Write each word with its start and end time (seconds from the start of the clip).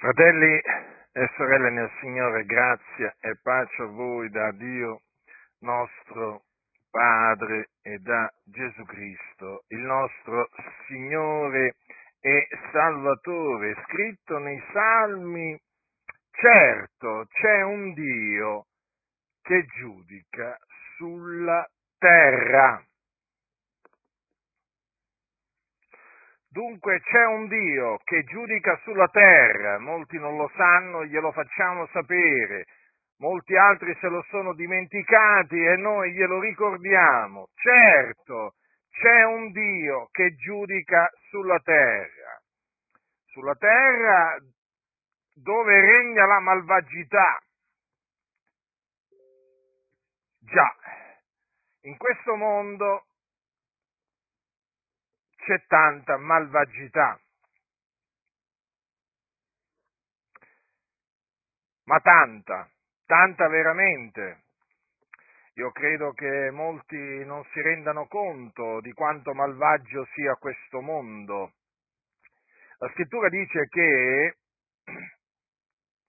Fratelli 0.00 0.58
e 1.12 1.30
sorelle 1.36 1.68
nel 1.68 1.90
Signore, 2.00 2.46
grazia 2.46 3.14
e 3.20 3.36
pace 3.42 3.82
a 3.82 3.84
voi 3.84 4.30
da 4.30 4.50
Dio 4.52 5.02
nostro 5.58 6.44
Padre 6.90 7.68
e 7.82 7.98
da 7.98 8.32
Gesù 8.44 8.82
Cristo, 8.86 9.64
il 9.68 9.80
nostro 9.80 10.48
Signore 10.86 11.74
e 12.18 12.48
Salvatore, 12.72 13.76
scritto 13.84 14.38
nei 14.38 14.62
Salmi, 14.72 15.60
certo 16.30 17.26
c'è 17.28 17.60
un 17.60 17.92
Dio 17.92 18.68
che 19.42 19.66
giudica 19.66 20.56
sulla 20.96 21.68
terra. 21.98 22.82
Dunque 26.52 27.00
c'è 27.00 27.26
un 27.26 27.46
Dio 27.46 27.98
che 28.02 28.24
giudica 28.24 28.76
sulla 28.82 29.06
terra, 29.06 29.78
molti 29.78 30.18
non 30.18 30.36
lo 30.36 30.50
sanno, 30.56 31.04
glielo 31.04 31.30
facciamo 31.30 31.86
sapere, 31.92 32.66
molti 33.18 33.56
altri 33.56 33.96
se 34.00 34.08
lo 34.08 34.20
sono 34.30 34.52
dimenticati 34.54 35.64
e 35.64 35.76
noi 35.76 36.12
glielo 36.12 36.40
ricordiamo. 36.40 37.50
Certo, 37.54 38.54
c'è 38.90 39.22
un 39.26 39.52
Dio 39.52 40.08
che 40.10 40.34
giudica 40.34 41.08
sulla 41.28 41.60
terra, 41.60 42.40
sulla 43.26 43.54
terra 43.54 44.36
dove 45.34 45.80
regna 45.80 46.26
la 46.26 46.40
malvagità. 46.40 47.38
Già, 50.40 50.74
in 51.82 51.96
questo 51.96 52.34
mondo 52.34 53.04
c'è 55.44 55.64
tanta 55.66 56.16
malvagità. 56.18 57.20
Ma 61.84 61.98
tanta, 62.00 62.70
tanta 63.06 63.48
veramente. 63.48 64.44
Io 65.54 65.72
credo 65.72 66.12
che 66.12 66.50
molti 66.50 66.96
non 67.24 67.44
si 67.52 67.60
rendano 67.60 68.06
conto 68.06 68.80
di 68.80 68.92
quanto 68.92 69.34
malvagio 69.34 70.06
sia 70.14 70.34
questo 70.36 70.80
mondo. 70.80 71.54
La 72.78 72.88
scrittura 72.90 73.28
dice 73.28 73.66
che 73.68 74.36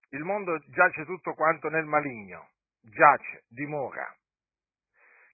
il 0.09 0.23
mondo 0.23 0.59
giace 0.67 1.03
tutto 1.05 1.33
quanto 1.33 1.69
nel 1.69 1.85
maligno, 1.85 2.51
giace, 2.81 3.43
dimora. 3.47 4.15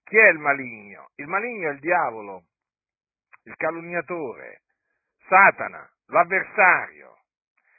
Chi 0.04 0.16
è 0.16 0.28
il 0.28 0.38
maligno? 0.38 1.10
Il 1.16 1.26
maligno 1.26 1.68
è 1.68 1.72
il 1.74 1.80
diavolo, 1.80 2.44
il 3.48 3.56
calunniatore, 3.56 4.62
Satana, 5.26 5.90
l'avversario, 6.08 7.16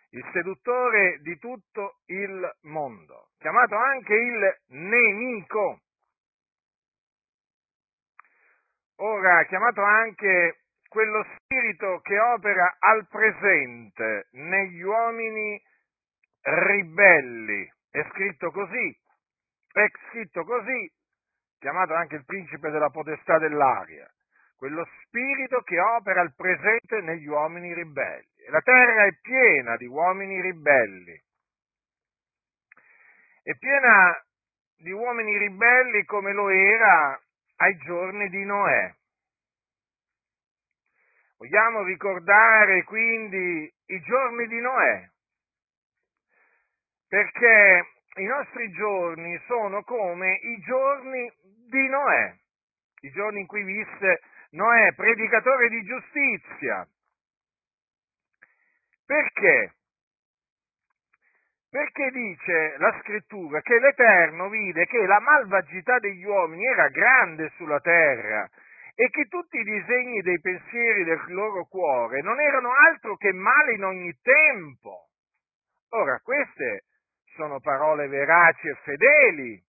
il 0.09 0.27
seduttore 0.33 1.19
di 1.21 1.37
tutto 1.37 1.99
il 2.07 2.57
mondo, 2.63 3.29
chiamato 3.37 3.75
anche 3.75 4.15
il 4.15 4.57
nemico. 4.69 5.81
Ora, 9.01 9.45
chiamato 9.45 9.83
anche 9.83 10.63
quello 10.89 11.23
spirito 11.35 11.99
che 11.99 12.19
opera 12.19 12.77
al 12.79 13.07
presente 13.07 14.27
negli 14.31 14.81
uomini 14.81 15.61
ribelli. 16.41 17.71
È 17.91 18.03
scritto 18.11 18.51
così, 18.51 18.99
è 19.71 19.85
scritto 20.09 20.43
così, 20.43 20.91
chiamato 21.59 21.93
anche 21.93 22.15
il 22.15 22.25
principe 22.25 22.71
della 22.71 22.89
potestà 22.89 23.37
dell'aria 23.37 24.11
quello 24.59 24.85
spirito 25.05 25.61
che 25.61 25.79
opera 25.79 26.19
al 26.19 26.35
presente 26.35 26.99
negli 26.99 27.27
uomini 27.27 27.73
ribelli. 27.73 28.27
La 28.49 28.59
terra 28.59 29.05
è 29.05 29.17
piena 29.21 29.77
di 29.77 29.85
uomini 29.85 30.41
ribelli. 30.41 31.17
È 33.41 33.55
piena 33.55 34.21
di 34.75 34.91
uomini 34.91 35.37
ribelli 35.37 36.03
come 36.03 36.33
lo 36.33 36.49
era 36.49 37.17
ai 37.55 37.77
giorni 37.77 38.27
di 38.27 38.43
Noè. 38.43 38.93
Vogliamo 41.37 41.83
ricordare 41.83 42.83
quindi 42.83 43.73
i 43.85 44.01
giorni 44.01 44.45
di 44.47 44.59
Noè, 44.59 45.09
perché 47.07 47.87
i 48.15 48.25
nostri 48.25 48.69
giorni 48.71 49.41
sono 49.47 49.83
come 49.83 50.33
i 50.33 50.59
giorni 50.59 51.31
di 51.69 51.87
Noè, 51.87 52.35
i 53.03 53.11
giorni 53.11 53.39
in 53.39 53.47
cui 53.47 53.63
visse 53.63 54.19
Noè, 54.51 54.93
predicatore 54.95 55.69
di 55.69 55.83
giustizia. 55.83 56.87
Perché? 59.05 59.73
Perché 61.69 62.09
dice 62.09 62.77
la 62.77 62.99
scrittura 63.01 63.61
che 63.61 63.79
l'Eterno 63.79 64.49
vide 64.49 64.87
che 64.87 65.05
la 65.05 65.19
malvagità 65.19 65.99
degli 65.99 66.23
uomini 66.23 66.65
era 66.65 66.87
grande 66.89 67.51
sulla 67.57 67.79
terra 67.79 68.49
e 68.95 69.09
che 69.09 69.27
tutti 69.27 69.57
i 69.57 69.63
disegni 69.63 70.21
dei 70.21 70.39
pensieri 70.39 71.03
del 71.03 71.23
loro 71.27 71.65
cuore 71.65 72.21
non 72.21 72.39
erano 72.39 72.71
altro 72.73 73.15
che 73.17 73.31
male 73.31 73.73
in 73.73 73.83
ogni 73.83 74.17
tempo. 74.19 75.09
Ora, 75.89 76.19
queste 76.21 76.85
sono 77.35 77.59
parole 77.59 78.07
veraci 78.07 78.67
e 78.67 78.75
fedeli. 78.83 79.63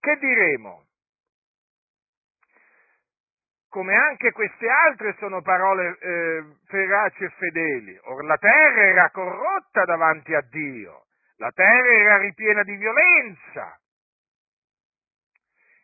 Che 0.00 0.16
diremo? 0.16 0.89
Come 3.70 3.94
anche 3.94 4.32
queste 4.32 4.68
altre 4.68 5.14
sono 5.18 5.40
parole 5.42 5.96
eh, 6.00 6.44
veraci 6.68 7.24
e 7.24 7.30
fedeli. 7.30 7.98
Or 8.02 8.24
la 8.24 8.36
terra 8.36 8.82
era 8.82 9.10
corrotta 9.10 9.84
davanti 9.84 10.34
a 10.34 10.42
Dio, 10.50 11.06
la 11.36 11.50
terra 11.52 11.92
era 11.92 12.18
ripiena 12.18 12.62
di 12.64 12.76
violenza. 12.76 13.78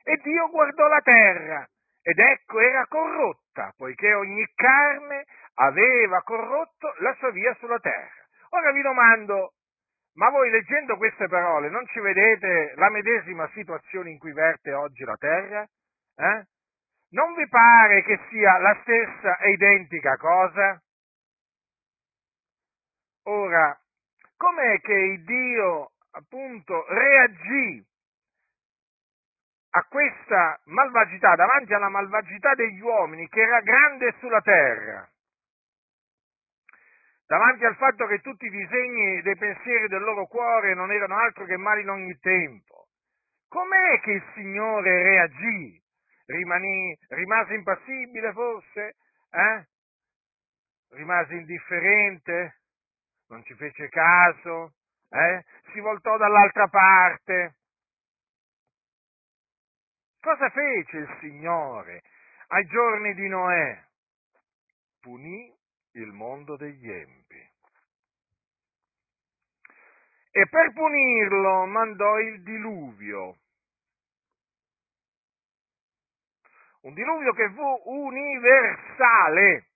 E 0.02 0.20
Dio 0.22 0.48
guardò 0.50 0.86
la 0.88 1.00
terra 1.00 1.66
ed 2.02 2.19
ecco 2.19 2.60
era 2.60 2.86
corrotta, 2.86 3.72
poiché 3.76 4.12
ogni 4.14 4.44
carne 4.54 5.24
aveva 5.54 6.22
corrotto 6.22 6.94
la 6.98 7.14
sua 7.14 7.30
via 7.30 7.54
sulla 7.54 7.78
terra. 7.80 8.24
Ora 8.50 8.70
vi 8.72 8.82
domando, 8.82 9.54
ma 10.14 10.28
voi 10.30 10.50
leggendo 10.50 10.97
queste 10.97 11.26
parole 11.28 11.68
non 11.68 11.84
ci 11.86 12.00
vedete 12.00 12.74
la 12.76 12.91
medesima 12.91 13.48
situazione 13.54 14.10
in 14.10 14.18
cui 14.18 14.32
verte 14.32 14.72
oggi 14.72 15.04
la 15.04 15.16
terra? 15.16 15.66
Eh? 16.16 16.47
Non 17.10 17.34
vi 17.34 17.46
pare 17.48 18.02
che 18.02 18.18
sia 18.28 18.58
la 18.58 18.78
stessa 18.82 19.38
e 19.38 19.50
identica 19.50 20.16
cosa? 20.16 20.82
Ora, 23.24 23.78
com'è 24.36 24.80
che 24.80 25.22
Dio 25.24 25.92
appunto 26.12 26.86
reagì 26.88 27.84
a 29.70 29.84
questa 29.84 30.60
malvagità, 30.64 31.34
davanti 31.34 31.74
alla 31.74 31.88
malvagità 31.88 32.54
degli 32.54 32.80
uomini 32.80 33.28
che 33.28 33.40
era 33.40 33.60
grande 33.60 34.14
sulla 34.18 34.40
terra? 34.40 35.08
davanti 37.26 37.64
al 37.64 37.76
fatto 37.76 38.06
che 38.06 38.20
tutti 38.20 38.46
i 38.46 38.50
disegni 38.50 39.20
dei 39.22 39.36
pensieri 39.36 39.88
del 39.88 40.02
loro 40.02 40.26
cuore 40.26 40.74
non 40.74 40.92
erano 40.92 41.18
altro 41.18 41.44
che 41.44 41.56
mali 41.56 41.82
in 41.82 41.90
ogni 41.90 42.16
tempo. 42.20 42.86
Com'è 43.48 44.00
che 44.00 44.12
il 44.12 44.24
Signore 44.34 45.02
reagì? 45.02 45.82
Rimani, 46.26 46.98
rimase 47.09 47.54
impassibile 47.54 48.32
forse? 48.32 48.97
Eh? 49.31 49.66
Rimase 50.91 51.34
indifferente? 51.34 52.60
Non 53.28 53.44
ci 53.44 53.54
fece 53.54 53.88
caso? 53.88 54.75
Eh? 55.09 55.44
Si 55.72 55.81
voltò 55.81 56.16
dall'altra 56.16 56.66
parte? 56.69 57.56
Cosa 60.20 60.50
fece 60.50 60.97
il 60.97 61.16
Signore 61.20 62.03
ai 62.48 62.66
giorni 62.66 63.15
di 63.15 63.28
Noè? 63.28 63.84
Punì 65.00 65.54
il 65.92 66.12
mondo 66.12 66.56
degli 66.56 66.91
empi. 66.91 67.54
E 70.33 70.48
per 70.48 70.72
punirlo 70.72 71.66
mandò 71.66 72.18
il 72.18 72.42
diluvio 72.42 73.39
un 76.86 76.94
diluvio 76.94 77.33
che 77.33 77.50
fu 77.50 77.83
universale. 77.91 79.66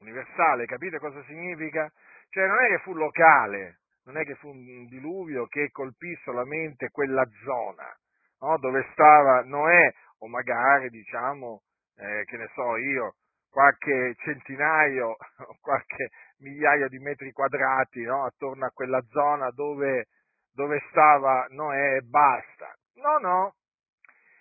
Universale, 0.00 0.64
capite 0.64 0.98
cosa 0.98 1.22
significa? 1.24 1.90
Cioè 2.30 2.46
non 2.46 2.58
è 2.64 2.68
che 2.68 2.78
fu 2.78 2.94
locale, 2.94 3.80
non 4.04 4.16
è 4.16 4.24
che 4.24 4.34
fu 4.36 4.48
un 4.48 4.86
diluvio 4.86 5.46
che 5.46 5.70
colpì 5.70 6.16
solamente 6.24 6.88
quella 6.90 7.26
zona 7.44 7.94
no? 8.40 8.56
dove 8.58 8.88
stava 8.92 9.42
Noè 9.42 9.92
o 10.20 10.28
magari 10.28 10.88
diciamo, 10.88 11.62
eh, 11.96 12.24
che 12.24 12.36
ne 12.38 12.48
so 12.54 12.76
io, 12.76 13.16
qualche 13.50 14.14
centinaio, 14.18 15.16
qualche 15.60 16.10
migliaio 16.38 16.88
di 16.88 16.98
metri 16.98 17.32
quadrati 17.32 18.02
no? 18.02 18.24
attorno 18.24 18.64
a 18.64 18.70
quella 18.70 19.02
zona 19.10 19.50
dove, 19.50 20.06
dove 20.52 20.80
stava 20.90 21.46
Noè 21.50 21.96
e 21.96 22.00
basta. 22.00 22.74
No, 22.94 23.18
no, 23.18 23.54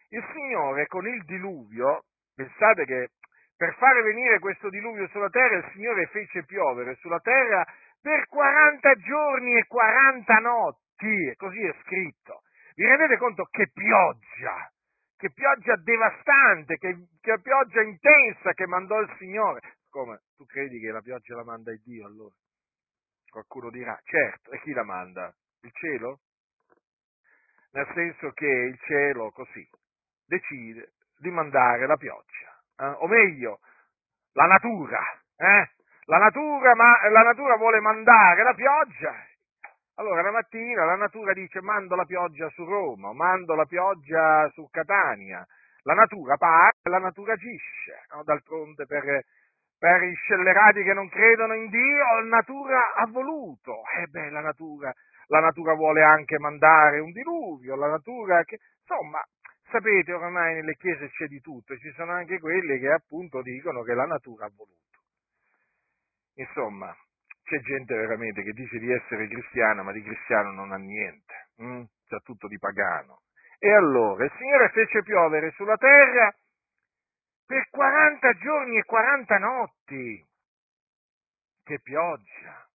il 0.09 0.25
Signore 0.33 0.87
con 0.87 1.07
il 1.07 1.23
diluvio, 1.25 2.03
pensate 2.33 2.85
che 2.85 3.09
per 3.55 3.75
fare 3.75 4.01
venire 4.01 4.39
questo 4.39 4.69
diluvio 4.69 5.07
sulla 5.09 5.29
terra, 5.29 5.57
il 5.57 5.69
Signore 5.73 6.07
fece 6.07 6.45
piovere 6.45 6.95
sulla 6.95 7.19
terra 7.19 7.65
per 8.01 8.25
40 8.27 8.93
giorni 8.95 9.57
e 9.57 9.65
40 9.67 10.33
notti, 10.39 11.33
così 11.35 11.61
è 11.61 11.75
scritto. 11.81 12.41
Vi 12.75 12.85
rendete 12.85 13.17
conto 13.17 13.45
che 13.51 13.69
pioggia, 13.73 14.71
che 15.17 15.31
pioggia 15.31 15.75
devastante, 15.75 16.77
che, 16.77 17.07
che 17.19 17.41
pioggia 17.41 17.81
intensa 17.81 18.53
che 18.53 18.65
mandò 18.65 18.99
il 19.01 19.13
Signore. 19.17 19.77
Come? 19.89 20.21
Tu 20.37 20.45
credi 20.45 20.79
che 20.79 20.91
la 20.91 21.01
pioggia 21.01 21.35
la 21.35 21.43
manda 21.43 21.71
il 21.71 21.81
Dio 21.83 22.05
allora? 22.05 22.33
Qualcuno 23.29 23.69
dirà, 23.69 23.99
certo, 24.05 24.51
e 24.51 24.61
chi 24.61 24.71
la 24.71 24.83
manda? 24.83 25.35
Il 25.61 25.71
cielo? 25.73 26.21
Nel 27.71 27.91
senso 27.93 28.31
che 28.31 28.47
il 28.47 28.79
cielo 28.79 29.29
così 29.31 29.67
decide 30.29 30.93
di 31.17 31.31
mandare 31.31 31.87
la 31.87 31.97
pioggia, 31.97 32.55
eh? 32.77 32.95
o 33.01 33.07
meglio, 33.07 33.59
la 34.33 34.45
natura, 34.45 35.01
eh? 35.35 35.69
la 36.05 36.17
natura, 36.17 36.75
ma 36.75 37.09
la 37.09 37.23
natura 37.23 37.57
vuole 37.57 37.79
mandare 37.79 38.43
la 38.43 38.53
pioggia. 38.53 39.13
Allora 39.95 40.21
la 40.21 40.31
mattina 40.31 40.85
la 40.85 40.95
natura 40.95 41.33
dice 41.33 41.61
mando 41.61 41.95
la 41.95 42.05
pioggia 42.05 42.47
su 42.49 42.63
Roma, 42.63 43.11
mando 43.11 43.53
la 43.53 43.65
pioggia 43.65 44.49
su 44.53 44.69
Catania. 44.71 45.45
La 45.83 45.93
natura 45.93 46.37
parla, 46.37 46.71
la 46.83 46.99
natura 46.99 47.33
agisce. 47.33 48.05
No? 48.13 48.23
D'altronde 48.23 48.85
per, 48.85 49.25
per 49.77 50.03
i 50.03 50.13
scellerati 50.15 50.83
che 50.83 50.93
non 50.93 51.09
credono 51.09 51.53
in 51.53 51.69
Dio, 51.69 52.03
la 52.21 52.37
natura 52.37 52.93
ha 52.93 53.07
voluto. 53.07 53.81
E 53.97 54.03
eh 54.03 54.07
beh, 54.07 54.29
la 54.29 54.41
natura, 54.41 54.93
la 55.27 55.39
natura 55.39 55.73
vuole 55.73 56.01
anche 56.01 56.39
mandare 56.39 56.99
un 56.99 57.11
diluvio, 57.11 57.75
la 57.75 57.89
natura 57.89 58.43
che, 58.45 58.59
insomma, 58.79 59.21
sapete, 59.69 60.13
oramai 60.13 60.55
nelle 60.55 60.75
chiese 60.75 61.09
c'è 61.09 61.27
di 61.27 61.39
tutto, 61.41 61.77
ci 61.77 61.91
sono 61.95 62.11
anche 62.11 62.39
quelli 62.39 62.79
che 62.79 62.91
appunto 62.91 63.41
dicono 63.41 63.81
che 63.83 63.93
la 63.93 64.05
natura 64.05 64.45
ha 64.45 64.51
voluto. 64.55 64.77
Insomma, 66.35 66.95
c'è 67.43 67.59
gente 67.61 67.95
veramente 67.95 68.43
che 68.43 68.51
dice 68.51 68.77
di 68.77 68.91
essere 68.91 69.27
cristiana, 69.27 69.81
ma 69.81 69.91
di 69.91 70.03
cristiano 70.03 70.51
non 70.51 70.71
ha 70.71 70.77
niente, 70.77 71.49
hm? 71.57 71.83
c'ha 72.07 72.19
tutto 72.19 72.47
di 72.47 72.57
pagano. 72.57 73.21
E 73.57 73.73
allora 73.73 74.23
il 74.23 74.31
Signore 74.37 74.69
fece 74.69 75.03
piovere 75.03 75.51
sulla 75.51 75.75
terra 75.75 76.33
per 77.45 77.67
40 77.69 78.33
giorni 78.33 78.77
e 78.77 78.83
40 78.83 79.37
notti. 79.39 80.27
Che 81.63 81.79
pioggia! 81.81 82.67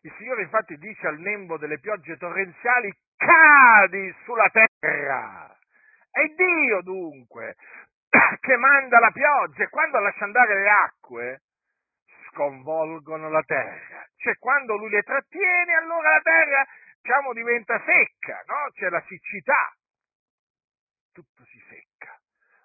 Il 0.00 0.12
Signore 0.18 0.42
infatti 0.42 0.76
dice 0.76 1.06
al 1.06 1.18
nembo 1.18 1.56
delle 1.58 1.78
piogge 1.78 2.16
torrenziali, 2.16 2.92
cadi 3.16 4.12
sulla 4.24 4.50
terra. 4.50 5.56
È 6.12 6.26
Dio 6.26 6.82
dunque 6.82 7.56
che 8.40 8.56
manda 8.56 8.98
la 8.98 9.10
pioggia 9.10 9.64
e 9.64 9.68
quando 9.70 9.98
lascia 9.98 10.24
andare 10.24 10.54
le 10.54 10.68
acque, 10.68 11.42
sconvolgono 12.28 13.30
la 13.30 13.42
terra. 13.42 14.06
Cioè 14.16 14.36
quando 14.36 14.76
lui 14.76 14.90
le 14.90 15.02
trattiene, 15.02 15.74
allora 15.74 16.10
la 16.10 16.20
terra, 16.20 16.66
diciamo, 17.00 17.32
diventa 17.32 17.82
secca, 17.84 18.42
no? 18.46 18.70
C'è 18.72 18.90
la 18.90 19.02
siccità. 19.06 19.74
Tutto 21.12 21.44
si 21.44 21.58
secca. 21.68 22.20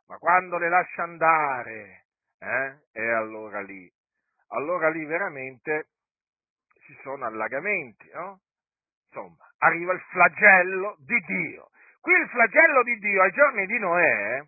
Ma 0.07 0.17
quando 0.17 0.57
le 0.57 0.67
lascia 0.67 1.03
andare, 1.03 2.05
eh? 2.39 2.79
E 2.91 3.11
allora 3.11 3.61
lì, 3.61 3.89
allora 4.49 4.89
lì 4.89 5.05
veramente 5.05 5.87
ci 6.81 6.97
sono 7.01 7.25
allagamenti, 7.25 8.09
no? 8.11 8.41
Insomma, 9.07 9.49
arriva 9.59 9.93
il 9.93 10.01
flagello 10.01 10.97
di 10.99 11.19
Dio. 11.25 11.69
Qui 12.07 12.15
il 12.15 12.29
flagello 12.29 12.83
di 12.83 12.95
Dio 12.99 13.21
ai 13.21 13.31
giorni 13.33 13.65
di 13.65 13.79
Noè 13.79 14.41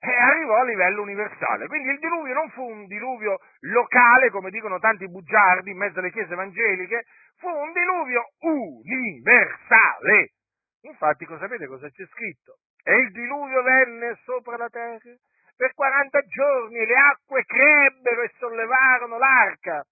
e 0.00 0.10
arrivò 0.10 0.56
a 0.56 0.64
livello 0.64 1.02
universale. 1.02 1.68
Quindi 1.68 1.90
il 1.90 2.00
diluvio 2.00 2.34
non 2.34 2.50
fu 2.50 2.60
un 2.68 2.86
diluvio 2.86 3.38
locale, 3.60 4.30
come 4.30 4.50
dicono 4.50 4.80
tanti 4.80 5.08
bugiardi 5.08 5.70
in 5.70 5.76
mezzo 5.76 6.00
alle 6.00 6.10
chiese 6.10 6.32
evangeliche, 6.32 7.04
fu 7.36 7.46
un 7.46 7.70
diluvio 7.72 8.30
universale. 8.40 10.32
Infatti, 10.80 11.24
cosa 11.24 11.42
sapete 11.42 11.68
cosa 11.68 11.88
c'è 11.88 12.04
scritto? 12.06 12.56
E 12.82 12.96
il 12.96 13.12
diluvio 13.12 13.62
venne 13.62 14.18
sopra 14.24 14.56
la 14.56 14.68
terra 14.68 15.14
per 15.56 15.72
40 15.72 16.20
giorni 16.22 16.78
e 16.78 16.86
le 16.86 16.96
acque 16.96 17.44
crebbero 17.44 18.22
e 18.22 18.32
sollevarono 18.38 19.18
l'arca, 19.18 19.84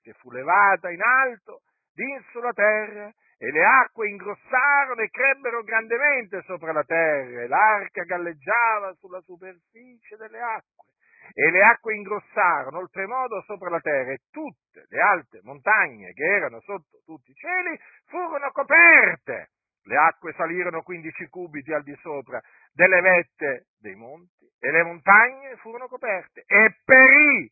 che 0.00 0.14
fu 0.14 0.30
levata 0.30 0.88
in 0.88 1.02
alto 1.02 1.60
din 1.92 2.24
sulla 2.30 2.54
terra 2.54 3.12
e 3.42 3.50
le 3.50 3.64
acque 3.64 4.08
ingrossarono 4.08 5.00
e 5.00 5.10
crebbero 5.10 5.64
grandemente 5.64 6.42
sopra 6.42 6.70
la 6.70 6.84
terra, 6.84 7.42
e 7.42 7.48
l'arca 7.48 8.04
galleggiava 8.04 8.94
sulla 9.00 9.20
superficie 9.22 10.16
delle 10.16 10.40
acque, 10.40 10.92
e 11.34 11.50
le 11.50 11.60
acque 11.64 11.96
ingrossarono 11.96 12.78
oltremodo 12.78 13.42
sopra 13.42 13.68
la 13.68 13.80
terra, 13.80 14.12
e 14.12 14.20
tutte 14.30 14.86
le 14.88 15.00
alte 15.00 15.40
montagne 15.42 16.12
che 16.12 16.22
erano 16.22 16.60
sotto 16.60 17.00
tutti 17.04 17.32
i 17.32 17.34
cieli 17.34 17.76
furono 18.06 18.48
coperte. 18.52 19.48
Le 19.86 19.96
acque 19.96 20.32
salirono 20.34 20.82
15 20.82 21.26
cubiti 21.26 21.72
al 21.72 21.82
di 21.82 21.96
sopra 22.00 22.40
delle 22.72 23.00
vette 23.00 23.66
dei 23.80 23.96
monti, 23.96 24.46
e 24.60 24.70
le 24.70 24.84
montagne 24.84 25.56
furono 25.56 25.88
coperte, 25.88 26.44
e 26.46 26.76
perì 26.84 27.50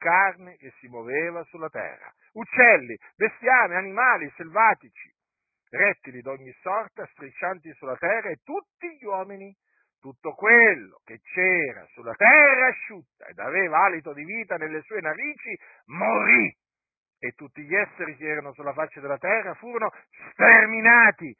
carne 0.00 0.56
che 0.56 0.72
si 0.80 0.88
muoveva 0.88 1.44
sulla 1.44 1.68
terra, 1.68 2.12
uccelli, 2.32 2.96
bestiame, 3.14 3.76
animali 3.76 4.32
selvatici, 4.34 5.12
rettili 5.68 6.22
d'ogni 6.22 6.52
sorta 6.62 7.06
striscianti 7.12 7.70
sulla 7.74 7.96
terra 7.96 8.30
e 8.30 8.40
tutti 8.42 8.96
gli 8.96 9.04
uomini, 9.04 9.54
tutto 10.00 10.32
quello 10.32 11.00
che 11.04 11.20
c'era 11.20 11.84
sulla 11.92 12.14
terra 12.14 12.68
asciutta 12.68 13.26
ed 13.26 13.38
aveva 13.38 13.84
alito 13.84 14.14
di 14.14 14.24
vita 14.24 14.56
nelle 14.56 14.80
sue 14.82 15.00
narici, 15.00 15.56
morì. 15.86 16.56
E 17.22 17.32
tutti 17.32 17.62
gli 17.62 17.74
esseri 17.74 18.16
che 18.16 18.26
erano 18.26 18.54
sulla 18.54 18.72
faccia 18.72 19.00
della 19.00 19.18
terra 19.18 19.52
furono 19.52 19.92
sterminati 20.32 21.36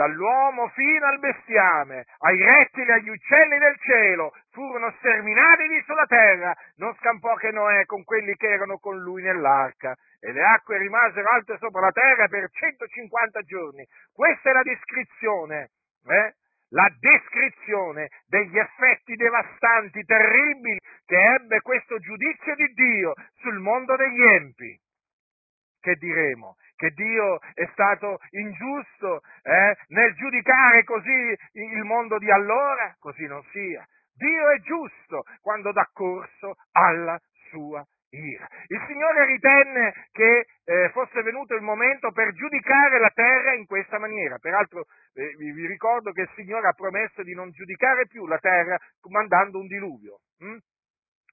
dall'uomo 0.00 0.68
fino 0.68 1.04
al 1.04 1.18
bestiame, 1.18 2.06
ai 2.20 2.42
rettili 2.42 2.88
e 2.88 2.92
agli 2.94 3.10
uccelli 3.10 3.58
del 3.58 3.76
cielo, 3.80 4.32
furono 4.50 4.94
sterminati 4.96 5.68
di 5.68 5.82
sulla 5.84 6.06
terra, 6.06 6.56
non 6.76 6.94
scampò 6.94 7.34
che 7.34 7.50
Noè 7.50 7.84
con 7.84 8.02
quelli 8.04 8.34
che 8.36 8.48
erano 8.48 8.78
con 8.78 8.98
lui 8.98 9.22
nell'arca, 9.22 9.94
e 10.18 10.32
le 10.32 10.42
acque 10.42 10.78
rimasero 10.78 11.28
alte 11.28 11.58
sopra 11.58 11.82
la 11.82 11.92
terra 11.92 12.28
per 12.28 12.48
150 12.50 13.42
giorni. 13.42 13.86
Questa 14.10 14.48
è 14.48 14.52
la 14.54 14.62
descrizione, 14.62 15.70
eh? 16.06 16.34
la 16.70 16.90
descrizione 16.98 18.08
degli 18.26 18.56
effetti 18.56 19.16
devastanti, 19.16 20.02
terribili, 20.04 20.78
che 21.04 21.34
ebbe 21.34 21.60
questo 21.60 21.98
giudizio 21.98 22.54
di 22.54 22.72
Dio 22.72 23.12
sul 23.40 23.58
mondo 23.58 23.96
degli 23.96 24.22
empi. 24.22 24.80
Che 25.78 25.94
diremo? 25.96 26.56
Che 26.80 26.90
Dio 26.94 27.38
è 27.52 27.68
stato 27.72 28.18
ingiusto 28.30 29.20
eh, 29.42 29.76
nel 29.88 30.14
giudicare 30.14 30.82
così 30.84 31.36
il 31.52 31.84
mondo 31.84 32.16
di 32.16 32.30
allora? 32.30 32.96
Così 32.98 33.26
non 33.26 33.42
sia. 33.52 33.84
Dio 34.14 34.48
è 34.48 34.58
giusto 34.60 35.24
quando 35.42 35.72
dà 35.72 35.86
corso 35.92 36.54
alla 36.72 37.20
sua 37.50 37.84
ira. 38.08 38.48
Il 38.68 38.82
Signore 38.86 39.26
ritenne 39.26 40.08
che 40.10 40.46
eh, 40.64 40.88
fosse 40.92 41.20
venuto 41.22 41.54
il 41.54 41.62
momento 41.62 42.12
per 42.12 42.32
giudicare 42.32 42.98
la 42.98 43.10
terra 43.12 43.52
in 43.52 43.66
questa 43.66 43.98
maniera. 43.98 44.38
Peraltro 44.38 44.84
eh, 45.12 45.34
vi, 45.36 45.66
ricordo 45.66 46.12
che 46.12 46.22
il 46.22 46.30
Signore 46.34 46.68
ha 46.68 46.72
promesso 46.72 47.22
di 47.22 47.34
non 47.34 47.50
giudicare 47.50 48.06
più 48.06 48.26
la 48.26 48.38
terra 48.38 48.78
mandando 49.10 49.58
un 49.58 49.66
diluvio. 49.66 50.20
Hm? 50.38 50.56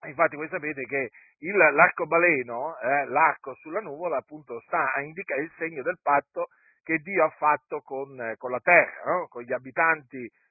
Infatti 0.05 0.35
voi 0.35 0.47
sapete 0.49 0.85
che 0.85 1.09
il, 1.39 1.55
l'arcobaleno, 1.55 2.77
eh, 2.79 3.05
l'arco 3.07 3.55
sulla 3.55 3.79
nuvola, 3.79 4.17
appunto 4.17 4.59
sta 4.61 4.93
a 4.93 5.01
indicare 5.01 5.41
il 5.41 5.51
segno 5.57 5.81
del 5.81 5.97
patto 6.01 6.49
che 6.83 6.99
Dio 6.99 7.25
ha 7.25 7.29
fatto 7.29 7.81
con, 7.81 8.19
eh, 8.21 8.35
con 8.37 8.51
la 8.51 8.59
terra, 8.59 9.11
no? 9.11 9.27
con, 9.27 9.41
gli 9.41 9.51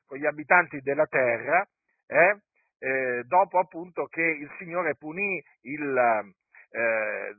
con, 0.07 0.19
gli 0.19 0.27
abitanti, 0.27 0.81
della 0.81 1.07
terra, 1.07 1.67
eh? 2.07 2.37
eh, 2.79 3.23
dopo 3.25 3.59
appunto 3.59 4.07
che 4.07 4.23
il 4.23 4.51
Signore 4.59 4.97
punì 4.97 5.43
il, 5.63 6.35
eh, 6.71 7.35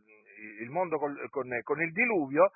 il 0.62 0.70
mondo 0.70 0.98
con, 0.98 1.16
con, 1.30 1.60
con, 1.64 1.82
il 1.82 1.92
diluvio, 1.92 2.52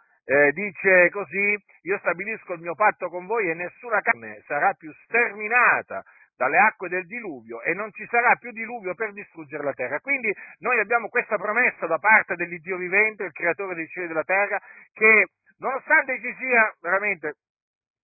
dice 0.53 1.09
così, 1.09 1.61
io 1.81 1.97
stabilisco 1.97 2.53
il 2.53 2.61
mio 2.61 2.73
patto 2.73 3.09
con 3.09 3.25
voi 3.25 3.49
e 3.49 3.53
nessuna 3.53 3.99
carne 3.99 4.41
sarà 4.45 4.71
più 4.73 4.89
sterminata 5.03 6.05
dalle 6.41 6.57
acque 6.57 6.89
del 6.89 7.05
diluvio 7.05 7.61
e 7.61 7.75
non 7.75 7.91
ci 7.91 8.03
sarà 8.09 8.35
più 8.35 8.51
diluvio 8.51 8.95
per 8.95 9.13
distruggere 9.13 9.63
la 9.63 9.73
terra. 9.73 9.99
Quindi 9.99 10.33
noi 10.57 10.79
abbiamo 10.79 11.07
questa 11.07 11.37
promessa 11.37 11.85
da 11.85 11.99
parte 11.99 12.33
dell'Iddio 12.33 12.77
vivente, 12.77 13.25
il 13.25 13.31
creatore 13.31 13.75
dei 13.75 13.87
cieli 13.89 14.05
e 14.05 14.07
della 14.07 14.23
terra, 14.23 14.59
che 14.91 15.27
nonostante 15.59 16.19
ci 16.19 16.33
sia 16.39 16.75
veramente 16.81 17.35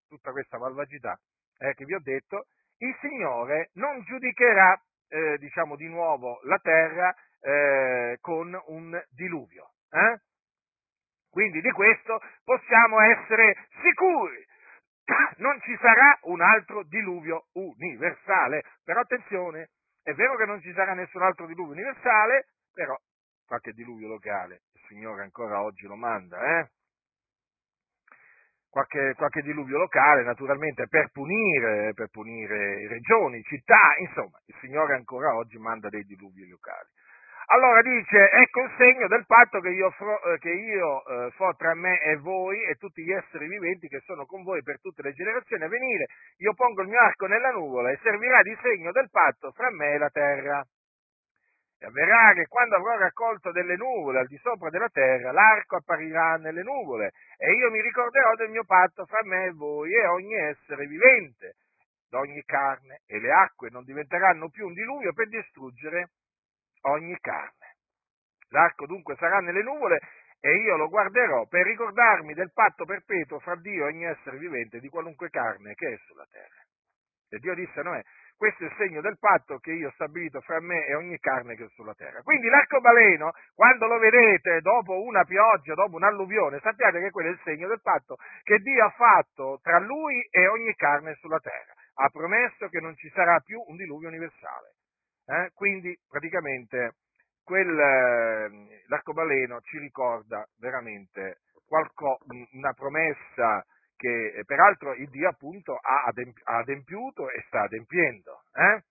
tutta 0.07 0.31
questa 0.31 0.59
malvagità 0.59 1.19
eh, 1.57 1.73
che 1.73 1.85
vi 1.85 1.95
ho 1.95 1.99
detto, 1.99 2.45
il 2.77 2.95
Signore 3.01 3.71
non 3.73 4.03
giudicherà, 4.03 4.79
eh, 5.09 5.37
diciamo 5.39 5.75
di 5.75 5.87
nuovo, 5.87 6.39
la 6.43 6.59
terra 6.59 7.11
eh, 7.41 8.17
con 8.21 8.55
un 8.67 9.03
diluvio. 9.09 9.71
Eh? 9.89 10.19
Quindi 11.31 11.59
di 11.61 11.71
questo 11.71 12.21
possiamo 12.43 12.99
essere 12.99 13.55
sicuri 13.81 14.45
non 15.37 15.59
ci 15.61 15.77
sarà 15.79 16.19
un 16.23 16.41
altro 16.41 16.83
diluvio 16.83 17.47
universale. 17.53 18.63
Però 18.83 18.99
attenzione, 18.99 19.69
È 20.07 20.13
vero 20.13 20.37
che 20.37 20.45
non 20.45 20.61
ci 20.61 20.71
sarà 20.71 20.93
nessun 20.93 21.21
altro 21.21 21.45
diluvio 21.47 21.73
universale, 21.73 22.47
però 22.73 22.95
qualche 23.45 23.73
diluvio 23.73 24.07
locale 24.07 24.61
il 24.71 24.81
Signore 24.87 25.23
ancora 25.23 25.61
oggi 25.61 25.85
lo 25.85 25.95
manda, 25.95 26.59
eh? 26.59 26.69
Qualche, 28.69 29.15
qualche, 29.17 29.41
diluvio 29.41 29.77
locale, 29.77 30.23
naturalmente 30.23 30.87
per 30.87 31.09
punire, 31.11 31.91
per 31.93 32.07
punire 32.07 32.87
regioni, 32.87 33.41
città, 33.43 33.95
insomma, 33.99 34.39
il 34.45 34.55
Signore 34.61 34.93
ancora 34.93 35.35
oggi 35.35 35.57
manda 35.57 35.89
dei 35.89 36.05
diluvi 36.05 36.47
locali. 36.47 36.87
Allora 37.49 37.81
dice, 37.81 38.29
ecco 38.29 38.63
il 38.63 38.73
segno 38.75 39.07
del 39.07 39.25
patto 39.25 39.61
che 39.61 39.69
io, 39.69 39.87
eh, 39.87 40.37
che 40.37 40.51
io 40.51 41.05
eh, 41.05 41.31
fo 41.31 41.55
tra 41.55 41.73
me 41.75 41.97
e 42.01 42.17
voi 42.17 42.61
e 42.63 42.75
tutti 42.75 43.01
gli 43.01 43.11
esseri 43.13 43.47
viventi 43.47 43.87
che 43.87 44.01
sono 44.01 44.25
con 44.25 44.43
voi 44.43 44.61
per 44.63 44.81
tutte 44.81 45.01
le 45.01 45.13
generazioni 45.13 45.63
a 45.63 45.69
venire. 45.69 46.07
Io 46.39 46.53
pongo 46.53 46.81
il 46.81 46.89
mio 46.89 46.99
arco 46.99 47.25
nella 47.25 47.51
nuvola 47.51 47.89
e 47.89 47.99
servirà 48.03 48.41
di 48.41 48.53
segno 48.61 48.91
del 48.91 49.09
patto 49.09 49.51
fra 49.53 49.71
me 49.71 49.93
e 49.93 49.97
la 49.97 50.09
terra. 50.09 50.61
E 51.79 51.85
avverrà 51.85 52.33
che 52.33 52.47
quando 52.47 52.75
avrò 52.75 52.97
raccolto 52.97 53.51
delle 53.51 53.77
nuvole 53.77 54.19
al 54.19 54.27
di 54.27 54.37
sopra 54.39 54.69
della 54.69 54.89
terra, 54.89 55.31
l'arco 55.31 55.77
apparirà 55.77 56.35
nelle 56.35 56.63
nuvole 56.63 57.11
e 57.37 57.53
io 57.53 57.71
mi 57.71 57.79
ricorderò 57.81 58.35
del 58.35 58.49
mio 58.49 58.65
patto 58.65 59.05
fra 59.05 59.23
me 59.23 59.45
e 59.45 59.51
voi 59.51 59.93
e 59.93 60.05
ogni 60.05 60.33
essere 60.33 60.85
vivente, 60.85 61.53
d'ogni 62.09 62.43
carne, 62.43 63.03
e 63.07 63.21
le 63.21 63.31
acque 63.31 63.69
non 63.69 63.85
diventeranno 63.85 64.49
più 64.49 64.65
un 64.65 64.73
diluvio 64.73 65.13
per 65.13 65.29
distruggere 65.29 66.09
ogni 66.91 67.17
carne. 67.19 67.75
L'arco 68.49 68.85
dunque 68.85 69.15
sarà 69.17 69.39
nelle 69.39 69.63
nuvole 69.63 69.99
e 70.39 70.55
io 70.55 70.77
lo 70.77 70.87
guarderò 70.87 71.45
per 71.47 71.65
ricordarmi 71.65 72.33
del 72.33 72.51
patto 72.53 72.85
perpetuo 72.85 73.39
fra 73.39 73.55
Dio 73.55 73.85
e 73.85 73.89
ogni 73.89 74.05
essere 74.05 74.37
vivente 74.37 74.79
di 74.79 74.87
qualunque 74.89 75.29
carne 75.29 75.73
che 75.73 75.93
è 75.93 75.97
sulla 76.05 76.25
terra. 76.29 76.63
E 77.29 77.39
Dio 77.39 77.53
disse 77.55 77.79
a 77.79 77.83
Noè, 77.83 78.01
questo 78.37 78.63
è 78.63 78.67
il 78.67 78.73
segno 78.77 79.01
del 79.01 79.17
patto 79.19 79.57
che 79.57 79.71
io 79.71 79.87
ho 79.87 79.91
stabilito 79.93 80.39
fra 80.41 80.61
me 80.61 80.85
e 80.85 80.93
ogni 80.93 81.17
carne 81.17 81.55
che 81.55 81.65
è 81.65 81.69
sulla 81.69 81.95
terra. 81.95 82.21
Quindi 82.21 82.47
l'arcobaleno, 82.47 83.31
quando 83.55 83.87
lo 83.87 83.97
vedete 83.97 84.61
dopo 84.61 85.01
una 85.01 85.23
pioggia, 85.25 85.73
dopo 85.73 85.95
un'alluvione, 85.95 86.59
sappiate 86.59 86.99
che 86.99 87.09
quello 87.09 87.29
è 87.29 87.31
il 87.31 87.41
segno 87.43 87.67
del 87.67 87.81
patto 87.81 88.17
che 88.43 88.59
Dio 88.59 88.85
ha 88.85 88.91
fatto 88.91 89.59
tra 89.63 89.79
lui 89.79 90.25
e 90.29 90.47
ogni 90.47 90.73
carne 90.75 91.15
sulla 91.15 91.39
terra. 91.39 91.73
Ha 91.95 92.09
promesso 92.09 92.69
che 92.69 92.79
non 92.79 92.95
ci 92.95 93.09
sarà 93.09 93.39
più 93.39 93.59
un 93.59 93.75
diluvio 93.75 94.07
universale. 94.07 94.76
Eh? 95.27 95.51
Quindi 95.53 95.97
praticamente 96.07 96.95
quel, 97.43 97.77
eh, 97.77 98.83
l'arcobaleno 98.87 99.59
ci 99.61 99.77
ricorda 99.77 100.47
veramente 100.59 101.39
qualco, 101.67 102.19
una 102.53 102.73
promessa 102.73 103.63
che 103.97 104.33
eh, 104.35 104.45
peraltro 104.45 104.93
il 104.93 105.09
Dio 105.09 105.27
appunto 105.27 105.75
ha 105.75 106.11
adempiuto 106.57 107.29
e 107.29 107.43
sta 107.47 107.63
adempiendo. 107.63 108.43
Eh? 108.53 108.83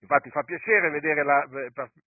Infatti 0.00 0.28
fa 0.28 0.42
piacere, 0.42 0.90
la, 1.22 1.48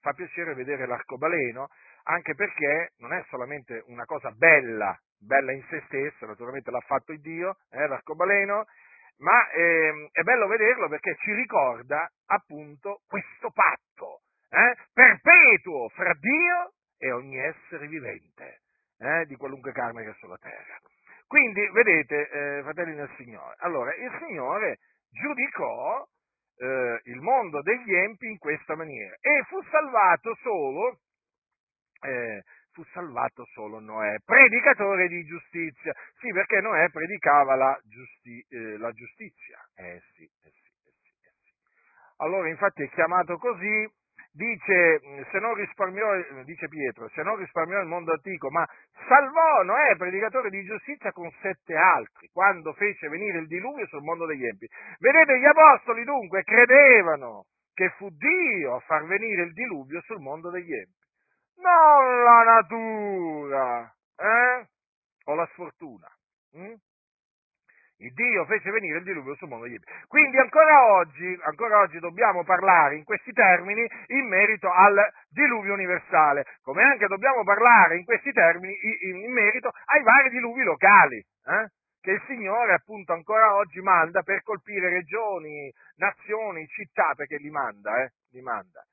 fa 0.01 0.13
piacere, 0.13 0.53
vedere 0.53 0.85
l'arcobaleno, 0.85 1.69
anche 2.03 2.35
perché 2.35 2.91
non 2.97 3.11
è 3.13 3.23
solamente 3.29 3.83
una 3.87 4.05
cosa 4.05 4.29
bella, 4.31 4.95
bella 5.17 5.51
in 5.51 5.63
se 5.67 5.81
stessa, 5.87 6.27
naturalmente 6.27 6.69
l'ha 6.69 6.81
fatto 6.81 7.11
il 7.11 7.21
Dio, 7.21 7.57
eh, 7.71 7.87
l'arcobaleno, 7.87 8.67
ma 9.19 9.49
eh, 9.49 10.09
è 10.11 10.21
bello 10.21 10.47
vederlo 10.47 10.87
perché 10.89 11.15
ci 11.21 11.33
ricorda 11.33 12.09
appunto 12.27 13.01
questo 13.07 13.51
patto 13.51 14.21
eh, 14.49 14.75
perpetuo 14.93 15.89
fra 15.89 16.13
Dio 16.13 16.73
e 16.97 17.11
ogni 17.11 17.37
essere 17.37 17.87
vivente 17.87 18.61
eh, 18.99 19.25
di 19.25 19.35
qualunque 19.35 19.71
carne 19.71 20.03
che 20.03 20.11
è 20.11 20.15
sulla 20.19 20.37
terra. 20.37 20.79
Quindi, 21.27 21.67
vedete, 21.71 22.29
eh, 22.29 22.61
fratelli 22.63 22.95
del 22.95 23.11
Signore, 23.17 23.55
allora 23.59 23.93
il 23.93 24.15
Signore 24.19 24.79
giudicò 25.09 26.07
eh, 26.57 27.01
il 27.03 27.21
mondo 27.21 27.61
degli 27.61 27.93
empi 27.93 28.27
in 28.27 28.37
questa 28.37 28.75
maniera 28.75 29.15
e 29.19 29.43
fu 29.47 29.61
salvato 29.69 30.35
solo 30.41 30.99
eh, 32.01 32.43
fu 32.77 32.83
salvato 32.93 33.43
solo 33.53 33.79
Noè, 33.79 34.17
predicatore 34.23 35.07
di 35.07 35.25
giustizia. 35.25 35.91
Sì, 36.19 36.31
perché 36.31 36.61
Noè 36.61 36.91
predicava 36.91 37.55
la, 37.55 37.75
giusti, 37.83 38.45
eh, 38.49 38.77
la 38.77 38.91
giustizia. 38.91 39.57
Eh 39.73 39.99
sì, 40.13 40.21
eh 40.21 40.51
sì, 40.51 40.69
eh 40.85 40.93
sì, 41.01 41.09
eh 41.25 41.33
sì. 41.41 41.51
Allora, 42.17 42.49
infatti 42.49 42.83
è 42.83 42.89
chiamato 42.89 43.37
così, 43.37 43.89
dice, 44.31 44.99
se 45.31 45.39
non 45.39 45.55
risparmiò, 45.55 46.05
dice 46.43 46.67
Pietro, 46.67 47.09
se 47.15 47.23
non 47.23 47.37
risparmiò 47.37 47.79
il 47.79 47.87
mondo 47.87 48.11
antico, 48.11 48.51
ma 48.51 48.63
salvò 49.07 49.63
Noè, 49.63 49.95
predicatore 49.97 50.51
di 50.51 50.63
giustizia, 50.63 51.11
con 51.11 51.31
sette 51.41 51.75
altri, 51.75 52.29
quando 52.31 52.73
fece 52.73 53.09
venire 53.09 53.39
il 53.39 53.47
diluvio 53.47 53.87
sul 53.87 54.03
mondo 54.03 54.27
degli 54.27 54.45
empi. 54.45 54.67
Vedete, 54.99 55.39
gli 55.39 55.45
apostoli 55.45 56.03
dunque 56.03 56.43
credevano 56.43 57.45
che 57.73 57.89
fu 57.97 58.09
Dio 58.11 58.75
a 58.75 58.79
far 58.81 59.03
venire 59.05 59.43
il 59.43 59.53
diluvio 59.53 59.99
sul 60.01 60.19
mondo 60.19 60.51
degli 60.51 60.73
empi 60.73 60.96
non 61.61 62.23
la 62.23 62.43
natura, 62.43 63.95
eh? 64.15 64.67
O 65.25 65.35
la 65.35 65.47
sfortuna. 65.53 66.07
Hm? 66.53 66.73
Il 67.99 68.13
Dio 68.13 68.45
fece 68.45 68.69
venire 68.69 68.99
il 68.99 69.03
diluvio 69.03 69.35
sul 69.35 69.47
mondo 69.47 69.65
degli 69.65 69.73
Ebri. 69.73 69.91
Quindi 70.07 70.37
ancora 70.37 70.85
oggi, 70.93 71.39
ancora 71.41 71.79
oggi 71.79 71.97
dobbiamo 71.97 72.43
parlare 72.43 72.95
in 72.95 73.03
questi 73.03 73.33
termini 73.33 73.89
in 74.07 74.27
merito 74.27 74.69
al 74.71 75.01
diluvio 75.29 75.73
universale, 75.73 76.45
come 76.61 76.83
anche 76.83 77.07
dobbiamo 77.07 77.43
parlare 77.43 77.97
in 77.97 78.05
questi 78.05 78.31
termini 78.31 78.77
in, 79.01 79.15
in 79.23 79.31
merito 79.31 79.71
ai 79.85 80.03
vari 80.03 80.29
diluvi 80.29 80.61
locali, 80.61 81.17
eh? 81.17 81.71
che 81.99 82.11
il 82.11 82.21
Signore 82.27 82.73
appunto 82.73 83.13
ancora 83.13 83.55
oggi 83.55 83.81
manda 83.81 84.21
per 84.21 84.43
colpire 84.43 84.89
regioni, 84.89 85.73
nazioni, 85.95 86.67
città, 86.67 87.13
perché 87.15 87.37
li 87.37 87.49
manda, 87.49 88.03
eh? 88.03 88.11
li 88.29 88.41
manda. 88.41 88.85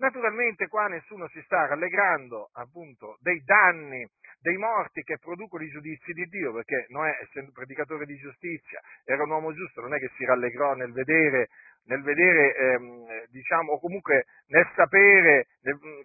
Naturalmente 0.00 0.66
qua 0.66 0.86
nessuno 0.86 1.28
si 1.28 1.42
sta 1.42 1.66
rallegrando 1.66 2.48
appunto 2.54 3.18
dei 3.20 3.42
danni, 3.44 4.02
dei 4.40 4.56
morti 4.56 5.02
che 5.02 5.18
producono 5.18 5.62
i 5.62 5.68
giudizi 5.68 6.12
di 6.12 6.24
Dio, 6.24 6.54
perché 6.54 6.86
Noè, 6.88 7.18
essendo 7.20 7.50
predicatore 7.52 8.06
di 8.06 8.16
giustizia, 8.16 8.80
era 9.04 9.24
un 9.24 9.30
uomo 9.30 9.52
giusto, 9.52 9.82
non 9.82 9.92
è 9.92 9.98
che 9.98 10.10
si 10.16 10.24
rallegrò 10.24 10.72
nel 10.72 10.92
vedere, 10.92 11.48
nel 11.84 12.00
vedere 12.00 12.56
ehm, 12.56 13.26
diciamo, 13.28 13.72
o 13.72 13.78
comunque 13.78 14.24
nel 14.46 14.66
sapere 14.74 15.48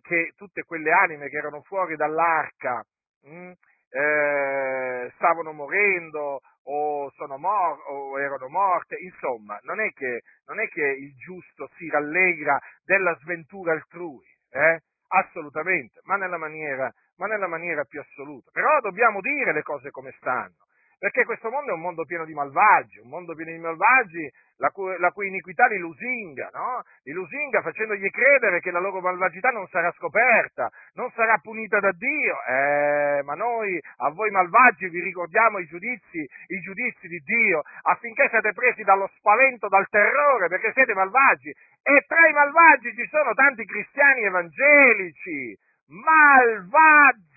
che 0.01 0.33
tutte 0.35 0.63
quelle 0.63 0.91
anime 0.91 1.29
che 1.29 1.37
erano 1.37 1.61
fuori 1.61 1.95
dall'arca 1.95 2.83
mh, 3.23 3.29
hm, 3.29 3.53
eh, 3.91 5.11
stavano 5.15 5.53
morendo 5.53 6.41
o, 6.65 7.11
mor- 7.37 7.83
o, 7.87 8.19
erano 8.19 8.47
morte, 8.47 8.97
insomma, 8.99 9.59
non 9.63 9.79
è, 9.79 9.91
che, 9.93 10.21
non 10.47 10.59
è, 10.59 10.67
che, 10.67 10.81
il 10.81 11.15
giusto 11.15 11.69
si 11.77 11.89
rallegra 11.89 12.59
della 12.83 13.15
sventura 13.21 13.73
altrui, 13.73 14.25
eh? 14.51 14.81
assolutamente, 15.07 15.99
ma 16.03 16.15
nella, 16.15 16.37
maniera, 16.37 16.91
ma 17.17 17.27
nella 17.27 17.47
maniera 17.47 17.83
più 17.83 17.99
assoluta. 17.99 18.49
Però 18.51 18.79
dobbiamo 18.81 19.21
dire 19.21 19.53
le 19.53 19.61
cose 19.61 19.91
come 19.91 20.13
stanno 20.17 20.65
perché 20.97 21.25
questo 21.25 21.49
mondo 21.49 21.71
è 21.71 21.73
un 21.73 21.81
mondo 21.81 22.05
pieno 22.05 22.25
di 22.25 22.33
malvagi, 22.33 22.99
un 22.99 23.09
mondo 23.09 23.35
pieno 23.35 23.51
di 23.51 23.59
malvagi 23.59 24.31
la 24.57 24.69
cui, 24.69 24.95
la 24.99 25.11
cui 25.11 25.27
iniquità 25.27 25.67
li 25.67 25.77
lusinga, 25.77 26.49
no? 26.53 26.83
Li 27.03 27.11
lusinga 27.11 27.61
facendogli 27.61 28.09
credere 28.09 28.59
che 28.61 28.71
la 28.71 28.79
loro 28.79 29.01
malvagità 29.01 29.49
non 29.49 29.67
sarà 29.67 29.91
scoperta, 29.91 30.71
non 30.93 31.11
sarà 31.11 31.37
punita 31.39 31.79
da 31.79 31.91
Dio. 31.91 32.37
Eh, 32.47 33.21
ma 33.23 33.33
noi, 33.33 33.79
a 33.97 34.09
voi 34.11 34.29
malvagi, 34.31 34.87
vi 34.89 35.01
ricordiamo 35.01 35.59
i 35.59 35.65
giudizi, 35.65 36.19
i 36.19 36.59
giudizi 36.61 37.07
di 37.07 37.19
Dio, 37.19 37.63
affinché 37.83 38.29
siate 38.29 38.53
presi 38.53 38.83
dallo 38.83 39.09
spavento, 39.17 39.67
dal 39.67 39.87
terrore, 39.89 40.47
perché 40.47 40.71
siete 40.73 40.93
malvagi. 40.93 41.49
E 41.83 42.05
tra 42.07 42.27
i 42.27 42.33
malvagi 42.33 42.93
ci 42.95 43.07
sono 43.09 43.33
tanti 43.33 43.65
cristiani 43.65 44.23
evangelici, 44.23 45.57
malvagi! 45.87 47.33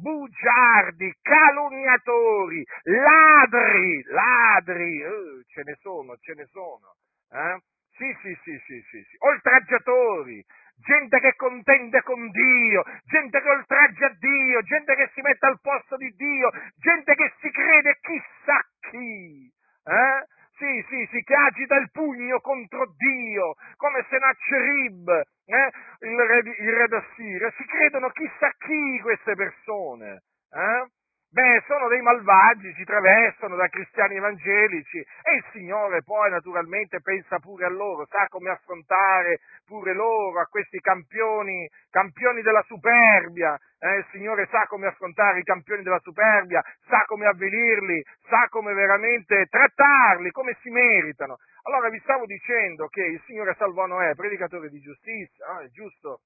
Bugiardi, 0.00 1.14
calunniatori, 1.22 2.64
ladri, 2.84 4.02
ladri, 4.04 5.02
uh, 5.02 5.42
ce 5.46 5.62
ne 5.64 5.76
sono, 5.80 6.16
ce 6.16 6.34
ne 6.34 6.46
sono, 6.46 6.96
eh? 7.30 7.58
Sì, 7.96 8.16
sì, 8.22 8.34
sì, 8.42 8.58
sì, 8.66 8.80
sì, 8.90 9.02
sì, 9.02 9.16
oltraggiatori, 9.18 10.42
gente 10.76 11.20
che 11.20 11.34
contende 11.36 12.02
con 12.02 12.30
Dio, 12.30 12.82
gente 13.04 13.40
che 13.42 13.48
oltraggia 13.48 14.08
Dio, 14.18 14.62
gente 14.62 14.94
che 14.94 15.10
si 15.12 15.20
mette 15.20 15.46
al 15.46 15.60
posto 15.60 15.96
di 15.96 16.10
Dio, 16.16 16.50
gente 16.76 17.14
che 17.14 17.32
si 17.40 17.50
crede 17.50 17.98
chissà 18.00 18.58
chi, 18.88 19.52
eh? 19.84 20.24
Sì, 20.60 20.84
sì, 20.90 21.08
sì, 21.10 21.22
che 21.22 21.34
agita 21.34 21.74
il 21.76 21.90
pugno 21.90 22.38
contro 22.40 22.92
Dio, 22.94 23.54
come 23.76 24.04
Sennacherib, 24.10 25.08
eh? 25.46 25.70
il, 26.06 26.18
re, 26.18 26.38
il 26.40 26.72
re 26.74 26.86
d'Assiria. 26.86 27.50
Si 27.56 27.64
credono 27.64 28.10
chissà 28.10 28.52
chi 28.58 29.00
queste 29.00 29.34
persone. 29.36 30.22
Eh? 30.50 30.99
Beh, 31.32 31.62
sono 31.68 31.86
dei 31.86 32.00
malvagi 32.00 32.74
si 32.74 32.82
travestono 32.82 33.54
da 33.54 33.68
cristiani 33.68 34.16
evangelici 34.16 34.98
e 34.98 35.34
il 35.36 35.44
Signore 35.52 36.02
poi 36.02 36.28
naturalmente 36.28 37.00
pensa 37.00 37.38
pure 37.38 37.66
a 37.66 37.68
loro, 37.68 38.04
sa 38.06 38.26
come 38.26 38.50
affrontare 38.50 39.38
pure 39.64 39.94
loro, 39.94 40.40
a 40.40 40.46
questi 40.46 40.80
campioni, 40.80 41.70
campioni 41.88 42.42
della 42.42 42.64
superbia, 42.66 43.56
eh, 43.78 43.98
il 43.98 44.06
Signore 44.10 44.48
sa 44.50 44.66
come 44.66 44.88
affrontare 44.88 45.38
i 45.38 45.44
campioni 45.44 45.84
della 45.84 46.00
superbia, 46.00 46.64
sa 46.88 47.04
come 47.06 47.26
avvelirli, 47.26 48.02
sa 48.28 48.48
come 48.48 48.72
veramente 48.72 49.46
trattarli, 49.46 50.32
come 50.32 50.56
si 50.62 50.70
meritano. 50.70 51.36
Allora 51.62 51.90
vi 51.90 52.00
stavo 52.00 52.26
dicendo 52.26 52.88
che 52.88 53.04
il 53.04 53.22
Signore 53.26 53.54
salvò 53.54 53.86
Noè, 53.86 54.16
predicatore 54.16 54.68
di 54.68 54.80
giustizia, 54.80 55.46
no? 55.46 55.60
è 55.60 55.68
giusto, 55.68 56.22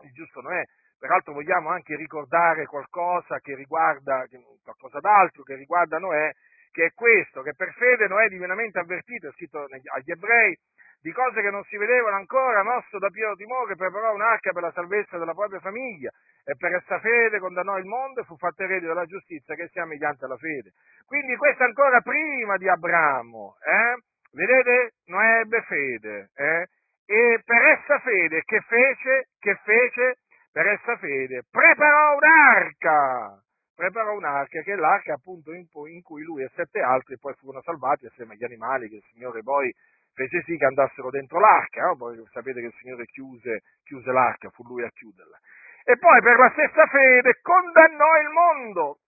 il 0.00 0.12
giusto 0.12 0.40
Noè 0.40 0.64
Peraltro 1.04 1.34
vogliamo 1.34 1.68
anche 1.68 1.96
ricordare 1.96 2.64
qualcosa 2.64 3.38
che 3.40 3.54
riguarda, 3.54 4.24
qualcosa 4.62 5.00
d'altro 5.00 5.42
che 5.42 5.54
riguarda 5.54 5.98
Noè, 5.98 6.32
che 6.72 6.86
è 6.86 6.92
questo, 6.94 7.42
che 7.42 7.52
per 7.54 7.74
fede 7.74 8.08
Noè 8.08 8.28
divinamente 8.28 8.78
avvertito, 8.78 9.28
è 9.28 9.32
scritto 9.32 9.66
agli 9.68 10.10
ebrei, 10.10 10.56
di 11.02 11.12
cose 11.12 11.42
che 11.42 11.50
non 11.50 11.62
si 11.64 11.76
vedevano 11.76 12.16
ancora, 12.16 12.62
mosso 12.62 12.96
da 12.96 13.10
pieno 13.10 13.34
timore, 13.34 13.76
preparò 13.76 14.14
un'arca 14.14 14.52
per 14.52 14.62
la 14.62 14.72
salvezza 14.72 15.18
della 15.18 15.34
propria 15.34 15.60
famiglia 15.60 16.08
e 16.42 16.56
per 16.56 16.72
essa 16.72 16.98
fede 17.00 17.38
condannò 17.38 17.76
il 17.76 17.84
mondo 17.84 18.22
e 18.22 18.24
fu 18.24 18.38
fatto 18.38 18.62
erede 18.62 18.86
della 18.86 19.04
giustizia 19.04 19.54
che 19.56 19.68
sia 19.68 19.84
mediante 19.84 20.26
la 20.26 20.38
fede. 20.38 20.72
Quindi 21.04 21.36
questo 21.36 21.64
ancora 21.64 22.00
prima 22.00 22.56
di 22.56 22.66
Abramo, 22.66 23.56
eh? 23.60 24.00
Vedete? 24.32 24.94
Noè 25.08 25.40
ebbe 25.40 25.60
fede, 25.68 26.30
eh? 26.34 26.66
E 27.06 27.42
per 27.44 27.62
essa 27.62 27.98
fede 27.98 28.42
che 28.44 28.60
fece? 28.60 29.28
Che 29.38 29.54
fece? 29.64 30.16
Per 30.54 30.68
essa 30.68 30.96
fede, 30.98 31.42
preparò 31.50 32.14
un'arca, 32.14 33.42
preparò 33.74 34.14
un'arca 34.14 34.62
che 34.62 34.74
è 34.74 34.76
l'arca 34.76 35.14
appunto 35.14 35.52
in, 35.52 35.66
in, 35.88 36.00
cui 36.00 36.22
lui 36.22 36.44
e 36.44 36.50
sette 36.54 36.78
altri 36.78 37.18
poi 37.18 37.34
furono 37.34 37.60
salvati 37.62 38.06
assieme 38.06 38.34
agli 38.34 38.44
animali 38.44 38.88
che 38.88 38.94
il 38.94 39.04
Signore 39.10 39.42
poi 39.42 39.74
fece 40.12 40.44
sì 40.44 40.56
che 40.56 40.64
andassero 40.64 41.10
dentro 41.10 41.40
l'arca, 41.40 41.86
no? 41.86 41.96
poi 41.96 42.22
sapete 42.30 42.60
che 42.60 42.66
il 42.66 42.74
Signore 42.78 43.04
chiuse, 43.06 43.62
chiuse 43.82 44.12
l'arca, 44.12 44.48
fu 44.50 44.62
lui 44.62 44.84
a 44.84 44.90
chiuderla. 44.90 45.36
E 45.82 45.98
poi 45.98 46.22
per 46.22 46.38
la 46.38 46.50
stessa 46.52 46.86
fede 46.86 47.40
condannò 47.42 48.20
il 48.22 48.28
mondo. 48.28 48.98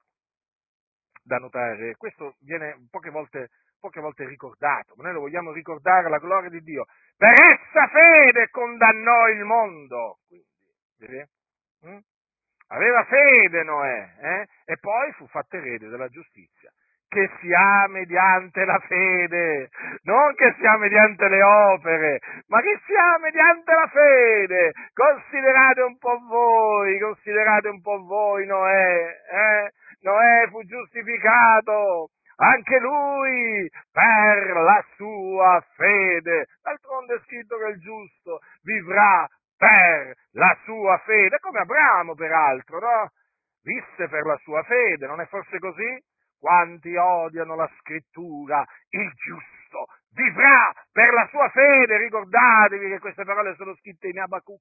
Da 1.22 1.36
notare, 1.36 1.94
questo 1.94 2.34
viene 2.40 2.88
poche 2.90 3.10
volte, 3.10 3.50
poche 3.78 4.00
volte 4.00 4.26
ricordato, 4.26 4.94
ma 4.96 5.04
noi 5.04 5.12
lo 5.12 5.20
vogliamo 5.20 5.52
ricordare 5.52 6.06
alla 6.06 6.18
gloria 6.18 6.50
di 6.50 6.60
Dio. 6.62 6.86
Per 7.16 7.30
essa 7.30 7.86
fede 7.86 8.48
condannò 8.50 9.28
il 9.28 9.44
mondo. 9.44 10.18
Quindi, 10.26 10.44
vedete? 10.98 11.34
Mm? 11.84 11.98
Aveva 12.68 13.04
fede 13.04 13.62
Noè 13.62 14.14
eh? 14.20 14.46
e 14.64 14.76
poi 14.78 15.12
fu 15.12 15.26
fatto 15.28 15.56
erede 15.56 15.88
della 15.88 16.08
giustizia, 16.08 16.70
che 17.08 17.30
si 17.40 17.52
ha 17.52 17.86
mediante 17.88 18.64
la 18.64 18.78
fede, 18.80 19.68
non 20.02 20.34
che 20.34 20.52
si 20.58 20.66
ha 20.66 20.76
mediante 20.76 21.28
le 21.28 21.42
opere, 21.42 22.20
ma 22.48 22.60
che 22.60 22.80
si 22.84 22.94
ha 22.94 23.18
mediante 23.18 23.72
la 23.72 23.88
fede. 23.92 24.72
Considerate 24.92 25.82
un 25.82 25.96
po' 25.98 26.18
voi, 26.26 26.98
considerate 26.98 27.68
un 27.68 27.80
po' 27.80 28.02
voi 28.04 28.46
Noè. 28.46 29.16
Eh? 29.30 29.72
Noè 30.00 30.48
fu 30.50 30.64
giustificato 30.64 32.10
anche 32.36 32.78
lui 32.78 33.68
per 33.92 34.56
la 34.56 34.84
sua 34.96 35.64
fede. 35.74 36.46
D'altronde 36.62 37.14
è 37.14 37.20
scritto 37.24 37.56
che 37.58 37.66
il 37.68 37.80
giusto 37.80 38.40
vivrà 38.62 39.26
per 39.56 40.14
la 40.32 40.56
sua 40.64 40.98
fede, 40.98 41.38
come 41.38 41.60
Abramo 41.60 42.14
peraltro, 42.14 42.78
no? 42.78 43.10
Visse 43.62 44.08
per 44.08 44.24
la 44.24 44.36
sua 44.42 44.62
fede, 44.62 45.06
non 45.06 45.20
è 45.20 45.26
forse 45.26 45.58
così? 45.58 46.02
Quanti 46.38 46.94
odiano 46.94 47.56
la 47.56 47.68
scrittura, 47.78 48.64
il 48.90 49.10
giusto 49.14 49.86
vivrà 50.14 50.72
per 50.92 51.12
la 51.12 51.26
sua 51.30 51.48
fede, 51.50 51.96
ricordatevi 51.96 52.88
che 52.88 52.98
queste 52.98 53.24
parole 53.24 53.54
sono 53.56 53.74
scritte 53.76 54.08
in 54.08 54.20
Abacuc, 54.20 54.60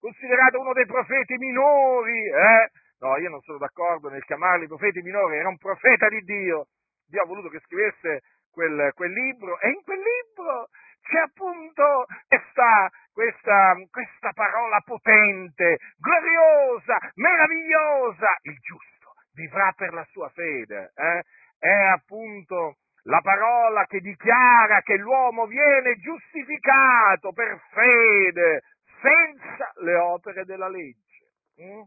considerato 0.00 0.60
uno 0.60 0.72
dei 0.72 0.86
profeti 0.86 1.36
minori, 1.36 2.26
eh? 2.26 2.70
No, 3.00 3.16
io 3.16 3.30
non 3.30 3.40
sono 3.42 3.58
d'accordo 3.58 4.08
nel 4.08 4.24
chiamarli 4.24 4.66
profeti 4.66 5.00
minori, 5.00 5.36
era 5.36 5.48
un 5.48 5.56
profeta 5.56 6.08
di 6.08 6.20
Dio. 6.22 6.66
Dio 7.06 7.22
ha 7.22 7.26
voluto 7.26 7.48
che 7.48 7.60
scrivesse 7.60 8.22
quel, 8.50 8.90
quel 8.94 9.12
libro 9.12 9.58
e 9.60 9.68
in 9.70 9.82
quel 9.84 9.98
libro 9.98 10.68
c'è 11.02 11.18
appunto 11.18 12.06
questa, 12.26 12.90
questa, 13.12 13.74
questa 13.90 14.32
parola 14.32 14.80
potente, 14.84 15.78
gloriosa, 15.96 16.98
meravigliosa, 17.14 18.36
il 18.42 18.56
giusto 18.58 19.14
vivrà 19.34 19.72
per 19.76 19.92
la 19.92 20.04
sua 20.10 20.28
fede. 20.30 20.92
Eh? 20.94 21.22
È 21.58 21.84
appunto 21.92 22.78
la 23.04 23.20
parola 23.20 23.86
che 23.86 24.00
dichiara 24.00 24.82
che 24.82 24.96
l'uomo 24.96 25.46
viene 25.46 25.96
giustificato 25.96 27.32
per 27.32 27.58
fede, 27.70 28.62
senza 29.00 29.72
le 29.80 29.94
opere 29.94 30.44
della 30.44 30.68
legge. 30.68 31.30
Mm? 31.62 31.82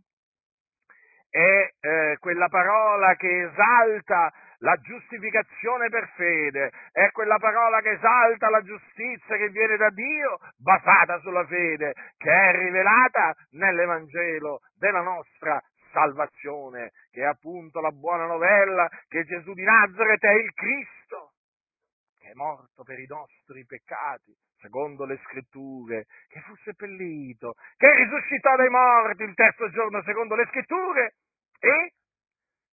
È 1.29 1.73
eh, 1.79 2.17
quella 2.19 2.49
parola 2.49 3.15
che 3.15 3.43
esalta 3.43 4.31
la 4.61 4.75
giustificazione 4.77 5.89
per 5.89 6.07
fede 6.15 6.71
è 6.91 7.09
quella 7.11 7.37
parola 7.37 7.81
che 7.81 7.91
esalta 7.91 8.49
la 8.49 8.61
giustizia 8.61 9.37
che 9.37 9.49
viene 9.49 9.77
da 9.77 9.89
Dio, 9.89 10.37
basata 10.57 11.19
sulla 11.19 11.45
fede, 11.45 11.93
che 12.17 12.31
è 12.31 12.51
rivelata 12.57 13.35
nell'Evangelo 13.51 14.61
della 14.77 15.01
nostra 15.01 15.61
salvazione, 15.91 16.91
che 17.11 17.21
è 17.21 17.25
appunto 17.25 17.81
la 17.81 17.91
buona 17.91 18.25
novella 18.25 18.87
che 19.07 19.25
Gesù 19.25 19.53
di 19.53 19.63
Nazareth 19.63 20.23
è 20.23 20.33
il 20.33 20.53
Cristo, 20.53 21.33
che 22.19 22.29
è 22.29 22.33
morto 22.33 22.83
per 22.83 22.99
i 22.99 23.07
nostri 23.07 23.65
peccati, 23.65 24.31
secondo 24.59 25.05
le 25.05 25.19
scritture, 25.23 26.05
che 26.27 26.39
fu 26.41 26.55
seppellito, 26.63 27.55
che 27.77 27.93
risuscitò 27.95 28.55
dai 28.55 28.69
morti 28.69 29.23
il 29.23 29.33
terzo 29.33 29.69
giorno, 29.71 30.03
secondo 30.03 30.35
le 30.35 30.45
scritture, 30.49 31.15
e 31.59 31.93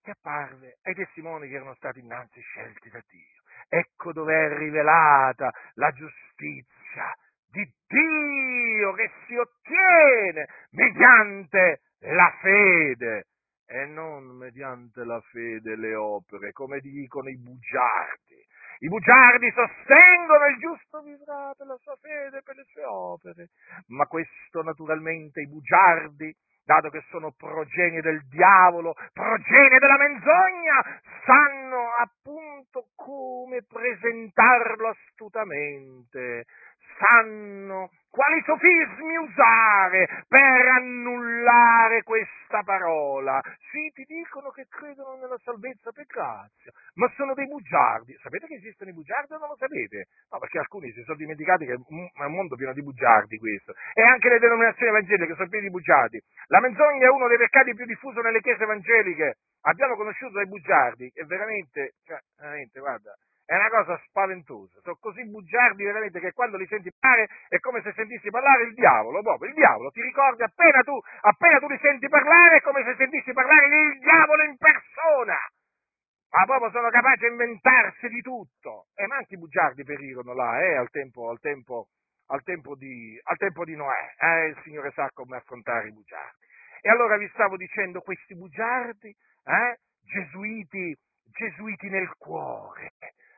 che 0.08 0.12
apparve 0.12 0.78
ai 0.84 0.96
testimoni 0.96 1.50
che 1.50 1.56
erano 1.56 1.76
stati 1.76 2.00
innanzi 2.00 2.40
scelti 2.40 2.90
da 2.90 3.04
Dio. 3.10 3.42
Ecco 3.68 4.14
dove 4.14 4.34
è 4.34 4.58
rivelata 4.58 5.52
la 5.74 5.92
giustizia 5.92 7.14
di 7.52 7.70
Dio 7.86 8.94
che 8.94 9.12
si 9.26 9.36
ottiene 9.36 10.48
mediante 10.72 11.82
la 12.00 12.34
fede 12.40 13.26
e 13.66 13.86
non 13.86 14.24
mediante 14.38 15.04
la 15.04 15.20
fede 15.20 15.76
le 15.76 15.94
opere, 15.96 16.54
come 16.54 16.80
dicono 16.80 17.28
i 17.28 17.38
bugiardi. 17.38 18.46
I 18.80 18.88
bugiardi 18.88 19.52
sostengono 19.52 20.46
il 20.46 20.58
giusto 20.60 21.02
vivrà 21.02 21.52
per 21.58 21.68
la 21.68 21.78
sua 21.82 21.98
fede 21.98 22.38
e 22.38 22.42
per 22.44 22.56
le 22.56 22.64
sue 22.70 22.86
opere, 22.86 23.50
ma 23.88 24.06
questo 24.06 24.62
naturalmente 24.64 25.42
i 25.42 25.50
bugiardi 25.50 26.34
dato 26.68 26.90
che 26.90 27.02
sono 27.10 27.32
progenie 27.32 28.02
del 28.02 28.28
diavolo, 28.28 28.94
progenie 29.14 29.80
della 29.80 29.98
menzogna, 29.98 31.00
sanno 31.24 31.94
appunto 31.98 32.90
come 32.94 33.64
presentarlo 33.64 34.90
astutamente, 34.90 36.44
sanno 36.98 37.90
quali 38.18 38.42
sofismi 38.42 39.16
usare 39.18 40.26
per 40.28 40.68
annullare 40.82 42.02
questa 42.02 42.64
parola. 42.64 43.40
Sì, 43.70 43.92
ti 43.94 44.04
dicono 44.06 44.50
che 44.50 44.66
credono 44.68 45.18
nella 45.22 45.38
salvezza 45.44 45.92
per 45.92 46.06
grazia, 46.06 46.72
ma 46.96 47.08
sono 47.16 47.36
dei 47.36 47.46
bugiardi. 47.46 48.18
Sapete 48.22 48.48
che 48.48 48.56
esistono 48.56 48.90
i 48.90 48.94
bugiardi 48.94 49.34
o 49.34 49.38
non 49.38 49.50
lo 49.50 49.56
sapete? 49.56 50.08
No, 50.32 50.40
perché 50.40 50.58
alcuni 50.58 50.92
si 50.94 51.04
sono 51.04 51.18
dimenticati 51.18 51.66
che 51.66 51.74
è 51.74 51.78
un 51.78 52.34
mondo 52.34 52.56
pieno 52.56 52.74
di 52.74 52.82
bugiardi 52.82 53.38
questo. 53.38 53.74
E 53.94 54.02
anche 54.02 54.30
le 54.30 54.40
denominazioni 54.40 54.90
evangeliche 54.90 55.36
sono 55.36 55.50
piene 55.50 55.66
di 55.66 55.72
bugiardi. 55.72 56.20
La 56.48 56.60
menzogna 56.60 57.06
è 57.06 57.10
uno 57.10 57.28
dei 57.28 57.38
peccati 57.38 57.76
più 57.76 57.86
diffusi 57.86 58.20
nelle 58.22 58.42
chiese 58.42 58.64
evangeliche. 58.64 59.36
Abbiamo 59.62 59.96
conosciuto 59.96 60.38
dei 60.38 60.48
bugiardi 60.48 61.12
e 61.14 61.24
veramente, 61.26 61.94
cioè, 62.04 62.18
veramente, 62.38 62.80
guarda, 62.80 63.14
è 63.48 63.56
una 63.56 63.70
cosa 63.70 63.98
spaventosa. 64.08 64.82
Sono 64.82 64.98
così 65.00 65.24
bugiardi 65.24 65.82
veramente 65.82 66.20
che 66.20 66.34
quando 66.34 66.58
li 66.58 66.68
senti 66.68 66.92
parlare 66.92 67.30
è 67.48 67.60
come 67.60 67.82
se 67.82 67.94
sentissi 67.94 68.30
parlare 68.30 68.64
il 68.64 68.74
diavolo, 68.74 69.22
proprio 69.22 69.48
il 69.48 69.56
diavolo. 69.56 69.90
Ti 69.90 70.02
ricordi 70.02 70.44
appena 70.44 70.84
tu, 70.84 71.00
appena 71.22 71.58
tu 71.60 71.68
li 71.70 71.80
senti 71.82 72.10
parlare 72.10 72.58
è 72.58 72.62
come 72.62 72.84
se 72.84 72.96
sentissi 72.98 73.32
parlare 73.32 73.66
il 73.68 74.00
diavolo 74.00 74.44
in 74.44 74.58
persona. 74.58 75.38
Ma 76.30 76.44
proprio 76.44 76.72
sono 76.72 76.90
capaci 76.90 77.24
di 77.24 77.28
inventarsi 77.28 78.10
di 78.10 78.22
tutto. 78.22 78.88
E 78.94 79.08
ma 79.08 79.16
anche 79.16 79.36
i 79.36 79.40
bugiardi 79.40 79.84
perirono 79.86 80.34
là, 80.34 80.62
eh, 80.62 80.76
al 80.76 80.90
tempo, 80.90 81.30
al 81.30 81.40
tempo, 81.40 81.88
al 82.28 82.44
tempo, 82.44 82.76
di, 82.76 83.18
al 83.24 83.38
tempo 83.38 83.64
di 83.64 83.78
Noè. 83.78 84.14
Eh, 84.20 84.48
il 84.48 84.60
Signore 84.64 84.92
sa 84.92 85.10
come 85.14 85.38
affrontare 85.38 85.88
i 85.88 85.94
bugiardi. 85.94 86.46
E 86.82 86.90
allora 86.90 87.16
vi 87.16 87.30
stavo 87.30 87.56
dicendo, 87.56 88.02
questi 88.02 88.36
bugiardi, 88.36 89.08
eh, 89.08 89.80
gesuiti, 90.04 90.94
gesuiti 91.32 91.90
nel 91.90 92.12
cuore, 92.18 92.92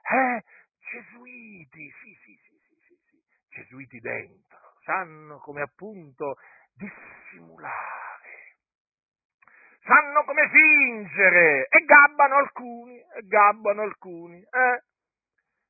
eh? 0.10 0.42
Gesuiti, 0.80 1.94
sì, 2.02 2.18
sì, 2.24 2.40
sì, 2.42 2.58
sì, 2.66 2.76
sì, 2.88 2.98
sì, 3.10 3.22
gesuiti 4.00 4.02
dentro, 4.02 4.58
sanno 4.84 5.38
come 5.40 5.62
appunto 5.62 6.38
dissimulare, 6.74 8.56
sanno 9.84 10.24
come 10.24 10.50
fingere 10.50 11.68
e 11.68 11.84
gabbano 11.86 12.36
alcuni, 12.36 12.98
e 12.98 13.22
gabbano 13.28 13.82
alcuni, 13.82 14.40
eh? 14.40 14.84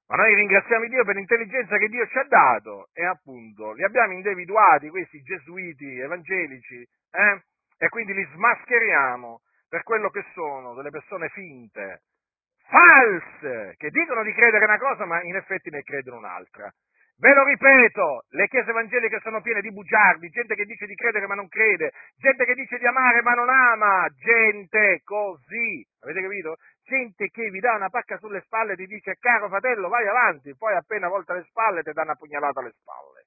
Ma 0.07 0.15
noi 0.15 0.33
ringraziamo 0.33 0.87
Dio 0.87 1.05
per 1.05 1.15
l'intelligenza 1.15 1.77
che 1.77 1.87
Dio 1.87 2.07
ci 2.07 2.17
ha 2.17 2.23
dato 2.23 2.89
e 2.93 3.05
appunto 3.05 3.73
li 3.73 3.83
abbiamo 3.83 4.13
individuati, 4.13 4.89
questi 4.89 5.21
gesuiti 5.21 5.99
evangelici, 5.99 6.81
eh? 7.11 7.43
e 7.77 7.89
quindi 7.89 8.13
li 8.15 8.27
smascheriamo 8.33 9.41
per 9.69 9.83
quello 9.83 10.09
che 10.09 10.25
sono, 10.33 10.73
delle 10.73 10.89
persone 10.89 11.29
finte, 11.29 12.01
false, 12.65 13.75
che 13.77 13.91
dicono 13.91 14.23
di 14.23 14.33
credere 14.33 14.65
una 14.65 14.79
cosa 14.79 15.05
ma 15.05 15.21
in 15.21 15.35
effetti 15.35 15.69
ne 15.69 15.83
credono 15.83 16.17
un'altra. 16.17 16.73
Ve 17.19 17.33
lo 17.33 17.43
ripeto, 17.43 18.23
le 18.29 18.47
chiese 18.47 18.69
evangeliche 18.69 19.19
sono 19.19 19.41
piene 19.41 19.59
di 19.59 19.73
bugiardi, 19.73 20.29
gente 20.29 20.55
che 20.55 20.63
dice 20.63 20.85
di 20.85 20.95
credere 20.95 21.27
ma 21.27 21.35
non 21.35 21.49
crede, 21.49 21.91
gente 22.15 22.45
che 22.45 22.53
dice 22.53 22.77
di 22.77 22.87
amare 22.87 23.21
ma 23.21 23.33
non 23.33 23.49
ama, 23.49 24.07
gente 24.15 25.01
così, 25.03 25.85
avete 25.99 26.21
capito? 26.21 26.55
Gente 26.81 27.27
che 27.27 27.49
vi 27.49 27.59
dà 27.59 27.75
una 27.75 27.89
pacca 27.89 28.17
sulle 28.19 28.39
spalle 28.45 28.71
e 28.71 28.75
ti 28.77 28.85
dice 28.85 29.17
caro 29.19 29.49
fratello 29.49 29.89
vai 29.89 30.07
avanti, 30.07 30.55
poi 30.55 30.73
appena 30.75 31.09
volta 31.09 31.33
le 31.33 31.43
spalle 31.49 31.83
ti 31.83 31.91
danno 31.91 32.11
una 32.11 32.15
pugnalata 32.15 32.61
alle 32.61 32.71
spalle. 32.71 33.25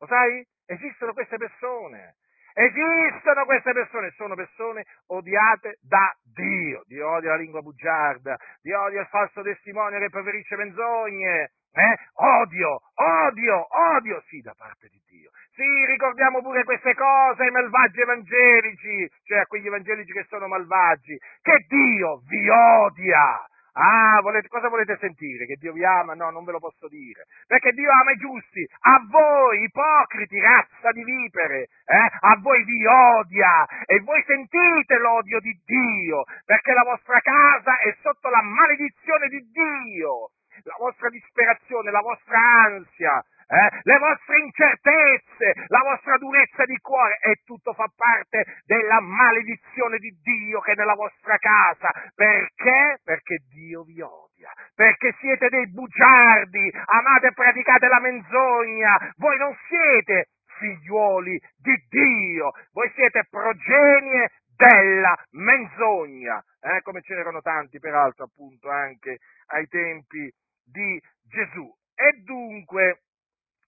Lo 0.00 0.06
sai? 0.08 0.44
Esistono 0.66 1.12
queste 1.12 1.36
persone. 1.36 2.16
Esistono 2.58 3.44
queste 3.44 3.72
persone, 3.72 4.10
sono 4.16 4.34
persone 4.34 4.84
odiate 5.14 5.78
da 5.80 6.12
Dio. 6.24 6.82
Dio 6.86 7.08
odia 7.08 7.30
la 7.30 7.36
lingua 7.36 7.62
bugiarda, 7.62 8.36
Dio 8.60 8.82
odia 8.82 9.02
il 9.02 9.06
falso 9.06 9.42
testimonio 9.42 10.00
che 10.00 10.10
preferisce 10.10 10.56
menzogne, 10.56 11.52
eh? 11.70 11.96
Odio, 12.14 12.80
odio, 12.94 13.64
odio, 13.94 14.20
sì, 14.26 14.40
da 14.40 14.54
parte 14.56 14.88
di 14.88 15.00
Dio. 15.06 15.30
Sì, 15.54 15.86
ricordiamo 15.86 16.42
pure 16.42 16.64
queste 16.64 16.94
cose 16.94 17.44
ai 17.44 17.52
malvagi 17.52 18.00
evangelici, 18.00 19.08
cioè 19.22 19.38
a 19.38 19.46
quegli 19.46 19.68
evangelici 19.68 20.10
che 20.10 20.26
sono 20.28 20.48
malvagi, 20.48 21.16
che 21.40 21.64
Dio 21.68 22.22
vi 22.26 22.48
odia. 22.48 23.46
Ah, 23.80 24.20
volete, 24.22 24.48
cosa 24.48 24.68
volete 24.68 24.96
sentire? 24.98 25.46
Che 25.46 25.54
Dio 25.54 25.72
vi 25.72 25.84
ama? 25.84 26.14
No, 26.14 26.30
non 26.30 26.42
ve 26.42 26.50
lo 26.50 26.58
posso 26.58 26.88
dire. 26.88 27.26
Perché 27.46 27.70
Dio 27.70 27.88
ama 27.92 28.10
i 28.10 28.16
giusti. 28.16 28.66
A 28.80 29.06
voi, 29.08 29.62
ipocriti, 29.62 30.40
razza 30.40 30.90
di 30.90 31.04
vipere, 31.04 31.68
eh? 31.86 32.10
a 32.20 32.36
voi 32.40 32.64
vi 32.64 32.84
odia. 32.84 33.66
E 33.86 34.00
voi 34.00 34.20
sentite 34.26 34.98
l'odio 34.98 35.38
di 35.38 35.56
Dio, 35.64 36.24
perché 36.44 36.72
la 36.72 36.82
vostra 36.82 37.20
casa 37.20 37.78
è 37.78 37.94
sotto 38.02 38.28
la 38.28 38.42
maledizione 38.42 39.28
di 39.28 39.48
Dio 39.52 40.30
la 40.64 40.74
vostra 40.76 41.08
disperazione, 41.08 41.92
la 41.92 42.00
vostra 42.00 42.38
ansia, 42.66 43.24
eh, 43.48 43.80
le 43.82 43.98
vostre 43.98 44.38
incertezze, 44.40 45.64
la 45.68 45.80
vostra 45.82 46.18
durezza 46.18 46.64
di 46.64 46.76
cuore, 46.78 47.18
e 47.22 47.40
tutto 47.44 47.72
fa 47.72 47.90
parte 47.96 48.60
della 48.66 49.00
maledizione 49.00 49.98
di 49.98 50.10
Dio 50.22 50.60
che 50.60 50.72
è 50.72 50.74
nella 50.74 50.94
vostra 50.94 51.36
casa. 51.38 51.88
Perché? 52.14 53.00
Perché 53.02 53.38
Dio 53.48 53.84
vi 53.84 54.00
odia, 54.00 54.52
perché 54.74 55.14
siete 55.18 55.48
dei 55.48 55.66
bugiardi, 55.70 56.70
amate 56.84 57.28
e 57.28 57.32
praticate 57.32 57.88
la 57.88 58.00
menzogna, 58.00 59.12
voi 59.16 59.38
non 59.38 59.56
siete 59.66 60.26
figliuoli 60.58 61.40
di 61.56 61.74
Dio, 61.88 62.50
voi 62.72 62.90
siete 62.94 63.24
progenie 63.30 64.28
della 64.56 65.16
menzogna, 65.30 66.42
eh, 66.60 66.82
come 66.82 67.00
ce 67.00 67.14
n'erano 67.14 67.40
tanti 67.40 67.78
peraltro 67.78 68.24
appunto 68.24 68.68
anche 68.68 69.18
ai 69.46 69.66
tempi 69.68 70.30
di 70.64 71.00
Gesù. 71.22 71.72
E 71.94 72.22
dunque, 72.24 73.02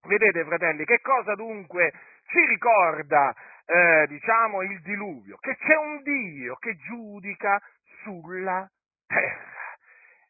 vedete 0.02 0.44
fratelli, 0.44 0.84
che 0.84 1.00
cosa 1.00 1.34
dunque 1.34 1.92
ci 2.26 2.44
ricorda, 2.46 3.34
eh, 3.66 4.06
diciamo, 4.08 4.62
il 4.62 4.80
diluvio? 4.82 5.36
Che 5.38 5.56
c'è 5.56 5.76
un 5.76 6.02
Dio 6.02 6.56
che 6.56 6.76
giudica 6.76 7.60
sulla 8.02 8.68
terra. 9.06 9.58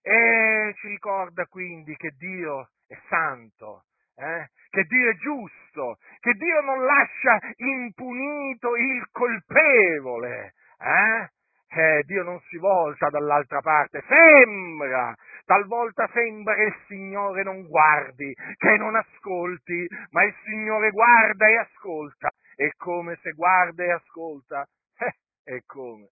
E 0.03 0.75
ci 0.79 0.89
ricorda 0.89 1.47
quindi 1.47 1.95
che 1.97 2.15
Dio 2.17 2.71
è 2.87 2.99
santo, 3.09 3.85
eh? 4.17 4.49
che 4.71 4.85
Dio 4.85 5.11
è 5.11 5.15
giusto, 5.17 5.99
che 6.21 6.33
Dio 6.33 6.61
non 6.63 6.85
lascia 6.85 7.39
impunito 7.57 8.77
il 8.77 9.07
colpevole. 9.11 10.55
Eh? 10.79 11.29
Eh, 11.73 12.03
Dio 12.05 12.25
non 12.25 12.41
si 12.49 12.57
volta 12.59 13.11
dall'altra 13.11 13.61
parte, 13.61 14.03
sembra, 14.09 15.15
talvolta 15.45 16.09
sembra 16.13 16.55
che 16.55 16.63
il 16.63 16.77
Signore 16.89 17.45
non 17.45 17.67
guardi, 17.69 18.35
che 18.57 18.77
non 18.77 18.97
ascolti, 18.97 19.87
ma 20.11 20.25
il 20.25 20.35
Signore 20.45 20.91
guarda 20.91 21.47
e 21.47 21.59
ascolta. 21.59 22.29
E 22.57 22.73
come 22.77 23.19
se 23.23 23.31
guarda 23.33 23.85
e 23.85 23.93
ascolta? 23.93 24.67
Eh, 25.43 25.57
è 25.57 25.63
come? 25.65 26.11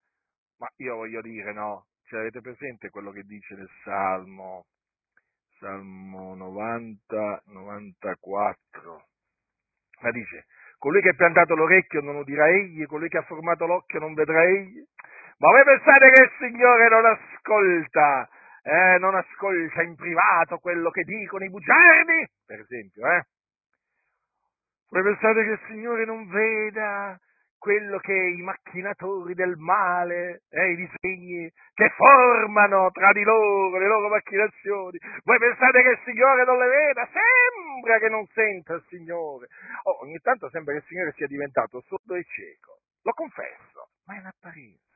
Ma 0.59 0.69
io 0.77 0.97
voglio 0.97 1.21
dire, 1.21 1.53
no, 1.53 1.87
cioè, 2.09 2.21
avete 2.21 2.41
presente 2.41 2.89
quello 2.89 3.11
che 3.11 3.23
dice 3.25 3.55
nel 3.55 3.69
Salmo, 3.83 4.65
Salmo 5.59 6.35
90, 6.35 7.43
94? 7.47 9.05
Ma 10.01 10.11
dice, 10.11 10.47
colui 10.79 11.03
che 11.03 11.11
ha 11.11 11.15
piantato 11.15 11.55
l'orecchio 11.55 12.01
non 12.01 12.17
udirà 12.17 12.49
egli, 12.49 12.87
colui 12.87 13.09
che 13.09 13.19
ha 13.19 13.23
formato 13.23 13.67
l'occhio 13.67 13.99
non 13.99 14.15
vedrà 14.15 14.43
egli. 14.45 14.83
Ma 15.39 15.51
voi 15.51 15.63
pensate 15.63 16.11
che 16.11 16.23
il 16.23 16.31
Signore 16.39 16.89
non 16.89 17.05
ascolta, 17.07 18.29
eh, 18.63 18.99
non 18.99 19.15
ascolta 19.15 19.83
in 19.83 19.95
privato 19.95 20.59
quello 20.59 20.91
che 20.91 21.05
dicono 21.05 21.45
i 21.45 21.51
bugiardi, 21.51 22.27
per 22.45 22.59
esempio, 22.59 23.07
eh? 23.07 23.23
Voi 24.91 25.03
pensate 25.03 25.45
che 25.45 25.51
il 25.51 25.61
Signore 25.69 26.05
non 26.05 26.27
veda 26.29 27.17
quello 27.57 27.99
che 27.99 28.13
i 28.15 28.43
macchinatori 28.43 29.35
del 29.35 29.57
male, 29.57 30.43
eh, 30.49 30.71
i 30.73 30.77
disegni 30.77 31.49
che 31.75 31.89
formano 31.91 32.91
tra 32.91 33.13
di 33.13 33.23
loro 33.23 33.79
le 33.79 33.87
loro 33.87 34.09
macchinazioni, 34.09 34.99
voi 35.23 35.39
pensate 35.39 35.83
che 35.83 35.91
il 35.91 36.01
Signore 36.05 36.45
non 36.45 36.59
le 36.59 36.67
veda? 36.67 37.09
Sembra 37.13 37.99
che 37.99 38.09
non 38.09 38.27
senta 38.33 38.75
il 38.75 38.85
Signore. 38.89 39.47
Oh, 39.85 40.03
ogni 40.03 40.19
tanto 40.19 40.49
sembra 40.51 40.73
che 40.73 40.81
il 40.81 40.87
Signore 40.87 41.13
sia 41.13 41.27
diventato 41.29 41.81
sordo 41.83 42.15
e 42.15 42.25
cieco, 42.25 42.79
lo 43.03 43.13
confesso, 43.13 43.91
ma 44.07 44.17
è 44.17 44.19
un'apparenza. 44.19 44.88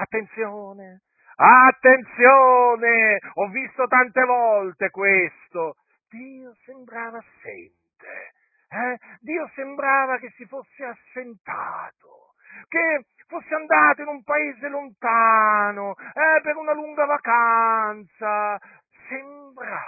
Attenzione, 0.00 1.00
attenzione, 1.34 3.18
ho 3.34 3.48
visto 3.48 3.84
tante 3.88 4.22
volte 4.22 4.90
questo. 4.90 5.74
Dio 6.08 6.54
sembrava 6.64 7.18
assente, 7.18 8.32
eh? 8.68 8.96
Dio 9.18 9.50
sembrava 9.56 10.18
che 10.18 10.30
si 10.36 10.46
fosse 10.46 10.84
assentato, 10.84 12.34
che 12.68 13.06
fosse 13.26 13.52
andato 13.52 14.02
in 14.02 14.06
un 14.06 14.22
paese 14.22 14.68
lontano, 14.68 15.96
eh, 15.98 16.42
per 16.42 16.54
una 16.54 16.74
lunga 16.74 17.04
vacanza. 17.04 18.56
Sembrava, 19.08 19.82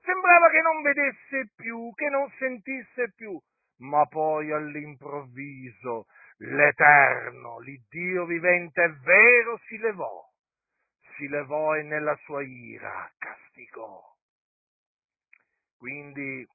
sembrava 0.00 0.48
che 0.48 0.62
non 0.62 0.80
vedesse 0.80 1.50
più, 1.54 1.92
che 1.94 2.08
non 2.08 2.26
sentisse 2.38 3.12
più, 3.14 3.38
ma 3.78 4.06
poi 4.06 4.52
all'improvviso 4.52 6.06
l'Eterno, 6.38 7.58
l'Iddio 7.60 8.24
vivente 8.26 8.84
è 8.84 8.90
vero, 8.90 9.58
si 9.66 9.78
levò, 9.78 10.24
si 11.16 11.28
levò 11.28 11.74
e 11.74 11.82
nella 11.82 12.16
sua 12.24 12.42
ira 12.42 13.10
castigò. 13.18 14.00
Quindi 15.76 16.46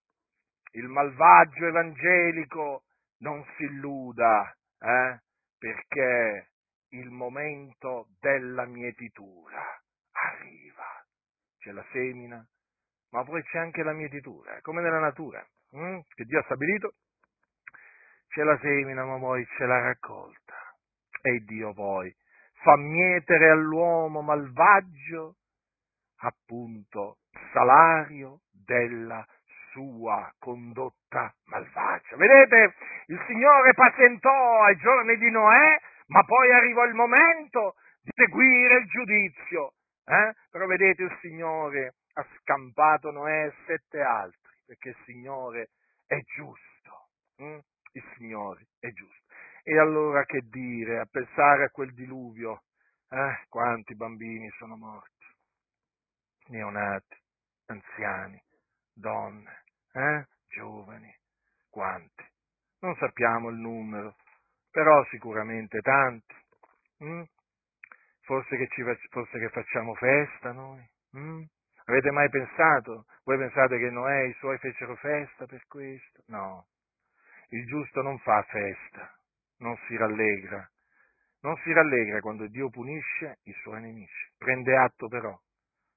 il 0.71 0.87
malvagio 0.87 1.67
evangelico 1.67 2.83
non 3.19 3.43
si 3.55 3.63
illuda, 3.63 4.53
eh, 4.79 5.19
perché 5.57 6.49
il 6.89 7.09
momento 7.09 8.09
della 8.19 8.65
mietitura 8.65 9.81
arriva. 10.11 11.05
C'è 11.57 11.71
la 11.71 11.85
semina, 11.91 12.45
ma 13.11 13.23
poi 13.23 13.41
c'è 13.43 13.59
anche 13.59 13.83
la 13.83 13.93
mietitura, 13.93 14.59
come 14.61 14.81
nella 14.81 14.99
natura, 14.99 15.45
hm? 15.69 15.99
che 16.09 16.25
Dio 16.25 16.39
ha 16.39 16.43
stabilito 16.43 16.95
c'è 18.33 18.43
la 18.43 18.57
semina, 18.59 19.05
ma 19.05 19.17
poi 19.19 19.45
c'è 19.45 19.65
la 19.65 19.79
raccolta. 19.79 20.55
E 21.21 21.39
Dio 21.45 21.73
poi 21.73 22.13
fa 22.63 22.75
mietere 22.77 23.49
all'uomo 23.49 24.21
malvagio 24.21 25.35
appunto 26.17 27.17
salario 27.51 28.41
della 28.51 29.25
sua 29.71 30.33
condotta 30.39 31.33
malvagia. 31.45 32.15
Vedete, 32.15 32.75
il 33.07 33.23
Signore 33.27 33.73
pazientò 33.73 34.63
ai 34.63 34.77
giorni 34.77 35.17
di 35.17 35.29
Noè, 35.29 35.79
ma 36.07 36.23
poi 36.23 36.51
arrivò 36.51 36.85
il 36.85 36.93
momento 36.93 37.75
di 38.01 38.11
seguire 38.15 38.77
il 38.77 38.85
giudizio. 38.87 39.73
Eh? 40.05 40.33
Però 40.49 40.65
vedete, 40.65 41.03
il 41.03 41.17
Signore 41.21 41.95
ha 42.13 42.25
scampato 42.39 43.11
Noè 43.11 43.45
e 43.45 43.53
sette 43.65 44.01
altri, 44.01 44.55
perché 44.65 44.89
il 44.89 44.97
Signore 45.05 45.69
è 46.07 46.19
giusto. 46.35 47.09
Hm? 47.37 47.59
Il 47.93 48.03
Signore 48.15 48.67
è 48.79 48.91
giusto. 48.91 49.33
E 49.63 49.77
allora 49.79 50.25
che 50.25 50.41
dire, 50.49 50.99
a 50.99 51.05
pensare 51.05 51.65
a 51.65 51.69
quel 51.69 51.93
diluvio, 51.93 52.63
eh, 53.09 53.45
quanti 53.47 53.95
bambini 53.95 54.49
sono 54.57 54.75
morti, 54.75 55.25
neonati, 56.47 57.17
anziani, 57.67 58.41
donne, 58.93 59.63
eh, 59.93 60.27
giovani, 60.47 61.15
quanti. 61.69 62.23
Non 62.79 62.95
sappiamo 62.97 63.49
il 63.49 63.57
numero, 63.57 64.15
però 64.69 65.03
sicuramente 65.05 65.79
tanti. 65.79 66.35
Mm? 67.03 67.23
Forse, 68.21 68.57
che 68.57 68.67
ci, 68.69 68.83
forse 69.09 69.39
che 69.39 69.49
facciamo 69.49 69.95
festa 69.95 70.51
noi? 70.51 70.85
Mm? 71.17 71.43
Avete 71.85 72.11
mai 72.11 72.29
pensato? 72.29 73.05
Voi 73.23 73.37
pensate 73.37 73.77
che 73.77 73.89
Noè 73.89 74.23
e 74.23 74.27
i 74.29 74.33
suoi 74.33 74.57
fecero 74.57 74.95
festa 74.95 75.45
per 75.45 75.65
questo? 75.67 76.23
No. 76.27 76.65
Il 77.53 77.67
giusto 77.67 78.01
non 78.01 78.17
fa 78.17 78.41
festa, 78.49 79.15
non 79.57 79.77
si 79.85 79.95
rallegra. 79.95 80.67
Non 81.41 81.55
si 81.57 81.71
rallegra 81.71 82.19
quando 82.19 82.47
Dio 82.47 82.71
punisce 82.71 83.41
i 83.43 83.53
suoi 83.61 83.79
nemici. 83.79 84.31
Prende 84.35 84.75
atto 84.75 85.07
però 85.07 85.39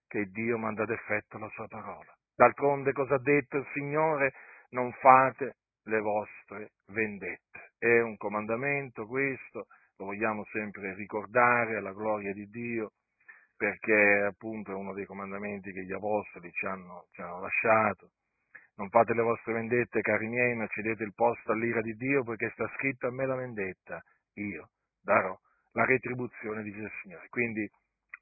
che 0.07 0.27
Dio 0.27 0.59
manda 0.59 0.83
ad 0.83 0.90
effetto 0.90 1.38
la 1.38 1.49
sua 1.55 1.66
parola. 1.66 2.14
D'altronde 2.35 2.92
cosa 2.92 3.14
ha 3.14 3.21
detto 3.21 3.57
il 3.57 3.66
Signore? 3.73 4.35
Non 4.71 4.92
fate 5.01 5.57
le 5.85 6.01
vostre 6.01 6.73
vendette. 6.88 7.73
È 7.79 8.01
un 8.01 8.19
comandamento 8.19 9.07
questo, 9.07 9.69
lo 9.97 10.05
vogliamo 10.05 10.45
sempre 10.53 10.92
ricordare 10.92 11.77
alla 11.77 11.95
gloria 11.95 12.35
di 12.35 12.51
Dio, 12.51 12.92
perché 13.57 14.25
appunto 14.29 14.73
è 14.73 14.75
uno 14.75 14.92
dei 14.92 15.07
comandamenti 15.07 15.73
che 15.73 15.85
gli 15.85 15.92
apostoli 15.92 16.51
ci 16.51 16.66
hanno, 16.66 17.07
ci 17.12 17.23
hanno 17.23 17.40
lasciato. 17.40 18.11
Non 18.77 18.91
fate 18.91 19.15
le 19.15 19.23
vostre 19.23 19.55
vendette, 19.55 20.03
cari 20.03 20.29
miei, 20.29 20.55
ma 20.55 20.67
cedete 20.67 21.03
il 21.03 21.15
posto 21.15 21.53
all'ira 21.53 21.81
di 21.81 21.95
Dio, 21.95 22.23
poiché 22.23 22.51
sta 22.51 22.69
scritto 22.77 23.07
a 23.07 23.11
me 23.11 23.27
la 23.27 23.35
vendetta, 23.35 24.03
io 24.35 24.69
darò 25.03 25.39
la 25.73 25.85
retribuzione, 25.85 26.62
dice 26.62 26.81
il 26.81 26.93
Signore. 27.01 27.29
Quindi 27.29 27.69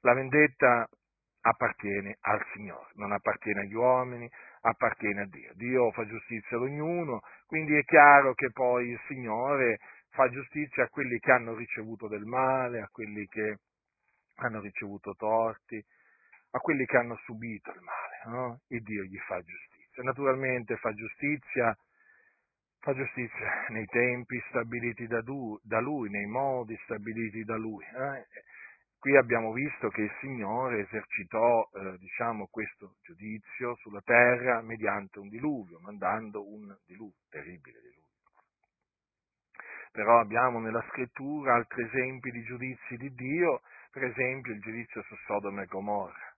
la 0.01 0.13
vendetta 0.13 0.87
appartiene 1.41 2.17
al 2.21 2.43
Signore, 2.53 2.89
non 2.93 3.11
appartiene 3.11 3.61
agli 3.61 3.73
uomini, 3.73 4.29
appartiene 4.61 5.21
a 5.21 5.27
Dio. 5.27 5.51
Dio 5.55 5.91
fa 5.91 6.05
giustizia 6.05 6.57
ad 6.57 6.63
ognuno, 6.63 7.21
quindi 7.45 7.75
è 7.77 7.83
chiaro 7.83 8.33
che 8.33 8.51
poi 8.51 8.89
il 8.89 8.99
Signore 9.07 9.79
fa 10.09 10.29
giustizia 10.29 10.83
a 10.83 10.89
quelli 10.89 11.19
che 11.19 11.31
hanno 11.31 11.53
ricevuto 11.53 12.07
del 12.07 12.25
male, 12.25 12.81
a 12.81 12.89
quelli 12.89 13.27
che 13.27 13.57
hanno 14.35 14.61
ricevuto 14.61 15.13
torti, 15.15 15.83
a 16.51 16.59
quelli 16.59 16.85
che 16.85 16.97
hanno 16.97 17.17
subito 17.25 17.71
il 17.71 17.81
male, 17.81 18.37
no? 18.37 18.61
E 18.67 18.79
Dio 18.79 19.03
gli 19.03 19.17
fa 19.17 19.39
giustizia. 19.41 19.74
Naturalmente 20.03 20.75
fa 20.77 20.93
giustizia, 20.93 21.75
fa 22.79 22.93
giustizia 22.93 23.65
nei 23.69 23.85
tempi 23.85 24.41
stabiliti 24.49 25.07
da, 25.07 25.21
Lui, 25.79 26.09
nei 26.09 26.25
modi 26.25 26.77
stabiliti 26.83 27.43
da 27.43 27.55
Lui. 27.55 27.83
Eh? 27.83 28.25
Qui 28.99 29.15
abbiamo 29.17 29.51
visto 29.53 29.89
che 29.89 30.01
il 30.01 30.11
Signore 30.19 30.81
esercitò 30.81 31.69
eh, 31.73 31.97
diciamo, 31.99 32.47
questo 32.47 32.95
giudizio 33.03 33.75
sulla 33.75 34.01
terra 34.01 34.61
mediante 34.61 35.19
un 35.19 35.29
diluvio, 35.29 35.79
mandando 35.79 36.47
un 36.47 36.75
diluvio, 36.85 37.21
terribile 37.29 37.79
diluvio. 37.81 38.03
Però 39.91 40.19
abbiamo 40.19 40.59
nella 40.59 40.83
scrittura 40.89 41.53
altri 41.53 41.83
esempi 41.83 42.31
di 42.31 42.43
giudizi 42.43 42.97
di 42.97 43.13
Dio, 43.13 43.61
per 43.91 44.03
esempio 44.05 44.53
il 44.53 44.59
giudizio 44.59 45.03
su 45.03 45.15
Sodoma 45.25 45.61
e 45.61 45.65
Gomorra. 45.67 46.34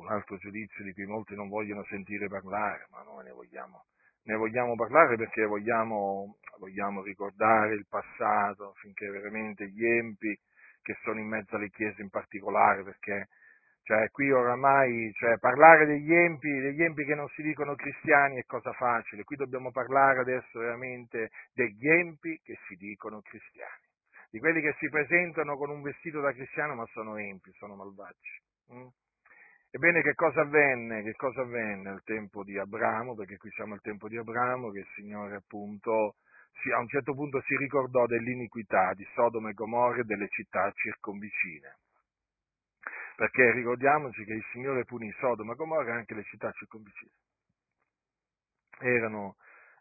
Un 0.00 0.08
altro 0.08 0.38
giudizio 0.38 0.82
di 0.82 0.94
cui 0.94 1.04
molti 1.04 1.34
non 1.34 1.50
vogliono 1.50 1.84
sentire 1.84 2.26
parlare, 2.26 2.86
ma 2.90 3.02
noi 3.02 3.24
ne 3.24 3.32
vogliamo, 3.32 3.84
ne 4.24 4.34
vogliamo 4.34 4.74
parlare 4.74 5.16
perché 5.16 5.44
vogliamo, 5.44 6.38
vogliamo 6.58 7.02
ricordare 7.02 7.74
il 7.74 7.86
passato 7.86 8.70
affinché 8.70 9.10
veramente 9.10 9.68
gli 9.68 9.84
empi 9.84 10.34
che 10.80 10.96
sono 11.02 11.20
in 11.20 11.28
mezzo 11.28 11.56
alle 11.56 11.68
chiese 11.68 12.00
in 12.00 12.08
particolare, 12.08 12.82
perché 12.82 13.28
cioè, 13.82 14.08
qui 14.10 14.32
oramai 14.32 15.12
cioè, 15.12 15.38
parlare 15.38 15.84
degli 15.84 16.14
empi, 16.14 16.48
degli 16.48 16.82
empi 16.82 17.04
che 17.04 17.14
non 17.14 17.28
si 17.34 17.42
dicono 17.42 17.74
cristiani 17.74 18.38
è 18.38 18.44
cosa 18.46 18.72
facile, 18.72 19.24
qui 19.24 19.36
dobbiamo 19.36 19.70
parlare 19.70 20.20
adesso 20.20 20.60
veramente 20.60 21.30
degli 21.52 21.86
empi 21.86 22.40
che 22.42 22.56
si 22.66 22.74
dicono 22.76 23.20
cristiani, 23.20 23.84
di 24.30 24.38
quelli 24.38 24.62
che 24.62 24.74
si 24.78 24.88
presentano 24.88 25.58
con 25.58 25.68
un 25.68 25.82
vestito 25.82 26.22
da 26.22 26.32
cristiano 26.32 26.74
ma 26.74 26.86
sono 26.86 27.18
empi, 27.18 27.52
sono 27.52 27.74
malvagi. 27.74 28.40
Mm? 28.72 28.86
Ebbene, 29.72 30.02
che 30.02 30.14
cosa 30.14 30.40
avvenne? 30.40 31.02
Che 31.02 31.14
cosa 31.14 31.42
avvenne 31.42 31.90
al 31.90 32.02
tempo 32.02 32.42
di 32.42 32.58
Abramo? 32.58 33.14
Perché 33.14 33.36
qui 33.36 33.50
siamo 33.50 33.74
al 33.74 33.80
tempo 33.80 34.08
di 34.08 34.16
Abramo, 34.16 34.70
che 34.70 34.80
il 34.80 34.88
Signore 34.94 35.36
appunto 35.36 36.16
a 36.74 36.78
un 36.78 36.88
certo 36.88 37.14
punto 37.14 37.40
si 37.42 37.56
ricordò 37.56 38.04
dell'iniquità 38.06 38.92
di 38.94 39.06
Sodoma 39.14 39.50
e 39.50 39.54
Gomorra 39.54 40.00
e 40.00 40.04
delle 40.04 40.28
città 40.28 40.70
circonvicine. 40.72 41.78
Perché 43.14 43.52
ricordiamoci 43.52 44.24
che 44.24 44.34
il 44.34 44.44
Signore 44.50 44.84
punì 44.84 45.10
Sodoma 45.20 45.52
e 45.52 45.56
Gomorra 45.56 45.94
e 45.94 45.98
anche 45.98 46.14
le 46.14 46.24
città 46.24 46.50
circonvicine. 46.50 47.12
Erano, 48.80 49.36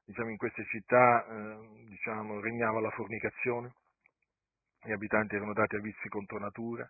diciamo, 0.06 0.30
in 0.30 0.38
queste 0.38 0.66
città, 0.66 1.26
eh, 1.26 1.86
diciamo, 1.88 2.40
regnava 2.40 2.80
la 2.80 2.92
fornicazione, 2.92 3.74
gli 4.84 4.92
abitanti 4.92 5.36
erano 5.36 5.54
dati 5.54 5.76
a 5.76 5.80
vizi 5.80 6.08
contro 6.10 6.38
natura, 6.38 6.90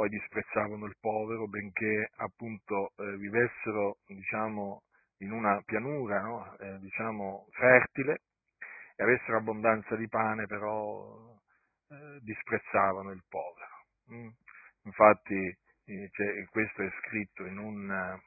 poi 0.00 0.08
disprezzavano 0.08 0.86
il 0.86 0.96
povero, 0.98 1.46
benché 1.46 2.10
appunto 2.16 2.92
eh, 2.96 3.18
vivessero, 3.18 3.98
diciamo, 4.06 4.84
in 5.18 5.30
una 5.30 5.60
pianura, 5.62 6.22
no? 6.22 6.56
eh, 6.56 6.78
diciamo, 6.78 7.48
fertile, 7.50 8.22
e 8.96 9.02
avessero 9.02 9.36
abbondanza 9.36 9.96
di 9.96 10.08
pane, 10.08 10.46
però 10.46 11.38
eh, 11.90 12.18
disprezzavano 12.22 13.10
il 13.10 13.22
povero. 13.28 13.84
Mm. 14.10 14.28
Infatti 14.84 15.58
eh, 15.84 16.46
questo 16.48 16.82
è 16.82 16.90
scritto 17.02 17.44
in 17.44 17.58
un, 17.58 18.18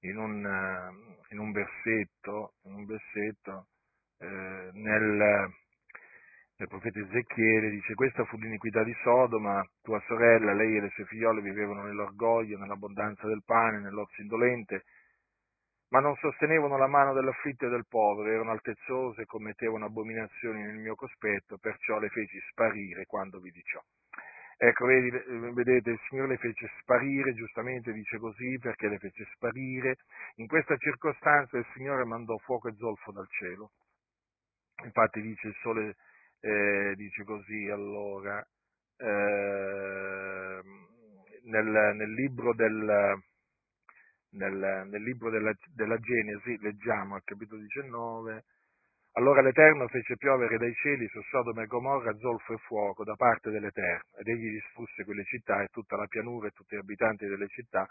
in 0.00 0.18
un, 0.18 0.92
in 1.30 1.38
un 1.38 1.50
versetto, 1.50 2.56
in 2.64 2.74
un 2.74 2.84
versetto 2.84 3.68
eh, 4.18 4.70
nel, 4.74 5.50
nel 6.58 6.68
profeta 6.68 6.98
Ezechiele, 6.98 7.70
dice 7.70 7.94
questa 7.94 8.24
fu 8.24 8.36
l'iniquità 8.36 8.82
di 8.82 8.92
Sodoma, 9.02 9.64
tua 9.80 10.00
sorella, 10.06 10.52
lei 10.52 10.76
e 10.76 10.80
le 10.80 10.88
sue 10.90 11.04
figliole 11.04 11.40
vivevano 11.40 11.84
nell'orgoglio, 11.84 12.58
nell'abbondanza 12.58 13.28
del 13.28 13.44
pane, 13.44 13.78
nell'ozio 13.78 14.22
indolente, 14.24 14.82
ma 15.90 16.00
non 16.00 16.16
sostenevano 16.16 16.76
la 16.76 16.88
mano 16.88 17.12
dell'afflitto 17.12 17.66
e 17.66 17.68
del 17.68 17.86
povero, 17.88 18.28
erano 18.28 18.50
altezzose 18.50 19.22
e 19.22 19.26
commettevano 19.26 19.84
abominazioni 19.84 20.62
nel 20.62 20.76
mio 20.76 20.96
cospetto, 20.96 21.58
perciò 21.58 22.00
le 22.00 22.08
feci 22.08 22.40
sparire 22.50 23.06
quando 23.06 23.38
vidi 23.38 23.62
ciò. 23.62 23.80
Ecco, 24.60 24.86
vedete, 24.86 25.90
il 25.90 26.00
Signore 26.08 26.30
le 26.30 26.38
fece 26.38 26.68
sparire, 26.80 27.32
giustamente 27.34 27.92
dice 27.92 28.18
così, 28.18 28.58
perché 28.58 28.88
le 28.88 28.98
fece 28.98 29.24
sparire. 29.34 29.98
In 30.36 30.48
questa 30.48 30.76
circostanza 30.76 31.56
il 31.56 31.66
Signore 31.74 32.04
mandò 32.04 32.36
fuoco 32.38 32.66
e 32.66 32.74
zolfo 32.74 33.12
dal 33.12 33.28
cielo. 33.30 33.70
Infatti 34.82 35.20
dice 35.20 35.46
il 35.46 35.54
sole, 35.62 35.94
eh, 36.40 36.94
dice 36.94 37.24
così 37.24 37.68
allora, 37.68 38.44
eh, 38.96 40.60
nel, 41.44 41.96
nel 41.96 42.12
libro 42.12 42.54
del, 42.54 43.18
nel, 44.30 44.86
nel 44.88 45.02
libro 45.02 45.30
della, 45.30 45.52
della, 45.74 45.98
Genesi, 45.98 46.58
leggiamo 46.60 47.14
al 47.14 47.22
capitolo 47.24 47.60
19, 47.60 48.44
allora 49.12 49.40
l'Eterno 49.42 49.88
fece 49.88 50.16
piovere 50.16 50.58
dai 50.58 50.72
cieli 50.74 51.08
su 51.08 51.20
Sodoma 51.22 51.62
e 51.62 51.66
Gomorra 51.66 52.14
zolfo 52.16 52.52
e 52.52 52.58
fuoco 52.58 53.02
da 53.04 53.14
parte 53.14 53.50
dell'Eterno, 53.50 54.16
ed 54.18 54.28
egli 54.28 54.52
distrusse 54.52 55.04
quelle 55.04 55.24
città 55.24 55.62
e 55.62 55.68
tutta 55.68 55.96
la 55.96 56.06
pianura 56.06 56.46
e 56.46 56.52
tutti 56.52 56.76
gli 56.76 56.78
abitanti 56.78 57.26
delle 57.26 57.48
città, 57.48 57.86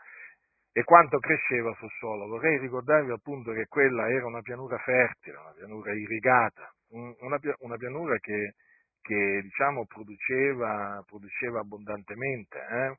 e 0.78 0.84
quanto 0.84 1.18
cresceva 1.18 1.74
sul 1.80 1.90
suolo. 1.98 2.28
Vorrei 2.28 2.60
ricordarvi 2.60 3.10
appunto 3.10 3.52
che 3.52 3.66
quella 3.66 4.12
era 4.12 4.28
una 4.28 4.44
pianura 4.44 4.78
fertile, 4.78 5.36
una 5.38 5.54
pianura 5.56 5.92
irrigata, 5.92 6.72
una, 6.90 7.78
pianura 7.78 8.16
che, 8.20 8.54
che 9.02 9.40
diciamo, 9.42 9.88
produceva, 9.88 11.04
produceva 11.08 11.62
abbondantemente. 11.62 12.60
Eh? 12.60 12.96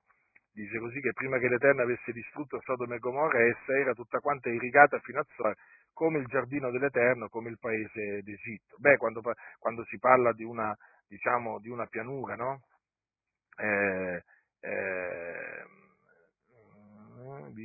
dice 0.51 0.77
così 0.81 0.99
che 1.01 1.13
prima 1.13 1.39
che 1.39 1.47
l'Eterno 1.47 1.83
avesse 1.83 2.11
distrutto 2.11 2.61
Sodoma 2.65 2.97
e 2.97 2.99
Gomorra, 2.99 3.47
essa 3.47 3.73
era 3.73 3.93
tutta 3.93 4.19
quanta 4.19 4.49
irrigata 4.49 4.99
fino 4.99 5.21
a 5.21 5.27
Zoar, 5.37 5.55
come 5.93 6.19
il 6.19 6.27
giardino 6.27 6.73
dell'Eterno, 6.73 7.29
come 7.29 7.51
il 7.51 7.61
paese 7.61 8.23
d'Egitto. 8.23 8.75
Beh, 8.79 8.97
quando, 8.97 9.23
quando 9.61 9.85
si 9.85 10.01
parla 10.01 10.33
di 10.33 10.43
una, 10.43 10.77
diciamo, 11.07 11.61
di 11.61 11.69
una 11.69 11.87
pianura, 11.87 12.35
no? 12.35 12.63
Eh, 13.57 14.21
eh, 14.63 15.65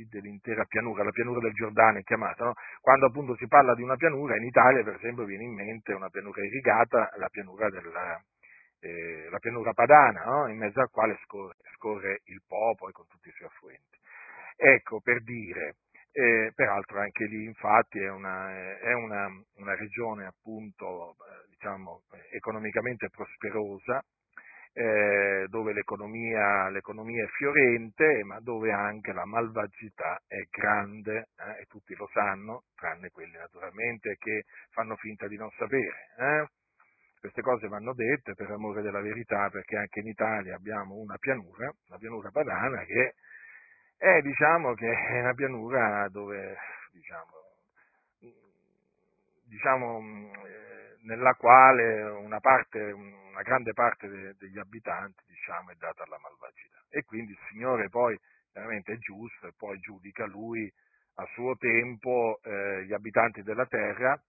dell'intera 0.08 0.64
pianura, 0.64 1.04
la 1.04 1.10
pianura 1.10 1.40
del 1.40 1.52
Giordano 1.52 1.98
è 1.98 2.02
chiamata, 2.02 2.44
no? 2.44 2.52
quando 2.80 3.06
appunto 3.06 3.36
si 3.36 3.46
parla 3.46 3.74
di 3.74 3.82
una 3.82 3.96
pianura, 3.96 4.36
in 4.36 4.44
Italia 4.44 4.82
per 4.82 4.94
esempio 4.94 5.24
viene 5.24 5.44
in 5.44 5.54
mente 5.54 5.92
una 5.92 6.08
pianura 6.08 6.44
irrigata, 6.44 7.10
la 7.16 7.28
pianura 7.28 7.68
della, 7.70 8.22
eh, 8.80 9.28
la 9.30 9.38
pianura 9.38 9.72
padana, 9.72 10.24
no? 10.24 10.48
in 10.48 10.58
mezzo 10.58 10.80
al 10.80 10.90
quale 10.90 11.18
scorre, 11.24 11.56
scorre, 11.74 12.20
il 12.24 12.42
Po 12.46 12.74
poi 12.76 12.92
con 12.92 13.06
tutti 13.08 13.28
i 13.28 13.32
suoi 13.32 13.48
affluenti. 13.48 13.98
Ecco, 14.56 15.00
per 15.00 15.22
dire, 15.22 15.76
eh, 16.12 16.52
peraltro 16.54 17.00
anche 17.00 17.26
lì 17.26 17.44
infatti 17.44 17.98
è 17.98 18.08
una, 18.08 18.78
è 18.78 18.92
una, 18.92 19.26
una 19.56 19.74
regione 19.74 20.26
appunto, 20.26 21.12
eh, 21.12 21.48
diciamo, 21.50 22.02
economicamente 22.30 23.08
prosperosa, 23.10 24.00
eh, 24.74 25.46
dove 25.48 25.72
l'economia, 25.72 26.68
l'economia, 26.68 27.24
è 27.24 27.28
fiorente, 27.28 28.22
ma 28.24 28.40
dove 28.40 28.72
anche 28.72 29.12
la 29.12 29.24
malvagità 29.24 30.20
è 30.26 30.42
grande, 30.50 31.28
eh, 31.38 31.62
e 31.62 31.64
tutti 31.66 31.94
lo 31.94 32.08
sanno, 32.12 32.64
tranne 32.74 33.10
quelli 33.10 33.36
naturalmente 33.36 34.16
che 34.18 34.44
fanno 34.70 34.96
finta 34.96 35.26
di 35.28 35.36
non 35.36 35.50
sapere. 35.56 36.08
Eh? 36.18 36.46
queste 37.24 37.40
cose 37.40 37.68
vanno 37.68 37.94
dette 37.94 38.34
per 38.34 38.50
amore 38.50 38.82
della 38.82 39.00
verità, 39.00 39.48
perché 39.48 39.78
anche 39.78 40.00
in 40.00 40.08
Italia 40.08 40.56
abbiamo 40.56 40.96
una 40.96 41.16
pianura, 41.16 41.72
la 41.86 41.96
pianura 41.96 42.30
padana, 42.30 42.84
che 42.84 43.14
è, 43.96 44.20
diciamo, 44.20 44.74
che 44.74 44.92
è 44.92 45.20
una 45.20 45.32
pianura 45.32 46.06
dove, 46.10 46.54
diciamo, 46.92 47.32
diciamo 49.44 50.00
eh, 50.44 50.83
nella 51.04 51.34
quale 51.34 52.02
una, 52.02 52.40
parte, 52.40 52.80
una 52.90 53.42
grande 53.42 53.72
parte 53.72 54.08
de, 54.08 54.34
degli 54.38 54.58
abitanti, 54.58 55.22
diciamo, 55.26 55.70
è 55.70 55.74
data 55.76 56.02
alla 56.04 56.18
malvagità. 56.18 56.82
E 56.88 57.04
quindi 57.04 57.32
il 57.32 57.38
Signore 57.48 57.88
poi 57.88 58.18
veramente 58.52 58.92
è 58.92 58.98
giusto 58.98 59.46
e 59.46 59.52
poi 59.56 59.78
giudica 59.78 60.26
lui 60.26 60.70
a 61.16 61.24
suo 61.32 61.56
tempo 61.56 62.40
eh, 62.42 62.84
gli 62.84 62.92
abitanti 62.92 63.42
della 63.42 63.66
terra 63.66 64.20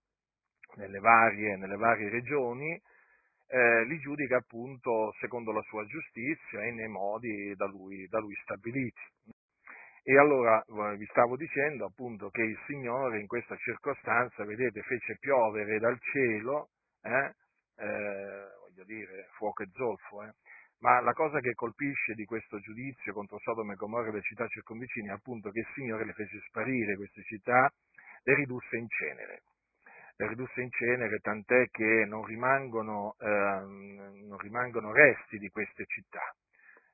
nelle 0.75 0.99
varie, 0.99 1.55
nelle 1.55 1.77
varie 1.77 2.09
regioni, 2.09 2.79
eh, 3.47 3.85
li 3.85 3.99
giudica 3.99 4.37
appunto 4.37 5.13
secondo 5.19 5.51
la 5.51 5.61
sua 5.61 5.85
giustizia 5.85 6.63
e 6.63 6.71
nei 6.71 6.87
modi 6.87 7.53
da 7.55 7.65
lui, 7.67 8.07
da 8.07 8.19
lui 8.19 8.35
stabiliti. 8.43 9.01
E 10.07 10.19
allora 10.19 10.63
vi 10.95 11.05
stavo 11.07 11.35
dicendo 11.35 11.85
appunto 11.85 12.29
che 12.29 12.43
il 12.43 12.59
Signore 12.67 13.19
in 13.19 13.25
questa 13.25 13.55
circostanza, 13.55 14.45
vedete, 14.45 14.83
fece 14.83 15.17
piovere 15.19 15.79
dal 15.79 15.99
cielo, 15.99 16.69
eh, 17.01 17.33
eh, 17.77 18.45
voglio 18.61 18.83
dire, 18.85 19.29
fuoco 19.31 19.63
e 19.63 19.69
zolfo, 19.73 20.21
eh, 20.21 20.31
ma 20.81 21.01
la 21.01 21.13
cosa 21.13 21.39
che 21.39 21.55
colpisce 21.55 22.13
di 22.13 22.23
questo 22.25 22.59
giudizio 22.59 23.13
contro 23.13 23.39
Sodoma 23.39 23.73
e 23.73 23.77
Gomorra 23.77 24.09
e 24.09 24.11
le 24.11 24.21
città 24.21 24.45
circonvicine 24.47 25.09
è 25.09 25.13
appunto 25.13 25.49
che 25.49 25.61
il 25.61 25.67
Signore 25.73 26.05
le 26.05 26.13
fece 26.13 26.39
sparire 26.49 26.95
queste 26.97 27.23
città, 27.23 27.67
le 28.21 28.35
ridusse 28.35 28.77
in 28.77 28.87
cenere 28.87 29.41
le 30.17 30.27
ridusse 30.29 30.61
in 30.61 30.71
cenere, 30.71 31.19
tant'è 31.19 31.67
che 31.69 32.05
non 32.05 32.23
rimangono, 32.23 33.15
eh, 33.19 33.27
non 33.27 34.37
rimangono 34.37 34.93
resti 34.93 35.37
di 35.37 35.49
queste 35.49 35.83
città. 35.87 36.21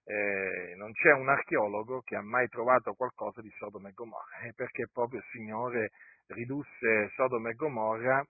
Eh, 0.03 0.73
non 0.77 0.91
c'è 0.93 1.13
un 1.13 1.29
archeologo 1.29 2.01
che 2.01 2.15
ha 2.15 2.21
mai 2.21 2.47
trovato 2.47 2.93
qualcosa 2.93 3.41
di 3.41 3.51
Sodoma 3.57 3.89
e 3.89 3.93
Gomorra, 3.93 4.39
eh, 4.43 4.53
perché 4.53 4.87
proprio 4.91 5.19
il 5.19 5.25
Signore 5.31 5.91
ridusse 6.27 7.11
Sodoma 7.15 7.49
e 7.49 7.53
Gomorra 7.53 8.25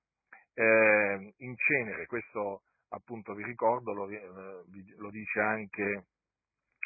eh, 0.53 1.33
in 1.37 1.55
cenere. 1.55 2.05
Questo 2.07 2.63
appunto 2.89 3.33
vi 3.33 3.43
ricordo, 3.43 3.93
lo, 3.93 4.09
eh, 4.09 4.21
lo 4.97 5.09
dice 5.09 5.39
anche, 5.39 6.05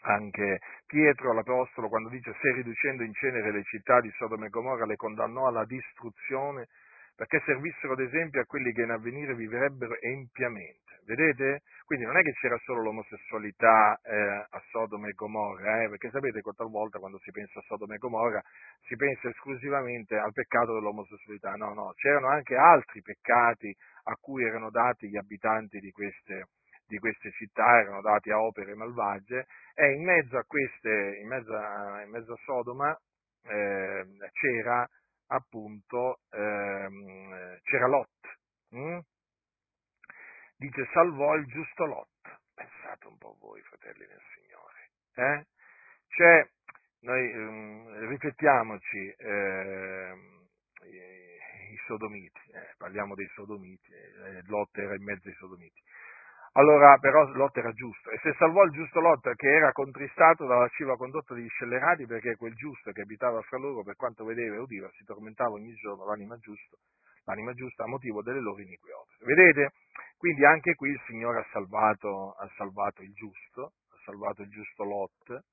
anche, 0.03 0.59
Pietro 0.85 1.33
l'Apostolo 1.33 1.89
quando 1.89 2.09
dice 2.09 2.35
se 2.39 2.53
riducendo 2.53 3.03
in 3.03 3.13
cenere 3.13 3.51
le 3.51 3.63
città 3.63 4.01
di 4.01 4.11
Sodoma 4.17 4.45
e 4.45 4.49
Gomorra 4.49 4.85
le 4.85 4.95
condannò 4.95 5.47
alla 5.47 5.65
distruzione 5.65 6.67
perché 7.15 7.41
servissero 7.45 7.93
ad 7.93 8.01
esempio 8.01 8.41
a 8.41 8.45
quelli 8.45 8.71
che 8.73 8.81
in 8.81 8.91
avvenire 8.91 9.33
vivrebbero 9.35 9.99
empiamente. 9.99 11.01
Vedete? 11.05 11.61
Quindi 11.85 12.05
non 12.05 12.17
è 12.17 12.23
che 12.23 12.33
c'era 12.33 12.57
solo 12.63 12.81
l'omosessualità 12.81 13.99
eh, 14.01 14.47
a 14.49 14.63
Sodoma 14.71 15.07
e 15.07 15.13
Gomorra, 15.13 15.83
eh, 15.83 15.89
perché 15.89 16.09
sapete 16.09 16.41
che 16.41 16.51
talvolta 16.55 16.97
quando 16.97 17.19
si 17.19 17.29
pensa 17.29 17.59
a 17.59 17.61
Sodoma 17.67 17.93
e 17.93 17.99
Gomorra 17.99 18.41
si 18.87 18.95
pensa 18.95 19.29
esclusivamente 19.29 20.17
al 20.17 20.33
peccato 20.33 20.73
dell'omosessualità, 20.73 21.53
no, 21.53 21.73
no, 21.75 21.93
c'erano 21.95 22.29
anche 22.29 22.55
altri 22.55 23.03
peccati 23.03 23.71
a 24.05 24.15
cui 24.19 24.43
erano 24.43 24.71
dati 24.71 25.07
gli 25.07 25.15
abitanti 25.15 25.77
di 25.79 25.91
queste, 25.91 26.47
di 26.87 26.97
queste 26.97 27.29
città, 27.33 27.79
erano 27.79 28.01
dati 28.01 28.31
a 28.31 28.41
opere 28.41 28.73
malvagie, 28.73 29.45
e 29.75 29.91
in 29.93 30.03
mezzo 30.03 30.37
a 30.39 30.43
queste, 30.43 31.19
in 31.21 31.27
mezzo 31.27 31.55
a, 31.55 32.01
in 32.01 32.09
mezzo 32.09 32.33
a 32.33 32.37
Sodoma 32.45 32.97
eh, 33.43 34.05
c'era 34.31 34.87
appunto 35.27 36.21
ehm, 36.31 37.59
c'era 37.61 37.87
Lot. 37.87 38.09
Hm? 38.71 38.99
Dice 40.65 40.89
salvò 40.93 41.35
il 41.35 41.45
giusto 41.45 41.85
Lot. 41.85 42.09
Pensate 42.55 43.05
un 43.05 43.17
po' 43.19 43.37
voi, 43.39 43.61
fratelli 43.61 44.03
del 44.07 44.21
Signore. 44.33 44.89
Eh? 45.13 45.45
Cioè, 46.07 46.49
noi 47.01 47.31
ehm, 47.31 48.07
riflettiamoci, 48.07 49.13
ehm, 49.15 50.47
i, 50.85 51.71
i, 51.71 51.77
sodomiti, 51.85 52.39
eh, 52.51 52.73
parliamo 52.79 53.13
dei 53.13 53.27
sodomiti, 53.35 53.91
eh, 53.91 54.41
Lot 54.47 54.75
era 54.79 54.95
in 54.95 55.03
mezzo 55.03 55.27
ai 55.27 55.35
sodomiti. 55.35 55.79
Allora 56.53 56.97
però 56.97 57.25
Lot 57.33 57.57
era 57.57 57.71
giusto 57.73 58.09
e 58.09 58.17
se 58.23 58.33
salvò 58.37 58.63
il 58.63 58.71
giusto 58.71 59.01
Lot 59.01 59.35
che 59.35 59.47
era 59.53 59.71
contristato 59.73 60.47
dalla 60.47 60.61
lasciva 60.61 60.95
condotta 60.95 61.33
degli 61.35 61.49
scellerati 61.49 62.07
perché 62.07 62.37
quel 62.37 62.55
giusto 62.55 62.91
che 62.91 63.01
abitava 63.01 63.41
fra 63.41 63.57
loro 63.57 63.83
per 63.83 63.97
quanto 63.97 64.23
vedeva 64.23 64.55
e 64.55 64.59
udiva 64.59 64.89
si 64.93 65.03
tormentava 65.03 65.51
ogni 65.51 65.73
giorno 65.73 66.05
l'anima, 66.05 66.37
giusto, 66.37 66.77
l'anima 67.25 67.51
giusta 67.53 67.83
a 67.83 67.87
motivo 67.87 68.23
delle 68.23 68.39
loro 68.39 68.61
inique 68.61 68.93
opere. 68.93 69.35
Vedete? 69.35 69.73
Quindi 70.25 70.43
anche 70.43 70.73
qui 70.73 70.89
il 70.89 70.99
Signore 71.05 71.41
ha 71.41 71.47
salvato, 71.51 72.31
ha 72.31 72.49
salvato 72.57 73.03
il 73.03 73.13
giusto, 73.13 73.73
ha 73.89 73.97
salvato 74.05 74.41
il 74.41 74.49
giusto 74.49 74.83
Lot 74.83 75.43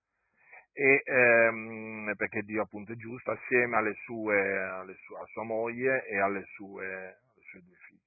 e, 0.72 1.02
ehm, 1.04 2.14
perché 2.16 2.40
Dio 2.40 2.62
appunto 2.62 2.92
è 2.92 2.96
giusto 2.96 3.32
assieme 3.32 3.76
alle 3.76 3.92
sue, 4.06 4.62
alle 4.62 4.94
sue, 4.94 5.18
a 5.18 5.26
sua 5.26 5.42
moglie 5.42 6.06
e 6.06 6.18
alle 6.18 6.44
sue, 6.54 6.86
alle 6.88 7.42
sue 7.50 7.60
due 7.60 7.76
figlie. 7.86 8.00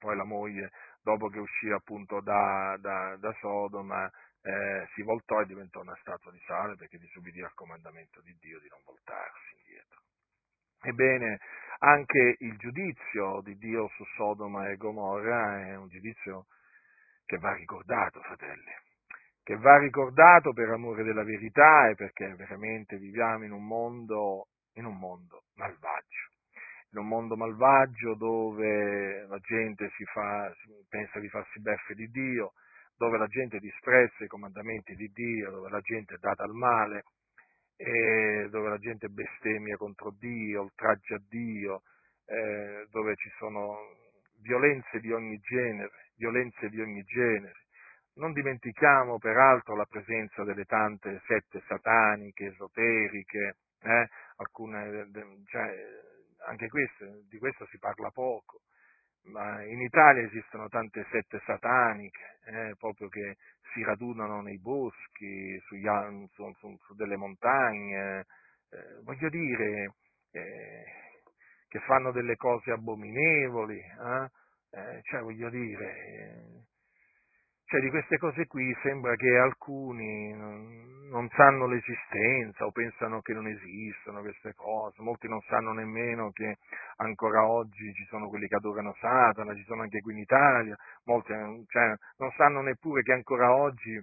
Poi 0.00 0.16
la 0.16 0.24
moglie 0.24 0.72
dopo 1.00 1.28
che 1.28 1.38
uscì 1.38 1.70
appunto 1.70 2.20
da, 2.20 2.76
da, 2.80 3.14
da 3.20 3.32
Sodoma, 3.38 4.10
eh, 4.42 4.88
si 4.94 5.02
voltò 5.02 5.42
e 5.42 5.46
diventò 5.46 5.80
una 5.80 5.96
statua 6.00 6.32
di 6.32 6.42
sale 6.44 6.74
perché 6.74 6.98
disubbidì 6.98 7.40
al 7.40 7.54
comandamento 7.54 8.20
di 8.20 8.36
Dio 8.40 8.58
di 8.58 8.66
non 8.68 8.80
voltarsi 8.84 9.54
indietro. 9.58 10.00
Ebbene, 10.82 11.38
anche 11.78 12.36
il 12.38 12.56
giudizio 12.56 13.40
di 13.42 13.56
Dio 13.56 13.88
su 13.94 14.04
Sodoma 14.16 14.68
e 14.68 14.76
Gomorra 14.76 15.66
è 15.66 15.76
un 15.76 15.88
giudizio 15.88 16.46
che 17.24 17.38
va 17.38 17.54
ricordato, 17.54 18.20
fratelli, 18.20 18.72
che 19.42 19.56
va 19.56 19.78
ricordato 19.78 20.52
per 20.52 20.70
amore 20.70 21.04
della 21.04 21.24
verità 21.24 21.88
e 21.88 21.94
perché 21.94 22.34
veramente 22.34 22.96
viviamo 22.96 23.44
in 23.44 23.52
un 23.52 23.64
mondo, 23.64 24.48
in 24.74 24.84
un 24.84 24.98
mondo 24.98 25.44
malvagio 25.54 26.30
in 26.92 26.98
un 26.98 27.08
mondo 27.08 27.36
malvagio 27.36 28.14
dove 28.14 29.26
la 29.26 29.38
gente 29.38 29.90
fa, 30.12 30.54
pensa 30.88 31.18
di 31.20 31.28
farsi 31.28 31.58
beffe 31.60 31.94
di 31.94 32.06
Dio, 32.10 32.52
dove 32.96 33.16
la 33.16 33.26
gente 33.26 33.58
disprezza 33.58 34.24
i 34.24 34.28
comandamenti 34.28 34.94
di 34.94 35.10
Dio, 35.10 35.50
dove 35.50 35.70
la 35.70 35.80
gente 35.80 36.14
è 36.14 36.18
data 36.18 36.44
al 36.44 36.52
male, 36.52 37.04
dove 37.76 38.68
la 38.68 38.78
gente 38.78 39.08
bestemmia 39.08 39.76
contro 39.76 40.14
Dio, 40.18 40.62
oltraggia 40.62 41.18
Dio, 41.28 41.82
eh, 42.26 42.86
dove 42.90 43.16
ci 43.16 43.30
sono 43.38 43.76
violenze 44.40 45.00
di 45.00 45.12
ogni 45.12 45.38
genere, 45.38 45.90
violenze 46.16 46.68
di 46.68 46.80
ogni 46.80 47.02
genere. 47.02 47.60
Non 48.14 48.32
dimentichiamo 48.32 49.18
peraltro 49.18 49.74
la 49.74 49.86
presenza 49.86 50.44
delle 50.44 50.64
tante 50.64 51.22
sette 51.26 51.62
sataniche, 51.66 52.46
esoteriche, 52.46 53.56
eh, 53.82 54.08
alcune, 54.36 55.08
cioè, 55.46 55.74
anche 56.46 56.68
questo, 56.68 57.06
di 57.28 57.38
questo 57.38 57.66
si 57.66 57.78
parla 57.78 58.10
poco, 58.10 58.60
ma 59.24 59.62
in 59.64 59.80
Italia 59.80 60.22
esistono 60.22 60.68
tante 60.68 61.06
sette 61.10 61.40
sataniche, 61.44 62.38
eh, 62.46 62.74
proprio 62.78 63.08
che 63.08 63.36
si 63.72 63.82
radunano 63.82 64.40
nei 64.42 64.58
boschi, 64.58 65.58
sugli, 65.66 65.86
su, 66.32 66.52
su, 66.58 66.76
su, 66.84 66.94
delle 66.94 67.16
montagne, 67.16 68.26
eh, 68.70 69.00
voglio 69.02 69.28
dire, 69.28 69.94
eh, 70.32 70.84
che 71.68 71.78
fanno 71.80 72.10
delle 72.12 72.36
cose 72.36 72.72
abominevoli, 72.72 73.78
eh, 73.78 74.30
eh, 74.72 75.00
cioè 75.02 75.20
voglio 75.20 75.48
dire, 75.50 76.64
cioè 77.72 77.80
di 77.80 77.88
queste 77.88 78.18
cose 78.18 78.46
qui 78.48 78.76
sembra 78.82 79.16
che 79.16 79.34
alcuni 79.34 80.30
non 80.34 81.26
sanno 81.30 81.66
l'esistenza 81.66 82.66
o 82.66 82.70
pensano 82.70 83.22
che 83.22 83.32
non 83.32 83.46
esistono 83.46 84.20
queste 84.20 84.52
cose, 84.52 85.00
molti 85.00 85.26
non 85.26 85.40
sanno 85.48 85.72
nemmeno 85.72 86.32
che 86.32 86.58
ancora 86.96 87.46
oggi 87.46 87.90
ci 87.94 88.04
sono 88.10 88.28
quelli 88.28 88.46
che 88.46 88.56
adorano 88.56 88.94
Satana, 89.00 89.54
ci 89.54 89.64
sono 89.64 89.80
anche 89.80 90.02
qui 90.02 90.12
in 90.12 90.18
Italia, 90.18 90.76
molti 91.04 91.32
cioè, 91.68 91.94
non 92.18 92.30
sanno 92.36 92.60
neppure 92.60 93.00
che 93.00 93.12
ancora 93.12 93.54
oggi, 93.54 93.98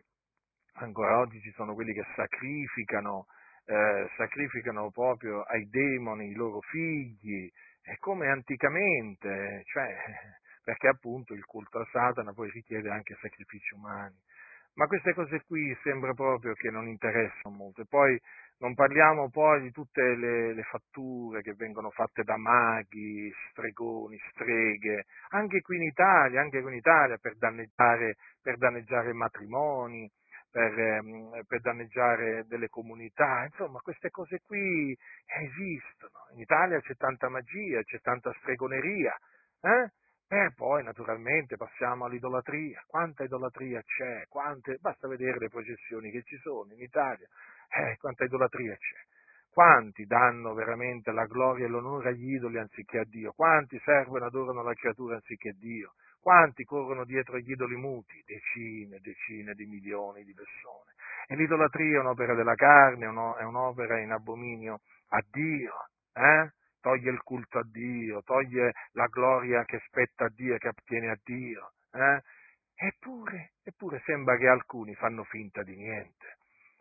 ancora 0.77 1.19
oggi 1.19 1.39
ci 1.39 1.51
sono 1.51 1.75
quelli 1.75 1.93
che 1.93 2.05
sacrificano, 2.15 3.27
eh, 3.65 4.09
sacrificano 4.17 4.89
proprio 4.89 5.43
ai 5.43 5.69
demoni 5.69 6.29
i 6.29 6.33
loro 6.33 6.59
figli, 6.61 7.47
è 7.83 7.95
come 7.99 8.29
anticamente, 8.29 9.61
cioè 9.65 9.95
perché 10.69 10.87
appunto 10.87 11.33
il 11.33 11.45
culto 11.45 11.79
a 11.79 11.87
Satana 11.91 12.31
poi 12.31 12.51
richiede 12.51 12.91
anche 12.91 13.17
sacrifici 13.19 13.73
umani. 13.73 14.15
Ma 14.75 14.85
queste 14.85 15.15
cose 15.15 15.41
qui 15.47 15.75
sembra 15.81 16.13
proprio 16.13 16.53
che 16.53 16.69
non 16.69 16.87
interessano 16.87 17.55
molto. 17.55 17.81
E 17.81 17.85
poi 17.89 18.21
non 18.59 18.75
parliamo 18.75 19.31
poi 19.31 19.61
di 19.63 19.71
tutte 19.71 20.15
le, 20.15 20.53
le, 20.53 20.61
fatture 20.61 21.41
che 21.41 21.55
vengono 21.55 21.89
fatte 21.89 22.21
da 22.21 22.37
maghi, 22.37 23.33
stregoni, 23.49 24.15
streghe, 24.29 25.05
anche 25.29 25.61
qui 25.61 25.77
in 25.77 25.83
Italia, 25.83 26.39
anche 26.39 26.61
qui 26.61 26.71
in 26.71 26.77
Italia 26.77 27.17
per 27.17 27.35
danneggiare, 27.37 28.17
per 28.39 28.57
danneggiare 28.57 29.11
matrimoni, 29.11 30.07
per, 30.51 30.79
ehm, 30.79 31.45
per, 31.47 31.61
danneggiare 31.61 32.45
delle 32.47 32.69
comunità, 32.69 33.43
insomma 33.43 33.79
queste 33.79 34.11
cose 34.11 34.41
qui 34.45 34.95
esistono. 35.25 36.27
In 36.33 36.41
Italia 36.41 36.79
c'è 36.79 36.95
tanta 36.95 37.27
magia, 37.27 37.81
c'è 37.81 37.99
tanta 38.01 38.31
stregoneria, 38.41 39.17
eh? 39.61 39.89
Per 40.29 40.53
poi, 40.53 40.83
naturalmente, 40.83 41.57
passiamo 41.57 42.05
all'idolatria. 42.05 42.83
Quanta 42.85 43.23
idolatria 43.23 43.81
c'è? 43.81 44.27
Quante... 44.29 44.77
Basta 44.79 45.07
vedere 45.07 45.39
le 45.39 45.49
processioni 45.49 46.11
che 46.11 46.21
ci 46.21 46.37
sono 46.37 46.71
in 46.71 46.81
Italia. 46.81 47.27
Eh, 47.67 47.97
quanta 47.97 48.25
idolatria 48.25 48.75
c'è. 48.75 48.97
Quanti 49.51 50.05
danno 50.05 50.53
veramente 50.53 51.11
la 51.11 51.25
gloria 51.25 51.65
e 51.65 51.69
l'onore 51.69 52.09
agli 52.09 52.35
idoli 52.35 52.59
anziché 52.59 52.99
a 52.99 53.05
Dio? 53.05 53.33
Quanti 53.33 53.81
servono 53.83 54.23
e 54.23 54.27
adorano 54.27 54.61
la 54.61 54.75
creatura 54.75 55.15
anziché 55.15 55.53
Dio? 55.57 55.93
Quanti 56.21 56.63
corrono 56.63 57.05
dietro 57.05 57.35
agli 57.35 57.49
idoli 57.49 57.75
muti? 57.75 58.21
Decine 58.23 58.97
e 58.97 58.99
decine 58.99 59.55
di 59.55 59.65
milioni 59.65 60.23
di 60.23 60.35
persone. 60.35 60.93
E 61.25 61.35
l'idolatria 61.37 61.97
è 61.97 62.01
un'opera 62.01 62.35
della 62.35 62.53
carne, 62.53 63.05
è 63.05 63.43
un'opera 63.43 63.99
in 63.99 64.11
abominio 64.11 64.81
a 65.07 65.23
Dio. 65.27 65.73
Eh? 66.13 66.51
Toglie 66.81 67.11
il 67.11 67.21
culto 67.21 67.59
a 67.59 67.63
Dio, 67.69 68.21
toglie 68.23 68.73
la 68.93 69.07
gloria 69.07 69.65
che 69.65 69.81
spetta 69.87 70.25
a 70.25 70.31
Dio 70.33 70.55
e 70.55 70.57
che 70.57 70.69
appartiene 70.69 71.09
a 71.09 71.19
Dio. 71.23 71.73
Eh? 71.91 72.21
Eppure, 72.75 73.53
eppure 73.63 74.01
sembra 74.05 74.37
che 74.37 74.47
alcuni 74.47 74.95
fanno 74.95 75.23
finta 75.25 75.63
di 75.63 75.75
niente. 75.75 76.37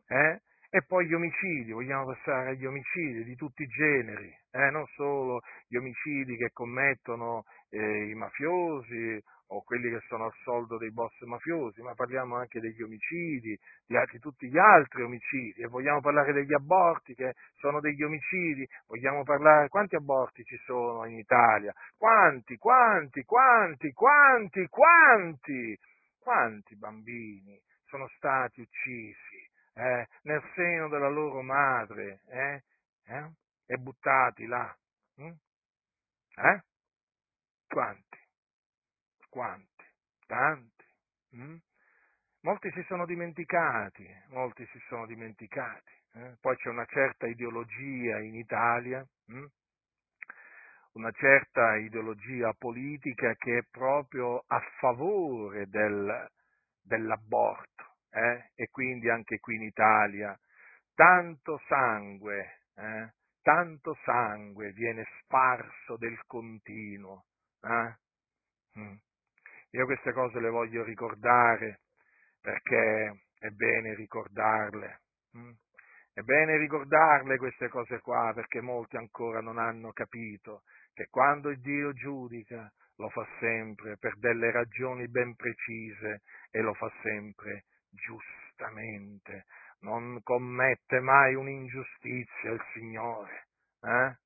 Eh? 0.07 0.41
E 0.71 0.83
poi 0.87 1.07
gli 1.07 1.15
omicidi, 1.15 1.73
vogliamo 1.73 2.05
passare 2.07 2.51
agli 2.51 2.67
omicidi 2.67 3.25
di 3.25 3.35
tutti 3.35 3.63
i 3.63 3.67
generi, 3.67 4.31
eh? 4.51 4.71
non 4.71 4.87
solo 4.95 5.41
gli 5.67 5.77
omicidi 5.77 6.37
che 6.37 6.51
commettono 6.53 7.45
eh, 7.71 8.09
i 8.11 8.15
mafiosi 8.15 9.23
o 9.49 9.63
quelli 9.63 9.91
che 9.91 10.01
sono 10.09 10.25
al 10.25 10.35
soldo 10.43 10.77
dei 10.77 10.91
boss 10.91 11.21
mafiosi, 11.23 11.81
ma 11.83 11.95
parliamo 11.95 12.37
anche 12.37 12.61
degli 12.61 12.83
omicidi, 12.83 13.59
di, 13.87 13.97
di 14.11 14.19
tutti 14.19 14.49
gli 14.49 14.59
altri 14.59 15.03
omicidi, 15.03 15.63
e 15.63 15.67
vogliamo 15.67 16.01
parlare 16.01 16.33
degli 16.33 16.53
aborti 16.53 17.15
che 17.15 17.35
sono 17.57 17.81
degli 17.81 18.03
omicidi, 18.03 18.69
vogliamo 18.87 19.23
parlare 19.23 19.69
quanti 19.69 19.97
aborti 19.97 20.45
ci 20.45 20.57
sono 20.65 21.05
in 21.07 21.19
Italia, 21.19 21.73
quanti, 21.97 22.57
quanti, 22.57 23.25
quanti, 23.25 23.93
quanti, 23.93 24.67
quanti, 24.69 25.79
quanti 26.19 26.77
bambini 26.77 27.59
sono 27.87 28.07
stati 28.17 28.61
uccisi 28.61 29.49
eh, 29.75 30.07
nel 30.23 30.43
seno 30.55 30.89
della 30.89 31.09
loro 31.09 31.41
madre 31.43 32.21
eh, 32.29 32.63
eh, 33.07 33.31
e 33.67 33.77
buttati 33.77 34.47
là. 34.47 34.77
Hm? 35.17 35.33
Eh? 36.37 36.63
Quanti? 37.67 38.28
Quanti? 39.29 39.85
Tanti? 40.27 40.85
Hm? 41.33 41.57
Molti 42.43 42.71
si 42.73 42.83
sono 42.87 43.05
dimenticati, 43.05 44.07
molti 44.29 44.65
si 44.73 44.79
sono 44.89 45.07
dimenticati. 45.07 45.93
Eh? 46.15 46.37
Poi 46.41 46.57
c'è 46.57 46.69
una 46.69 46.87
certa 46.87 47.27
ideologia 47.27 48.21
in 48.21 48.35
Italia, 48.37 49.05
hm? 49.27 49.47
una 50.93 51.11
certa 51.13 51.77
ideologia 51.77 52.53
politica 52.55 53.35
che 53.35 53.59
è 53.59 53.63
proprio 53.71 54.45
a 54.47 54.61
favore 54.79 55.67
del, 55.69 56.29
dell'aborto 56.81 57.97
eh? 58.11 58.51
e 58.55 58.69
quindi 58.71 59.09
anche 59.11 59.39
qui 59.39 59.57
in 59.57 59.63
Italia 59.63 60.39
tanto 60.95 61.61
sangue, 61.69 62.63
eh? 62.75 63.13
tanto 63.43 63.97
sangue 64.05 64.73
viene 64.73 65.05
sparso 65.21 65.97
del 65.97 66.19
continuo. 66.27 67.27
Eh? 67.63 67.97
Mm. 68.79 68.97
Io 69.71 69.85
queste 69.85 70.13
cose 70.13 70.41
le 70.41 70.49
voglio 70.49 70.83
ricordare 70.83 71.81
perché 72.41 73.21
è 73.39 73.49
bene 73.51 73.95
ricordarle. 73.95 75.01
Mm? 75.37 75.53
È 76.13 76.21
bene 76.23 76.57
ricordarle 76.57 77.37
queste 77.37 77.69
cose 77.69 78.01
qua 78.01 78.33
perché 78.35 78.61
molti 78.61 78.97
ancora 78.97 79.41
non 79.41 79.59
hanno 79.59 79.93
capito 79.93 80.63
che 80.93 81.07
quando 81.11 81.55
Dio 81.55 81.93
giudica 81.93 82.69
lo 82.97 83.09
fa 83.11 83.25
sempre 83.39 83.97
per 83.99 84.17
delle 84.17 84.51
ragioni 84.51 85.07
ben 85.09 85.37
precise 85.37 86.23
e 86.51 86.61
lo 86.61 86.75
fa 86.75 86.91
sempre 87.03 87.67
giustamente, 87.91 89.45
non 89.81 90.21
commette 90.23 90.99
mai 91.01 91.35
un'ingiustizia 91.35 92.51
il 92.51 92.65
Signore. 92.73 93.47
Eh? 93.83 94.17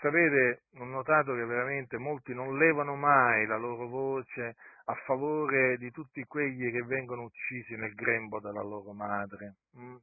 Sapete, 0.00 0.62
ho 0.76 0.84
notato 0.84 1.34
che 1.34 1.44
veramente 1.44 1.98
molti 1.98 2.32
non 2.32 2.56
levano 2.56 2.94
mai 2.94 3.46
la 3.46 3.56
loro 3.56 3.88
voce 3.88 4.54
a 4.84 4.94
favore 5.04 5.76
di 5.76 5.90
tutti 5.90 6.22
quelli 6.24 6.70
che 6.70 6.82
vengono 6.82 7.22
uccisi 7.22 7.74
nel 7.74 7.94
grembo 7.94 8.38
della 8.38 8.62
loro 8.62 8.92
madre. 8.92 9.56
Mm? 9.76 9.96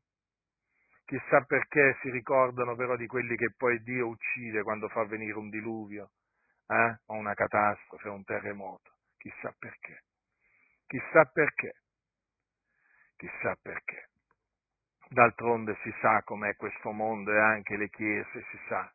Chissà 1.05 1.41
perché 1.45 1.97
si 2.01 2.09
ricordano 2.09 2.75
però 2.75 2.97
di 2.97 3.07
quelli 3.07 3.37
che 3.37 3.53
poi 3.55 3.81
Dio 3.83 4.07
uccide 4.07 4.63
quando 4.63 4.89
fa 4.89 5.05
venire 5.05 5.37
un 5.37 5.49
diluvio, 5.49 6.11
eh? 6.67 6.97
o 7.05 7.13
una 7.13 7.33
catastrofe, 7.33 8.09
un 8.09 8.23
terremoto. 8.25 8.91
Chissà 9.17 9.55
perché. 9.57 10.03
Chissà 10.87 11.23
perché. 11.25 11.73
Chissà 13.15 13.55
perché. 13.61 14.09
D'altronde 15.07 15.77
si 15.83 15.93
sa 16.01 16.21
com'è 16.23 16.55
questo 16.55 16.91
mondo 16.91 17.31
e 17.31 17.39
anche 17.39 17.77
le 17.77 17.89
chiese, 17.89 18.45
si 18.49 18.59
sa. 18.67 18.91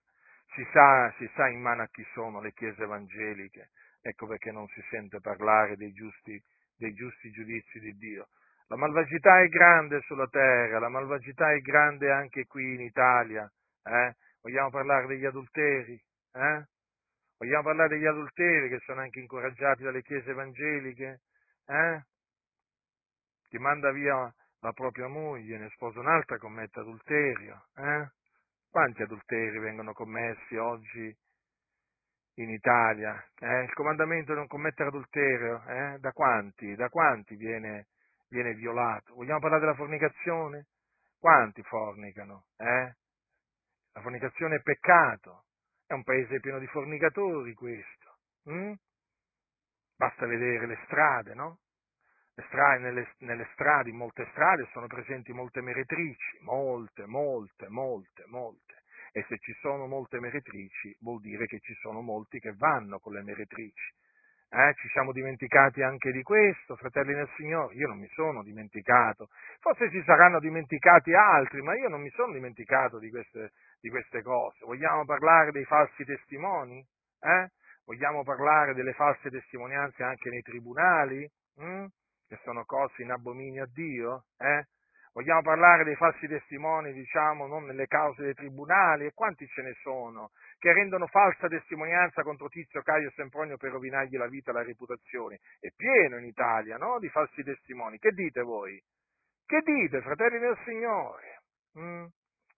Si 0.54 0.66
sa, 0.72 1.12
si 1.18 1.30
sa 1.34 1.48
in 1.48 1.60
mano 1.60 1.82
a 1.82 1.88
chi 1.88 2.04
sono 2.12 2.40
le 2.40 2.52
chiese 2.52 2.82
evangeliche. 2.82 3.70
Ecco 4.00 4.26
perché 4.26 4.50
non 4.50 4.66
si 4.68 4.82
sente 4.90 5.20
parlare 5.20 5.76
dei 5.76 5.92
giusti, 5.92 6.42
dei 6.76 6.92
giusti 6.94 7.30
giudizi 7.30 7.78
di 7.78 7.92
Dio. 7.96 8.28
La 8.68 8.76
malvagità 8.76 9.40
è 9.40 9.48
grande 9.48 10.00
sulla 10.02 10.28
terra, 10.28 10.78
la 10.78 10.88
malvagità 10.88 11.52
è 11.52 11.58
grande 11.58 12.10
anche 12.10 12.46
qui 12.46 12.74
in 12.74 12.80
Italia. 12.80 13.50
Eh? 13.82 14.14
Vogliamo 14.42 14.70
parlare 14.70 15.06
degli 15.06 15.24
adulteri? 15.24 16.00
Eh? 16.32 16.64
Vogliamo 17.36 17.62
parlare 17.64 17.88
degli 17.88 18.06
adulteri 18.06 18.68
che 18.68 18.78
sono 18.84 19.00
anche 19.00 19.18
incoraggiati 19.18 19.82
dalle 19.82 20.02
chiese 20.02 20.30
evangeliche? 20.30 21.20
Eh? 21.66 22.02
Chi 23.48 23.58
manda 23.58 23.90
via 23.90 24.32
la 24.60 24.72
propria 24.72 25.08
moglie, 25.08 25.58
ne 25.58 25.68
sposa 25.70 25.98
un'altra, 25.98 26.38
commette 26.38 26.80
adulterio. 26.80 27.66
Eh? 27.76 28.08
Quanti 28.70 29.02
adulteri 29.02 29.58
vengono 29.58 29.92
commessi 29.92 30.54
oggi 30.54 31.12
in 32.34 32.50
Italia? 32.50 33.20
Eh? 33.40 33.64
Il 33.64 33.72
comandamento 33.74 34.30
di 34.30 34.38
non 34.38 34.46
commettere 34.46 34.90
adulterio, 34.90 35.60
eh? 35.66 35.98
da 35.98 36.12
quanti? 36.12 36.76
Da 36.76 36.88
quanti 36.88 37.34
viene, 37.34 37.88
viene, 38.28 38.54
violato? 38.54 39.14
Vogliamo 39.14 39.40
parlare 39.40 39.62
della 39.62 39.74
fornicazione? 39.74 40.66
Quanti 41.18 41.64
fornicano? 41.64 42.44
Eh? 42.58 42.94
La 43.92 44.00
fornicazione 44.02 44.56
è 44.56 44.62
peccato. 44.62 45.46
È 45.84 45.92
un 45.92 46.04
paese 46.04 46.38
pieno 46.38 46.60
di 46.60 46.66
fornicatori 46.68 47.52
questo. 47.54 48.18
Mm? 48.48 48.72
Basta 49.96 50.26
vedere 50.26 50.66
le 50.66 50.78
strade, 50.84 51.34
no? 51.34 51.58
Strade, 52.46 52.82
nelle, 52.82 53.08
nelle 53.18 53.48
strade, 53.52 53.90
in 53.90 53.96
molte 53.96 54.26
strade 54.32 54.68
sono 54.72 54.86
presenti 54.86 55.32
molte 55.32 55.60
meretrici, 55.60 56.38
molte, 56.42 57.06
molte, 57.06 57.68
molte, 57.68 58.24
molte. 58.26 58.82
E 59.12 59.24
se 59.28 59.38
ci 59.38 59.52
sono 59.60 59.86
molte 59.86 60.20
meretrici, 60.20 60.96
vuol 61.00 61.20
dire 61.20 61.46
che 61.46 61.58
ci 61.60 61.74
sono 61.74 62.00
molti 62.00 62.38
che 62.38 62.54
vanno 62.56 62.98
con 62.98 63.12
le 63.14 63.22
meretrici. 63.22 63.92
Eh, 64.52 64.74
ci 64.74 64.88
siamo 64.88 65.12
dimenticati 65.12 65.80
anche 65.80 66.10
di 66.10 66.22
questo, 66.22 66.74
fratelli 66.74 67.14
del 67.14 67.28
Signore. 67.36 67.74
Io 67.74 67.86
non 67.86 67.98
mi 67.98 68.08
sono 68.08 68.42
dimenticato. 68.42 69.28
Forse 69.60 69.90
si 69.90 70.02
saranno 70.04 70.40
dimenticati 70.40 71.14
altri, 71.14 71.62
ma 71.62 71.76
io 71.76 71.88
non 71.88 72.00
mi 72.00 72.10
sono 72.10 72.32
dimenticato 72.32 72.98
di 72.98 73.10
queste, 73.10 73.52
di 73.80 73.88
queste 73.88 74.22
cose. 74.22 74.64
Vogliamo 74.64 75.04
parlare 75.04 75.52
dei 75.52 75.64
falsi 75.64 76.04
testimoni? 76.04 76.84
Eh? 77.20 77.50
Vogliamo 77.84 78.24
parlare 78.24 78.74
delle 78.74 78.92
false 78.92 79.30
testimonianze 79.30 80.02
anche 80.02 80.30
nei 80.30 80.42
tribunali, 80.42 81.28
hm? 81.56 81.86
Che 82.30 82.38
sono 82.44 82.64
cose 82.64 83.02
in 83.02 83.10
abominio 83.10 83.64
a 83.64 83.68
Dio? 83.72 84.26
Eh? 84.38 84.64
Vogliamo 85.12 85.42
parlare 85.42 85.82
dei 85.82 85.96
falsi 85.96 86.28
testimoni, 86.28 86.92
diciamo, 86.92 87.48
non 87.48 87.64
nelle 87.64 87.88
cause 87.88 88.22
dei 88.22 88.34
tribunali? 88.34 89.06
E 89.06 89.12
quanti 89.12 89.48
ce 89.48 89.62
ne 89.62 89.74
sono 89.82 90.30
che 90.56 90.72
rendono 90.72 91.08
falsa 91.08 91.48
testimonianza 91.48 92.22
contro 92.22 92.48
Tizio, 92.48 92.82
Caio 92.82 93.10
Sempronio 93.16 93.56
per 93.56 93.72
rovinargli 93.72 94.16
la 94.16 94.28
vita 94.28 94.52
e 94.52 94.54
la 94.54 94.62
reputazione? 94.62 95.40
È 95.58 95.70
pieno 95.74 96.18
in 96.18 96.26
Italia, 96.26 96.76
no? 96.76 97.00
Di 97.00 97.08
falsi 97.08 97.42
testimoni. 97.42 97.98
Che 97.98 98.12
dite 98.12 98.42
voi? 98.42 98.80
Che 99.44 99.60
dite, 99.62 100.00
fratelli 100.00 100.38
del 100.38 100.56
Signore? 100.64 101.42
Mm? 101.80 102.04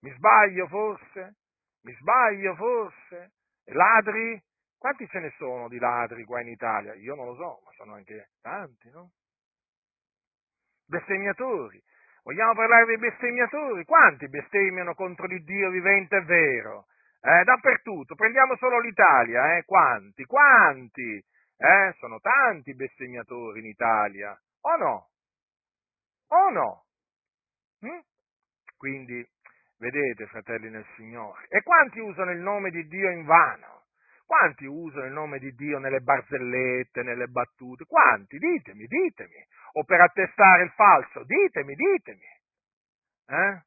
Mi 0.00 0.12
sbaglio 0.12 0.66
forse? 0.66 1.36
Mi 1.84 1.94
sbaglio 1.94 2.54
forse? 2.56 3.32
Ladri? 3.72 4.38
Quanti 4.76 5.08
ce 5.08 5.20
ne 5.20 5.32
sono 5.38 5.68
di 5.68 5.78
ladri 5.78 6.24
qua 6.24 6.42
in 6.42 6.48
Italia? 6.48 6.92
Io 6.96 7.14
non 7.14 7.24
lo 7.24 7.34
so, 7.36 7.62
ma 7.64 7.70
sono 7.72 7.94
anche 7.94 8.32
tanti, 8.42 8.90
no? 8.90 9.12
Bestemmiatori. 10.92 11.82
Vogliamo 12.22 12.52
parlare 12.52 12.84
dei 12.84 12.98
bestemmiatori? 12.98 13.82
Quanti 13.86 14.28
bestemmiano 14.28 14.94
contro 14.94 15.24
il 15.24 15.42
Dio 15.42 15.70
vivente 15.70 16.16
e 16.16 16.22
vero? 16.24 16.84
Eh, 17.22 17.44
dappertutto. 17.44 18.14
Prendiamo 18.14 18.56
solo 18.56 18.78
l'Italia, 18.78 19.56
eh? 19.56 19.64
Quanti? 19.64 20.24
Quanti? 20.26 21.16
Eh? 21.56 21.94
Sono 21.98 22.20
tanti 22.20 22.74
bestemmiatori 22.74 23.60
in 23.60 23.66
Italia. 23.66 24.38
O 24.60 24.76
no? 24.76 25.08
O 26.28 26.50
no? 26.50 26.84
Hm? 27.80 28.00
Quindi, 28.76 29.26
vedete, 29.78 30.26
fratelli 30.26 30.68
nel 30.68 30.86
Signore, 30.96 31.46
e 31.48 31.62
quanti 31.62 32.00
usano 32.00 32.32
il 32.32 32.40
nome 32.40 32.70
di 32.70 32.86
Dio 32.86 33.08
in 33.08 33.24
vano? 33.24 33.81
Quanti 34.26 34.64
usano 34.64 35.06
il 35.06 35.12
nome 35.12 35.38
di 35.38 35.52
Dio 35.54 35.78
nelle 35.78 36.00
barzellette, 36.00 37.02
nelle 37.02 37.26
battute? 37.26 37.84
Quanti? 37.84 38.38
Ditemi, 38.38 38.86
ditemi. 38.86 39.46
O 39.74 39.84
per 39.84 40.00
attestare 40.00 40.64
il 40.64 40.70
falso? 40.70 41.24
Ditemi, 41.24 41.74
ditemi. 41.74 42.26
Eh? 43.28 43.62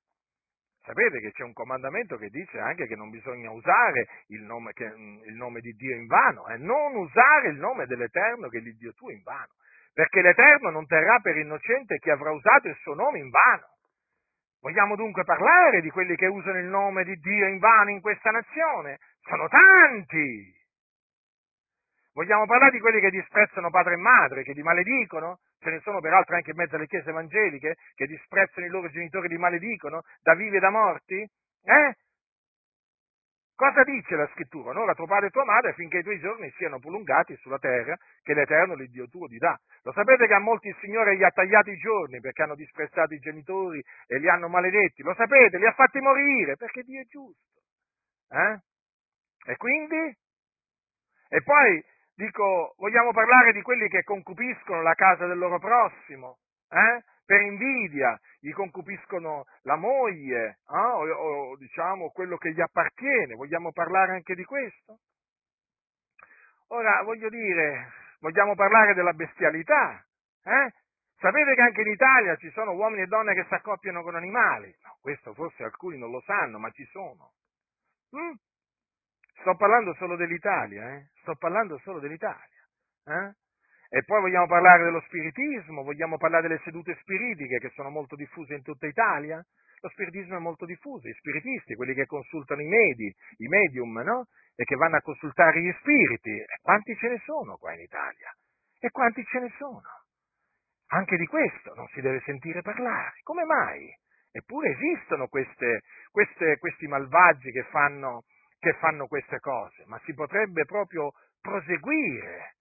Sapete 0.85 1.19
che 1.19 1.31
c'è 1.31 1.43
un 1.43 1.53
comandamento 1.53 2.15
che 2.15 2.29
dice 2.29 2.59
anche 2.59 2.85
che 2.85 2.95
non 2.95 3.09
bisogna 3.09 3.49
usare 3.49 4.07
il 4.27 4.43
nome, 4.43 4.71
che, 4.73 4.87
mm, 4.87 5.23
il 5.23 5.33
nome 5.33 5.59
di 5.59 5.71
Dio 5.73 5.95
in 5.95 6.05
vano, 6.05 6.47
eh? 6.47 6.57
non 6.57 6.95
usare 6.95 7.49
il 7.49 7.57
nome 7.57 7.87
dell'Eterno 7.87 8.49
che 8.49 8.59
è 8.59 8.61
l'Iddio 8.61 8.93
tuo 8.93 9.09
in 9.09 9.23
vano, 9.23 9.53
perché 9.93 10.21
l'Eterno 10.21 10.69
non 10.69 10.85
terrà 10.85 11.19
per 11.21 11.37
innocente 11.37 11.97
chi 11.97 12.11
avrà 12.11 12.29
usato 12.31 12.67
il 12.67 12.75
suo 12.81 12.93
nome 12.93 13.17
in 13.17 13.29
vano. 13.29 13.74
Vogliamo 14.61 14.95
dunque 14.95 15.23
parlare 15.23 15.81
di 15.81 15.89
quelli 15.89 16.15
che 16.15 16.25
usano 16.25 16.59
il 16.59 16.65
nome 16.65 17.03
di 17.03 17.15
Dio 17.17 17.47
in 17.47 17.59
vano 17.59 17.91
in 17.91 18.01
questa 18.01 18.31
nazione? 18.31 18.99
Sono 19.21 19.47
tanti! 19.47 20.53
Vogliamo 22.13 22.45
parlare 22.45 22.71
di 22.71 22.79
quelli 22.79 23.01
che 23.01 23.09
disprezzano 23.09 23.69
padre 23.69 23.95
e 23.95 23.97
madre, 23.97 24.43
che 24.43 24.53
li 24.53 24.63
maledicono? 24.63 25.39
Ce 25.59 25.69
ne 25.69 25.81
sono 25.81 25.99
peraltro 25.99 26.35
anche 26.35 26.51
in 26.51 26.55
mezzo 26.55 26.75
alle 26.75 26.87
chiese 26.87 27.09
evangeliche 27.09 27.75
che 27.93 28.07
disprezzano 28.07 28.65
i 28.65 28.69
loro 28.69 28.89
genitori, 28.89 29.27
li 29.27 29.37
maledicono, 29.37 30.01
da 30.21 30.33
vivi 30.33 30.55
e 30.55 30.59
da 30.59 30.69
morti? 30.69 31.15
Eh? 31.15 31.95
Cosa 33.55 33.83
dice 33.83 34.15
la 34.15 34.27
scrittura? 34.33 34.71
Onora 34.71 34.93
tuo 34.93 35.05
padre 35.05 35.27
e 35.27 35.31
tua 35.31 35.45
madre 35.45 35.73
finché 35.73 35.99
i 35.99 36.03
tuoi 36.03 36.19
giorni 36.19 36.51
siano 36.57 36.77
prolungati 36.77 37.37
sulla 37.37 37.57
terra 37.57 37.97
che 38.21 38.33
l'Eterno, 38.33 38.75
l'Iddio 38.75 39.07
tuo, 39.07 39.27
ti 39.27 39.37
dà. 39.37 39.57
Lo 39.83 39.93
sapete 39.93 40.27
che 40.27 40.33
a 40.33 40.39
molti 40.39 40.67
il 40.67 40.75
Signore 40.81 41.15
gli 41.15 41.23
ha 41.23 41.31
tagliato 41.31 41.69
i 41.69 41.77
giorni 41.77 42.19
perché 42.19 42.43
hanno 42.43 42.55
disprezzato 42.55 43.13
i 43.13 43.19
genitori 43.19 43.81
e 44.07 44.19
li 44.19 44.27
hanno 44.27 44.49
maledetti? 44.49 45.03
Lo 45.03 45.13
sapete? 45.13 45.57
Li 45.57 45.65
ha 45.65 45.71
fatti 45.71 46.01
morire 46.01 46.57
perché 46.57 46.83
Dio 46.83 46.99
è 46.99 47.05
giusto. 47.05 47.61
Eh? 48.29 49.51
E 49.51 49.55
quindi? 49.55 50.17
E 51.29 51.41
poi 51.41 51.81
dico, 52.13 52.75
vogliamo 52.77 53.13
parlare 53.13 53.53
di 53.53 53.61
quelli 53.61 53.87
che 53.87 54.03
concupiscono 54.03 54.81
la 54.81 54.95
casa 54.95 55.27
del 55.27 55.37
loro 55.37 55.59
prossimo, 55.59 56.39
eh? 56.69 57.03
Per 57.25 57.41
invidia, 57.41 58.17
gli 58.39 58.51
concupiscono 58.51 59.45
la 59.63 59.75
moglie, 59.75 60.59
eh? 60.69 60.77
o, 60.77 61.13
o, 61.13 61.57
diciamo 61.57 62.11
quello 62.11 62.37
che 62.37 62.53
gli 62.53 62.61
appartiene, 62.61 63.33
vogliamo 63.33 63.71
parlare 63.71 64.13
anche 64.13 64.35
di 64.35 64.43
questo? 64.43 64.99
Ora, 66.67 67.01
voglio 67.03 67.29
dire, 67.29 67.91
vogliamo 68.19 68.55
parlare 68.55 68.93
della 68.93 69.13
bestialità, 69.13 70.03
eh? 70.43 70.73
Sapete 71.17 71.55
che 71.55 71.61
anche 71.61 71.81
in 71.81 71.87
Italia 71.87 72.35
ci 72.35 72.51
sono 72.51 72.73
uomini 72.73 73.03
e 73.03 73.07
donne 73.07 73.33
che 73.33 73.45
si 73.47 73.53
accoppiano 73.53 74.03
con 74.03 74.15
animali? 74.15 74.75
No, 74.83 74.97
questo 74.99 75.33
forse 75.33 75.63
alcuni 75.63 75.97
non 75.97 76.11
lo 76.11 76.21
sanno, 76.21 76.59
ma 76.59 76.69
ci 76.71 76.85
sono. 76.91 77.31
Mm? 78.15 78.33
Sto 79.39 79.55
parlando 79.55 79.93
solo 79.95 80.15
dell'Italia, 80.15 80.95
eh? 80.95 81.09
sto 81.21 81.35
parlando 81.35 81.77
solo 81.79 81.99
dell'Italia. 81.99 82.67
Eh? 83.05 83.33
E 83.95 84.03
poi 84.03 84.19
vogliamo 84.19 84.45
parlare 84.45 84.83
dello 84.83 84.99
spiritismo, 85.05 85.81
vogliamo 85.81 86.17
parlare 86.17 86.49
delle 86.49 86.59
sedute 86.65 86.97
spiritiche 86.99 87.59
che 87.59 87.71
sono 87.75 87.89
molto 87.89 88.17
diffuse 88.17 88.53
in 88.53 88.61
tutta 88.61 88.87
Italia. 88.87 89.41
Lo 89.79 89.87
spiritismo 89.87 90.35
è 90.35 90.39
molto 90.39 90.65
diffuso, 90.65 91.07
i 91.07 91.13
spiritisti, 91.13 91.75
quelli 91.75 91.93
che 91.93 92.05
consultano 92.05 92.61
i 92.61 92.67
medi, 92.67 93.07
i 93.37 93.47
medium, 93.47 93.97
no? 94.01 94.27
E 94.53 94.65
che 94.65 94.75
vanno 94.75 94.97
a 94.97 95.01
consultare 95.01 95.61
gli 95.61 95.71
spiriti. 95.79 96.43
Quanti 96.61 96.93
ce 96.97 97.07
ne 97.07 97.21
sono 97.23 97.55
qua 97.55 97.73
in 97.73 97.79
Italia? 97.79 98.35
E 98.81 98.89
quanti 98.89 99.23
ce 99.23 99.39
ne 99.39 99.53
sono? 99.57 99.87
Anche 100.87 101.15
di 101.15 101.25
questo 101.25 101.73
non 101.75 101.87
si 101.93 102.01
deve 102.01 102.19
sentire 102.25 102.61
parlare. 102.61 103.13
Come 103.23 103.45
mai? 103.45 103.87
Eppure 104.29 104.71
esistono 104.71 105.27
queste, 105.27 105.83
queste, 106.11 106.57
questi 106.57 106.85
malvagi 106.87 107.49
che 107.49 107.63
fanno, 107.71 108.23
che 108.59 108.73
fanno 108.73 109.07
queste 109.07 109.39
cose, 109.39 109.85
ma 109.85 109.97
si 110.03 110.13
potrebbe 110.13 110.65
proprio 110.65 111.13
proseguire, 111.39 112.55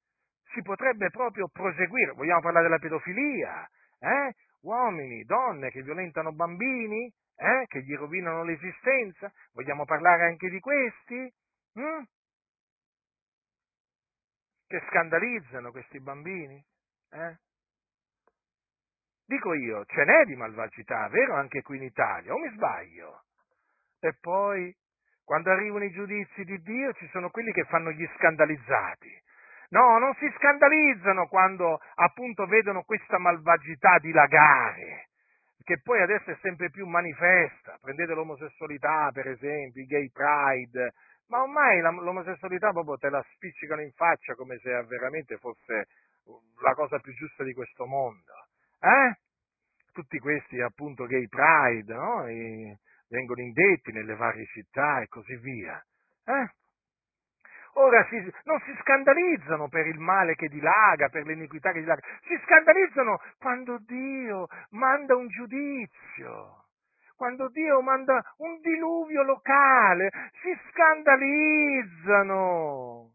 si 0.55 0.63
potrebbe 0.63 1.11
proprio 1.11 1.49
proseguire. 1.49 2.13
Vogliamo 2.13 2.41
parlare 2.41 2.65
della 2.67 2.79
pedofilia, 2.79 3.69
eh? 3.99 4.35
Uomini, 4.63 5.25
donne 5.25 5.71
che 5.71 5.83
violentano 5.83 6.33
bambini, 6.33 7.13
eh? 7.37 7.67
che 7.67 7.83
gli 7.83 7.95
rovinano 7.95 8.45
l'esistenza. 8.45 9.31
Vogliamo 9.53 9.85
parlare 9.85 10.25
anche 10.25 10.49
di 10.49 10.59
questi? 10.61 11.33
Mm? 11.79 12.03
Che 14.67 14.83
scandalizzano 14.89 15.71
questi 15.71 16.01
bambini? 16.01 16.65
Eh? 17.11 17.37
Dico 19.27 19.55
io, 19.55 19.85
ce 19.87 20.05
n'è 20.05 20.25
di 20.25 20.37
malvagità, 20.37 21.09
vero? 21.09 21.35
Anche 21.35 21.63
qui 21.63 21.77
in 21.77 21.85
Italia, 21.85 22.33
o 22.33 22.39
mi 22.39 22.51
sbaglio? 22.51 23.25
E 24.01 24.15
poi 24.21 24.75
quando 25.25 25.51
arrivano 25.51 25.85
i 25.85 25.91
giudizi 25.91 26.45
di 26.45 26.61
Dio 26.61 26.93
ci 26.95 27.09
sono 27.09 27.31
quelli 27.31 27.53
che 27.53 27.65
fanno 27.65 27.91
gli 27.91 28.07
scandalizzati. 28.17 29.23
No, 29.75 29.99
non 29.99 30.15
si 30.21 30.33
scandalizzano 30.37 31.27
quando 31.27 31.81
appunto 31.97 32.47
vedono 32.47 32.85
questa 32.85 33.19
malvagità 33.19 33.99
dilagare, 33.99 35.09
che 35.65 35.81
poi 35.83 36.01
adesso 36.01 36.31
è 36.31 36.39
sempre 36.43 36.71
più 36.71 36.87
manifesta. 36.87 37.77
Prendete 37.81 38.15
l'omosessualità, 38.15 39.11
per 39.13 39.27
esempio, 39.27 39.83
i 39.83 39.87
gay 39.87 40.11
pride, 40.13 40.93
ma 41.27 41.43
ormai 41.43 41.81
l'omosessualità 41.81 42.71
proprio 42.71 42.99
te 42.99 43.11
la 43.11 43.25
spiccicano 43.33 43.81
in 43.81 43.91
faccia 43.93 44.37
come 44.37 44.59
se 44.59 44.71
veramente 44.85 45.39
fosse 45.39 45.89
la 46.63 46.75
cosa 46.75 47.01
più 47.01 47.13
giusta 47.13 47.43
di 47.43 47.53
questo 47.53 47.85
mondo. 47.85 48.33
Eh? 48.79 49.19
Tutti 49.93 50.21
questi 50.21 50.61
appunto 50.61 51.07
gay 51.07 51.27
pride, 51.27 51.93
no? 51.93 52.23
Vengono 53.09 53.41
indetti 53.41 53.91
nelle 53.91 54.15
varie 54.15 54.47
città 54.47 55.01
e 55.01 55.09
così 55.09 55.35
via. 55.37 55.85
Eh? 56.27 56.49
Ora 57.75 58.07
si, 58.09 58.17
non 58.45 58.59
si 58.61 58.75
scandalizzano 58.81 59.69
per 59.69 59.87
il 59.87 59.99
male 59.99 60.35
che 60.37 60.49
dilaga, 60.49 61.09
per 61.09 61.27
l'iniquità 61.27 61.73
che 61.73 61.81
dilaga, 61.81 62.01
si 62.27 62.39
scandalizzano 62.45 63.21
quando 63.39 63.79
Dio 63.79 64.47
manda 64.71 65.17
un 65.17 65.27
giudizio, 65.27 66.67
quando 67.17 67.49
Dio 67.49 67.83
manda 67.83 68.23
un 68.39 68.61
diluvio 68.61 69.25
locale, 69.25 70.11
si 70.43 70.57
scandalizzano, 70.71 73.11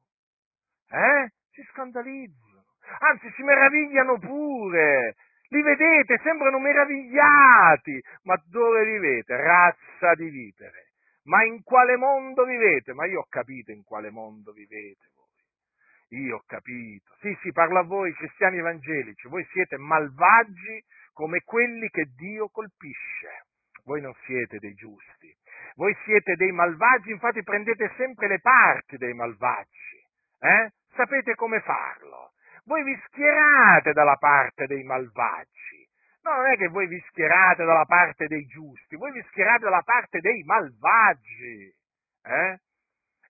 eh? 0.90 1.32
Si 1.52 1.64
scandalizzano, 1.72 2.66
anzi 3.00 3.32
si 3.36 3.44
meravigliano 3.44 4.20
pure, 4.20 5.16
li 5.50 5.62
vedete, 5.62 6.20
sembrano 6.22 6.60
meravigliati, 6.60 8.04
ma 8.24 8.36
dove 8.46 8.84
vivete? 8.84 9.38
Razza 9.38 10.16
di 10.16 10.28
vipere. 10.30 10.89
Ma 11.24 11.44
in 11.44 11.64
quale 11.64 11.96
mondo 11.98 12.46
vivete? 12.46 12.94
Ma 12.94 13.06
io 13.06 13.22
ho 13.22 13.26
capito 13.30 13.72
in 13.72 13.84
quale 13.84 14.10
mondo 14.10 14.52
vivete 14.52 15.10
voi. 15.16 16.22
Io 16.22 16.38
ho 16.38 16.44
capito. 16.46 17.16
Sì, 17.20 17.38
sì, 17.42 17.52
parlo 17.52 17.80
a 17.80 17.84
voi 17.84 18.14
cristiani 18.14 18.58
evangelici. 18.58 19.28
Voi 19.28 19.46
siete 19.52 19.78
malvagi 19.78 20.84
come 21.14 21.42
quelli 21.44 21.90
che 21.90 22.06
Dio 22.16 22.50
colpisce. 22.50 23.46
Voi 23.84 24.02
non 24.02 24.14
siete 24.26 24.58
dei 24.60 24.74
giusti. 24.74 25.36
Voi 25.76 25.96
siete 26.04 26.36
dei 26.36 26.52
malvagi, 26.52 27.12
infatti 27.12 27.44
prendete 27.44 27.94
sempre 27.96 28.28
le 28.28 28.40
parti 28.40 28.98
dei 28.98 29.14
malvagi. 29.14 30.04
Eh? 30.40 30.72
Sapete 30.96 31.36
come 31.36 31.62
farlo 31.62 32.34
voi 32.70 32.84
vi 32.84 32.96
schierate 33.08 33.94
dalla 33.94 34.16
parte 34.16 34.68
dei 34.68 34.84
malvagi. 34.84 35.89
No, 36.22 36.36
non 36.36 36.46
è 36.48 36.58
che 36.58 36.68
voi 36.68 36.88
vi 36.88 37.00
schierate 37.10 37.64
dalla 37.64 37.86
parte 37.86 38.28
dei 38.28 38.46
giusti, 38.46 38.96
voi 38.96 39.12
vi 39.12 39.24
schierate 39.30 39.64
dalla 39.64 39.84
parte 39.84 40.20
dei 40.20 40.44
malvagi. 40.44 41.74
Eh? 42.24 42.60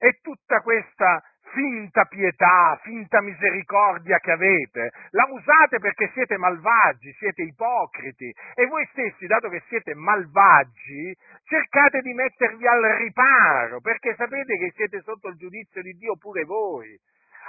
E 0.01 0.19
tutta 0.21 0.61
questa 0.61 1.21
finta 1.51 2.05
pietà, 2.05 2.79
finta 2.83 3.21
misericordia 3.21 4.19
che 4.19 4.31
avete, 4.31 4.91
la 5.11 5.27
usate 5.29 5.79
perché 5.79 6.09
siete 6.13 6.37
malvagi, 6.37 7.11
siete 7.13 7.41
ipocriti 7.41 8.33
e 8.55 8.65
voi 8.67 8.87
stessi, 8.91 9.25
dato 9.25 9.49
che 9.49 9.63
siete 9.67 9.93
malvagi, 9.93 11.15
cercate 11.43 12.01
di 12.01 12.13
mettervi 12.13 12.67
al 12.67 12.81
riparo 12.97 13.81
perché 13.81 14.15
sapete 14.15 14.57
che 14.57 14.71
siete 14.75 15.01
sotto 15.01 15.27
il 15.29 15.35
giudizio 15.37 15.81
di 15.81 15.93
Dio 15.93 16.15
pure 16.17 16.43
voi. 16.43 16.97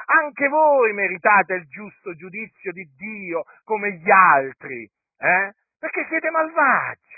Anche 0.06 0.48
voi 0.48 0.92
meritate 0.92 1.54
il 1.54 1.68
giusto 1.68 2.14
giudizio 2.14 2.72
di 2.72 2.88
Dio 2.96 3.44
come 3.64 3.92
gli 3.92 4.10
altri, 4.10 4.88
eh? 5.20 5.52
Perché 5.78 6.06
siete 6.08 6.30
malvagi 6.30 7.08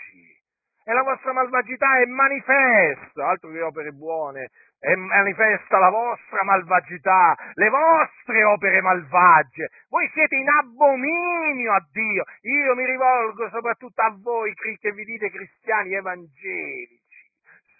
e 0.84 0.92
la 0.92 1.02
vostra 1.02 1.32
malvagità 1.32 1.98
è 1.98 2.06
manifesta, 2.06 3.28
altro 3.28 3.50
che 3.50 3.62
opere 3.62 3.92
buone, 3.92 4.50
è 4.78 4.94
manifesta 4.96 5.78
la 5.78 5.90
vostra 5.90 6.42
malvagità, 6.42 7.36
le 7.54 7.68
vostre 7.68 8.44
opere 8.44 8.80
malvagie. 8.80 9.70
Voi 9.88 10.10
siete 10.12 10.34
in 10.34 10.48
abominio 10.48 11.72
a 11.72 11.86
Dio. 11.90 12.24
Io 12.42 12.74
mi 12.74 12.84
rivolgo 12.84 13.48
soprattutto 13.50 14.02
a 14.02 14.14
voi 14.20 14.52
che 14.54 14.92
vi 14.92 15.04
dite 15.04 15.30
cristiani 15.30 15.94
evangelici, 15.94 17.30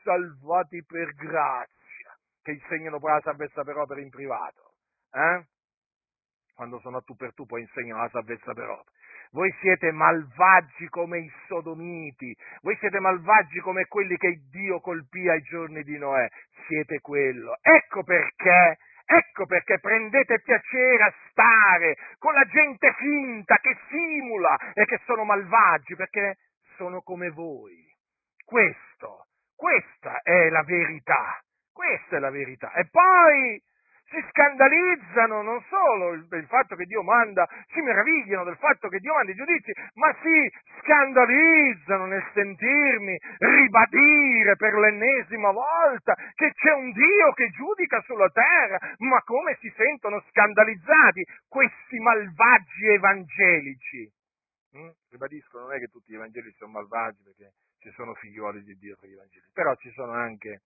salvati 0.05 0.85
per 0.85 1.12
grazia, 1.14 2.16
che 2.41 2.53
insegnano 2.53 3.01
poi 3.01 3.11
la 3.11 3.20
salvezza 3.20 3.64
per 3.64 3.77
opere 3.79 4.03
in 4.03 4.11
privato 4.11 4.73
eh? 5.12 5.47
quando 6.55 6.81
sono 6.81 6.99
a 6.99 7.03
tu 7.03 7.14
per 7.16 7.35
tu 7.35 7.47
poi 7.47 7.62
insegnano 7.62 8.03
la 8.03 8.09
salvezza 8.09 8.53
per 8.55 8.68
opera. 8.68 8.91
Voi 9.33 9.51
siete 9.61 9.93
malvagi 9.93 10.89
come 10.89 11.18
i 11.20 11.33
sodomiti, 11.47 12.37
voi 12.61 12.76
siete 12.76 13.01
malvagi 13.01 13.61
come 13.61 13.87
quelli 13.87 14.16
che 14.18 14.43
Dio 14.51 14.80
colpì 14.80 15.26
ai 15.28 15.41
giorni 15.41 15.83
di 15.83 15.97
Noè, 15.97 16.28
siete 16.66 17.01
quello. 17.01 17.57
Ecco 17.62 18.03
perché, 18.03 18.76
Ecco 19.05 19.47
perché 19.47 19.78
prendete 19.78 20.41
piacere 20.41 21.03
a 21.03 21.14
stare 21.28 21.97
con 22.18 22.33
la 22.33 22.45
gente 22.45 22.95
finta 22.99 23.57
che 23.57 23.76
simula 23.89 24.57
e 24.72 24.85
che 24.87 25.01
sono 25.05 25.24
malvagi, 25.24 25.97
perché 25.97 26.37
sono 26.76 27.03
come 27.03 27.30
voi. 27.30 27.85
Questo, 28.45 29.26
questa 29.55 30.20
è 30.22 30.49
la 30.49 30.62
verità, 30.62 31.43
questa 31.72 32.16
è 32.16 32.18
la 32.20 32.30
verità. 32.30 32.72
E 32.72 32.89
poi 32.91 33.61
si 34.13 34.23
scandalizzano 34.29 35.41
non 35.41 35.65
solo 35.69 36.13
il, 36.13 36.27
il, 36.31 36.47
fatto 36.47 36.77
che 36.77 36.85
Dio 36.85 37.03
manda, 37.03 37.49
si 37.73 37.81
meravigliano 37.81 38.45
del 38.45 38.57
fatto 38.59 38.89
che 38.89 38.99
Dio 38.99 39.15
manda 39.15 39.33
i 39.33 39.35
giudizi, 39.35 39.73
ma 39.95 40.15
si 40.23 40.53
scandalizzano 40.81 42.07
nel 42.07 42.25
sentirmi 42.35 43.19
ribadire 43.39 44.57
per 44.57 44.75
l'ennesima 44.75 45.51
volta 45.51 46.15
che 46.35 46.53
c'è 46.53 46.73
un 46.73 46.93
Dio 46.93 47.33
che 47.33 47.49
giudica 47.51 48.01
sulla 48.03 48.29
terra, 48.29 48.79
ma 48.99 49.23
come 49.23 49.57
si 49.61 49.73
sentono 49.75 50.23
scandalizzati 50.29 51.25
questi 51.49 51.99
malvagi 51.99 52.87
evangelici. 52.89 54.13
Mm? 54.77 54.89
Ribadisco, 55.11 55.59
non 55.59 55.73
è 55.73 55.79
che 55.79 55.89
tutti 55.89 56.13
gli 56.13 56.17
evangelici 56.17 56.57
sono 56.57 56.73
malvagi 56.73 57.23
perché 57.23 57.53
ci 57.79 57.91
sono 57.93 58.15
figlioli 58.15 58.63
di 58.63 58.77
Dio 58.77 58.97
tra 58.97 59.07
gli 59.07 59.13
evangelici, 59.13 59.51
però 59.53 59.75
ci 59.77 59.91
sono 59.93 60.13
anche, 60.13 60.63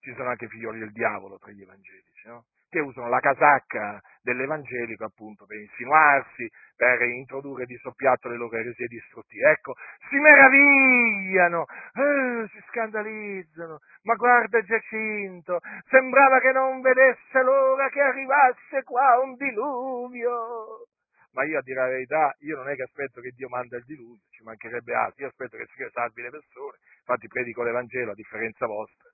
ci 0.00 0.12
sono 0.14 0.28
anche 0.28 0.48
figlioli 0.48 0.80
del 0.80 0.92
diavolo 0.92 1.38
tra 1.38 1.50
gli 1.50 1.62
evangelici, 1.62 2.26
no? 2.26 2.44
Che 2.68 2.80
usano 2.80 3.08
la 3.08 3.20
casacca 3.20 4.00
dell'evangelico 4.22 5.04
appunto 5.04 5.46
per 5.46 5.58
insinuarsi, 5.58 6.48
per 6.76 7.00
introdurre 7.02 7.64
di 7.64 7.76
soppiatto 7.76 8.28
le 8.28 8.36
loro 8.36 8.56
eresie 8.56 8.86
distruttive. 8.86 9.50
Ecco, 9.50 9.74
si 10.08 10.16
meravigliano, 10.16 11.64
eh, 11.64 12.48
si 12.48 12.62
scandalizzano, 12.68 13.78
ma 14.02 14.14
guarda 14.14 14.60
Giacinto, 14.62 15.60
sembrava 15.88 16.40
che 16.40 16.52
non 16.52 16.80
vedesse 16.80 17.42
l'ora 17.42 17.88
che 17.88 18.00
arrivasse 18.00 18.82
qua 18.84 19.18
un 19.22 19.34
diluvio. 19.34 20.86
Ma 21.32 21.44
io 21.44 21.58
a 21.58 21.62
dire 21.62 21.80
la 21.80 21.88
verità, 21.88 22.34
io 22.40 22.56
non 22.56 22.68
è 22.68 22.74
che 22.74 22.82
aspetto 22.82 23.20
che 23.20 23.30
Dio 23.30 23.48
manda 23.48 23.76
il 23.76 23.84
diluvio, 23.84 24.24
ci 24.30 24.42
mancherebbe 24.42 24.94
altro, 24.94 25.22
io 25.22 25.28
aspetto 25.28 25.56
che 25.56 25.66
si 25.66 25.86
salvi 25.92 26.22
le 26.22 26.30
persone, 26.30 26.78
infatti 26.98 27.28
predico 27.28 27.62
l'Evangelo 27.62 28.10
a 28.12 28.14
differenza 28.14 28.66
vostra 28.66 29.08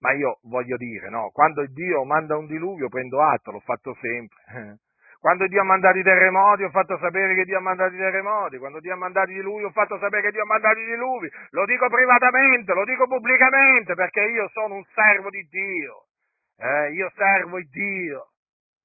ma 0.00 0.12
io 0.12 0.38
voglio 0.42 0.76
dire, 0.76 1.08
no, 1.08 1.30
quando 1.30 1.64
Dio 1.66 2.04
manda 2.04 2.36
un 2.36 2.46
diluvio 2.46 2.88
prendo 2.88 3.22
atto, 3.22 3.50
l'ho 3.50 3.60
fatto 3.60 3.96
sempre. 4.00 4.78
Quando 5.18 5.48
Dio 5.48 5.60
ha 5.60 5.64
mandato 5.64 5.98
i 5.98 6.04
terremoti 6.04 6.62
ho 6.62 6.70
fatto 6.70 6.96
sapere 6.96 7.34
che 7.34 7.44
Dio 7.44 7.58
ha 7.58 7.60
mandato 7.60 7.92
i 7.92 7.98
terremoti, 7.98 8.56
quando 8.58 8.78
Dio 8.78 8.92
ha 8.92 8.96
mandato 8.96 9.32
i 9.32 9.34
diluvi 9.34 9.64
ho 9.64 9.72
fatto 9.72 9.98
sapere 9.98 10.22
che 10.22 10.30
Dio 10.30 10.42
ha 10.42 10.46
mandato 10.46 10.78
i 10.78 10.84
diluvi, 10.84 11.28
lo 11.50 11.64
dico 11.64 11.88
privatamente, 11.88 12.72
lo 12.72 12.84
dico 12.84 13.08
pubblicamente 13.08 13.94
perché 13.94 14.20
io 14.20 14.48
sono 14.50 14.76
un 14.76 14.84
servo 14.94 15.28
di 15.28 15.42
Dio, 15.50 16.04
eh, 16.58 16.92
io 16.92 17.10
servo 17.16 17.58
il 17.58 17.68
Dio, 17.68 18.28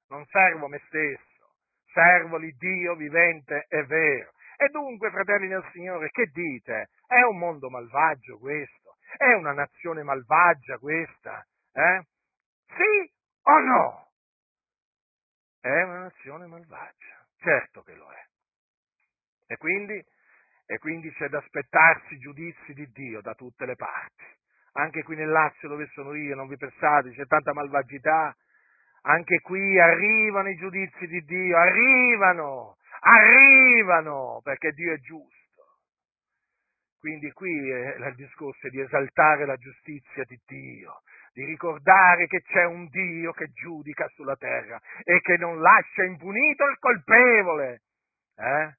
non 0.10 0.26
servo 0.26 0.68
me 0.68 0.82
stesso, 0.88 1.54
servo 1.94 2.38
l'Iddio 2.38 2.96
vivente 2.96 3.68
e 3.70 3.84
vero. 3.84 4.32
E 4.58 4.70
dunque, 4.70 5.12
fratelli 5.12 5.48
del 5.48 5.64
Signore, 5.72 6.10
che 6.10 6.30
dite? 6.34 6.90
È 7.06 7.22
un 7.22 7.38
mondo 7.38 7.70
malvagio 7.70 8.40
questo? 8.40 8.83
È 9.18 9.34
una 9.34 9.54
nazione 9.54 10.04
malvagia 10.04 10.78
questa? 10.78 11.46
Eh? 11.72 12.06
Sì 12.68 13.14
o 13.44 13.60
no? 13.60 14.12
È 15.60 15.82
una 15.84 16.00
nazione 16.00 16.46
malvagia, 16.46 17.26
certo 17.38 17.84
che 17.84 17.94
lo 17.96 18.12
è. 18.12 18.26
E 19.48 19.58
quindi, 19.58 20.04
e 20.66 20.78
quindi 20.80 21.12
c'è 21.14 21.30
da 21.30 21.38
aspettarsi 21.38 22.18
giudizi 22.18 22.74
di 22.74 22.90
Dio 22.92 23.22
da 23.22 23.34
tutte 23.34 23.66
le 23.66 23.76
parti. 23.76 24.24
Anche 24.74 25.04
qui 25.04 25.16
nel 25.16 25.30
Lazio 25.30 25.70
dove 25.70 25.88
sono 25.94 26.16
io, 26.16 26.36
non 26.36 26.48
vi 26.48 26.58
pensate, 26.58 27.12
c'è 27.12 27.26
tanta 27.28 27.54
malvagità. 27.54 28.36
Anche 29.04 29.40
qui 29.42 29.80
arrivano 29.80 30.50
i 30.50 30.56
giudizi 30.56 31.06
di 31.08 31.22
Dio, 31.22 31.58
arrivano, 31.58 32.78
arrivano, 33.02 34.42
perché 34.44 34.72
Dio 34.72 34.94
è 34.94 34.98
giusto. 35.00 35.43
Quindi 37.04 37.34
qui 37.34 37.52
il 37.52 38.14
discorso 38.16 38.66
è 38.66 38.70
di 38.70 38.80
esaltare 38.80 39.46
la 39.46 39.58
giustizia 39.58 40.24
di 40.24 40.40
Dio, 40.46 41.02
di 41.34 41.44
ricordare 41.44 42.28
che 42.28 42.42
c'è 42.44 42.64
un 42.64 42.88
Dio 42.88 43.34
che 43.34 43.52
giudica 43.52 44.08
sulla 44.14 44.38
terra 44.38 44.80
e 45.04 45.20
che 45.20 45.36
non 45.36 45.60
lascia 45.60 46.06
impunito 46.06 46.64
il 46.64 46.78
colpevole. 46.80 47.82
Eh? 48.38 48.74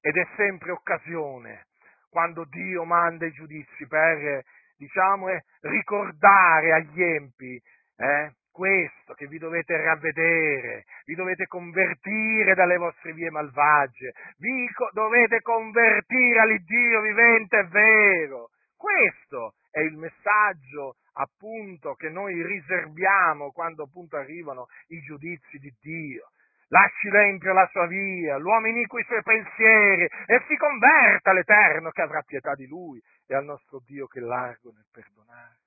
Ed 0.00 0.16
è 0.16 0.26
sempre 0.34 0.72
occasione, 0.72 1.68
quando 2.08 2.44
Dio 2.46 2.82
manda 2.82 3.24
i 3.24 3.30
giudizi 3.30 3.86
per, 3.86 4.42
diciamo, 4.76 5.28
ricordare 5.60 6.72
agli 6.72 7.02
empi 7.04 7.54
eh, 7.98 8.34
questo, 8.50 9.14
che 9.14 9.26
vi 9.26 9.38
dovete 9.38 9.76
ravvedere, 9.76 10.84
vi 11.04 11.14
dovete 11.14 11.46
convertire 11.46 12.54
dalle 12.54 12.76
vostre 12.76 13.12
vie 13.12 13.30
malvagie, 13.30 14.12
vi 14.38 14.68
co- 14.72 14.90
dovete 14.92 15.40
convertire 15.40 16.40
all'Iddio 16.40 17.00
vivente 17.00 17.58
e 17.58 17.64
vero. 17.64 18.50
Questo 18.76 19.54
è 19.70 19.80
il 19.80 19.96
messaggio 19.96 20.96
appunto 21.14 21.94
che 21.94 22.08
noi 22.08 22.42
riserviamo 22.42 23.50
quando 23.50 23.84
appunto 23.84 24.16
arrivano 24.16 24.66
i 24.88 25.00
giudizi 25.00 25.58
di 25.58 25.72
Dio. 25.80 26.30
Lasci 26.68 27.08
l'empio 27.10 27.52
la 27.52 27.66
sua 27.72 27.86
via, 27.86 28.36
l'uomo 28.36 28.68
iniqui 28.68 29.00
i 29.00 29.04
suoi 29.04 29.22
pensieri 29.22 30.04
e 30.04 30.44
si 30.46 30.56
converta 30.56 31.30
all'Eterno 31.30 31.90
che 31.90 32.02
avrà 32.02 32.22
pietà 32.22 32.54
di 32.54 32.66
lui 32.66 33.02
e 33.26 33.34
al 33.34 33.44
nostro 33.44 33.82
Dio 33.84 34.06
che 34.06 34.20
è 34.20 34.22
largo 34.22 34.70
nel 34.70 34.86
perdonare. 34.92 35.58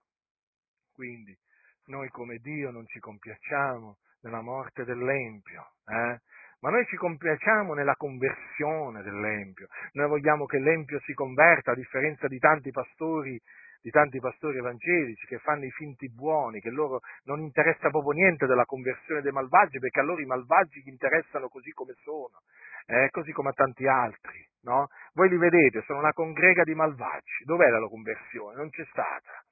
Quindi 0.93 1.37
noi 1.85 2.09
come 2.09 2.37
Dio 2.37 2.71
non 2.71 2.85
ci 2.87 2.99
compiacciamo 2.99 3.97
nella 4.21 4.41
morte 4.41 4.85
dell'Empio, 4.85 5.71
eh? 5.85 6.19
ma 6.59 6.69
noi 6.69 6.85
ci 6.85 6.95
compiacciamo 6.95 7.73
nella 7.73 7.95
conversione 7.95 9.01
dell'Empio. 9.03 9.67
Noi 9.93 10.07
vogliamo 10.07 10.45
che 10.45 10.59
l'Empio 10.59 10.99
si 11.01 11.13
converta, 11.13 11.71
a 11.71 11.75
differenza 11.75 12.27
di 12.27 12.39
tanti 12.39 12.71
pastori, 12.71 13.39
di 13.81 13.89
tanti 13.89 14.17
pastori 14.19 14.59
evangelici 14.59 15.27
che 15.27 15.39
fanno 15.39 15.65
i 15.65 15.71
finti 15.71 16.09
buoni, 16.09 16.61
che 16.61 16.69
loro 16.69 17.01
non 17.25 17.41
interessa 17.41 17.89
proprio 17.89 18.13
niente 18.13 18.45
della 18.45 18.63
conversione 18.63 19.21
dei 19.21 19.33
malvagi, 19.33 19.79
perché 19.79 19.99
a 19.99 20.03
loro 20.03 20.21
i 20.21 20.25
malvagi 20.25 20.81
gli 20.81 20.87
interessano 20.87 21.49
così 21.49 21.71
come 21.71 21.93
sono, 22.01 22.39
eh? 22.85 23.09
così 23.11 23.33
come 23.33 23.49
a 23.49 23.53
tanti 23.53 23.85
altri. 23.85 24.47
No? 24.61 24.87
Voi 25.11 25.27
li 25.27 25.37
vedete, 25.37 25.81
sono 25.81 25.99
una 25.99 26.13
congrega 26.13 26.63
di 26.63 26.73
malvagi. 26.73 27.43
Dov'è 27.43 27.67
la 27.67 27.79
loro 27.79 27.89
conversione? 27.89 28.55
Non 28.55 28.69
c'è 28.69 28.85
stata. 28.89 29.43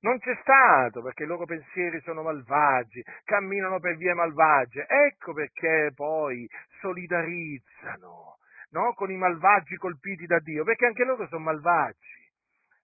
Non 0.00 0.18
c'è 0.20 0.36
stato 0.42 1.02
perché 1.02 1.24
i 1.24 1.26
loro 1.26 1.44
pensieri 1.44 2.00
sono 2.02 2.22
malvagi, 2.22 3.02
camminano 3.24 3.80
per 3.80 3.96
vie 3.96 4.14
malvagie. 4.14 4.86
Ecco 4.86 5.32
perché 5.32 5.90
poi 5.94 6.48
solidarizzano 6.80 8.36
no? 8.70 8.92
con 8.94 9.10
i 9.10 9.16
malvagi 9.16 9.76
colpiti 9.76 10.26
da 10.26 10.38
Dio, 10.38 10.64
perché 10.64 10.86
anche 10.86 11.04
loro 11.04 11.26
sono 11.26 11.44
malvagi. 11.44 12.16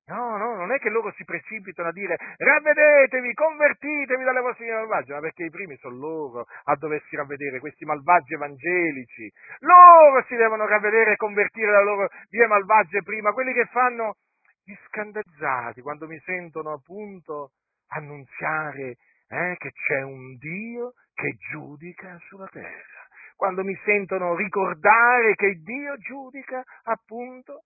No, 0.06 0.36
no, 0.36 0.54
non 0.54 0.70
è 0.70 0.78
che 0.78 0.90
loro 0.90 1.12
si 1.12 1.24
precipitano 1.24 1.88
a 1.88 1.92
dire 1.92 2.16
ravvedetevi, 2.36 3.32
convertitevi 3.32 4.22
dalle 4.22 4.40
vostre 4.40 4.70
malvagie, 4.70 5.14
ma 5.14 5.20
perché 5.20 5.44
i 5.44 5.50
primi 5.50 5.76
sono 5.78 5.96
loro 5.96 6.46
a 6.64 6.76
doversi 6.76 7.16
ravvedere, 7.16 7.58
questi 7.58 7.86
malvagi 7.86 8.34
evangelici. 8.34 9.32
Loro 9.60 10.22
si 10.26 10.36
devono 10.36 10.66
ravvedere 10.66 11.12
e 11.12 11.16
convertire 11.16 11.70
dalle 11.70 11.84
loro 11.84 12.08
vie 12.28 12.46
malvagie 12.46 13.02
prima, 13.02 13.32
quelli 13.32 13.54
che 13.54 13.64
fanno 13.72 14.16
gli 14.64 14.74
scandalizzati 14.86 15.80
quando 15.82 16.06
mi 16.06 16.18
sentono 16.24 16.72
appunto 16.72 17.52
annunziare 17.88 18.96
eh, 19.28 19.54
che 19.58 19.70
c'è 19.72 20.02
un 20.02 20.36
Dio 20.36 20.94
che 21.14 21.36
giudica 21.50 22.18
sulla 22.28 22.48
terra, 22.48 23.06
quando 23.36 23.62
mi 23.62 23.78
sentono 23.84 24.34
ricordare 24.34 25.34
che 25.34 25.54
Dio 25.62 25.96
giudica 25.98 26.62
appunto 26.84 27.64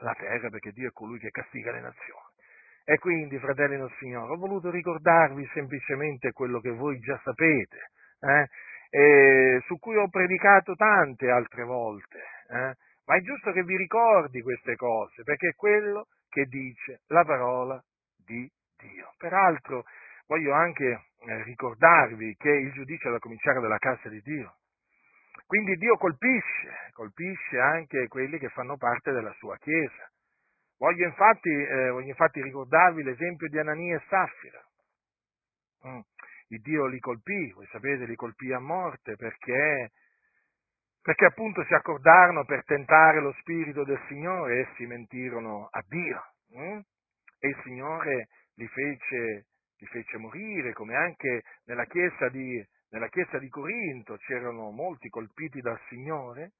la 0.00 0.14
terra 0.14 0.50
perché 0.50 0.72
Dio 0.72 0.88
è 0.88 0.92
colui 0.92 1.18
che 1.18 1.30
castiga 1.30 1.72
le 1.72 1.80
nazioni. 1.80 2.34
E 2.84 2.98
quindi, 2.98 3.38
fratelli 3.38 3.76
del 3.76 3.92
Signore, 3.98 4.32
ho 4.32 4.36
voluto 4.36 4.70
ricordarvi 4.70 5.48
semplicemente 5.52 6.30
quello 6.32 6.60
che 6.60 6.70
voi 6.70 7.00
già 7.00 7.18
sapete, 7.24 7.90
eh, 8.90 9.60
su 9.66 9.78
cui 9.80 9.96
ho 9.96 10.08
predicato 10.08 10.76
tante 10.76 11.28
altre 11.28 11.64
volte. 11.64 12.18
Eh, 12.48 12.76
ma 13.06 13.16
è 13.16 13.20
giusto 13.20 13.52
che 13.52 13.62
vi 13.62 13.76
ricordi 13.76 14.42
queste 14.42 14.76
cose, 14.76 15.22
perché 15.22 15.48
è 15.48 15.54
quello 15.54 16.08
che 16.28 16.44
dice 16.46 17.00
la 17.08 17.24
parola 17.24 17.82
di 18.16 18.50
Dio. 18.76 19.12
Peraltro 19.16 19.84
voglio 20.26 20.52
anche 20.52 21.06
eh, 21.20 21.42
ricordarvi 21.44 22.34
che 22.36 22.50
il 22.50 22.72
giudizio 22.72 23.08
è 23.08 23.12
da 23.12 23.18
cominciare 23.18 23.60
dalla 23.60 23.78
casa 23.78 24.08
di 24.08 24.20
Dio. 24.20 24.56
Quindi 25.46 25.76
Dio 25.76 25.96
colpisce, 25.96 26.90
colpisce 26.92 27.58
anche 27.60 28.08
quelli 28.08 28.38
che 28.38 28.48
fanno 28.48 28.76
parte 28.76 29.12
della 29.12 29.32
sua 29.34 29.56
Chiesa. 29.58 30.10
Voglio 30.78 31.06
infatti, 31.06 31.48
eh, 31.48 31.90
voglio 31.90 32.08
infatti 32.08 32.42
ricordarvi 32.42 33.02
l'esempio 33.02 33.48
di 33.48 33.58
Anania 33.58 33.96
e 33.96 34.02
Saffira. 34.08 34.62
Mm. 35.86 36.00
Il 36.48 36.60
Dio 36.60 36.86
li 36.86 36.98
colpì, 36.98 37.52
voi 37.52 37.66
sapete, 37.66 38.06
li 38.06 38.16
colpì 38.16 38.52
a 38.52 38.58
morte 38.58 39.16
perché 39.16 39.90
perché 41.06 41.26
appunto 41.26 41.62
si 41.62 41.72
accordarono 41.72 42.44
per 42.44 42.64
tentare 42.64 43.20
lo 43.20 43.32
Spirito 43.38 43.84
del 43.84 44.02
Signore, 44.08 44.68
essi 44.68 44.86
mentirono 44.86 45.68
a 45.70 45.80
Dio. 45.86 46.20
Hm? 46.50 46.80
E 47.38 47.48
il 47.48 47.60
Signore 47.62 48.26
li 48.56 48.66
fece 48.66 49.46
li 49.78 49.86
fece 49.86 50.16
morire, 50.16 50.72
come 50.72 50.96
anche 50.96 51.42
nella 51.66 51.84
chiesa 51.84 52.28
di, 52.28 52.60
nella 52.90 53.08
chiesa 53.08 53.38
di 53.38 53.48
Corinto 53.48 54.16
c'erano 54.16 54.70
molti 54.72 55.08
colpiti 55.08 55.60
dal 55.60 55.78
Signore. 55.88 56.54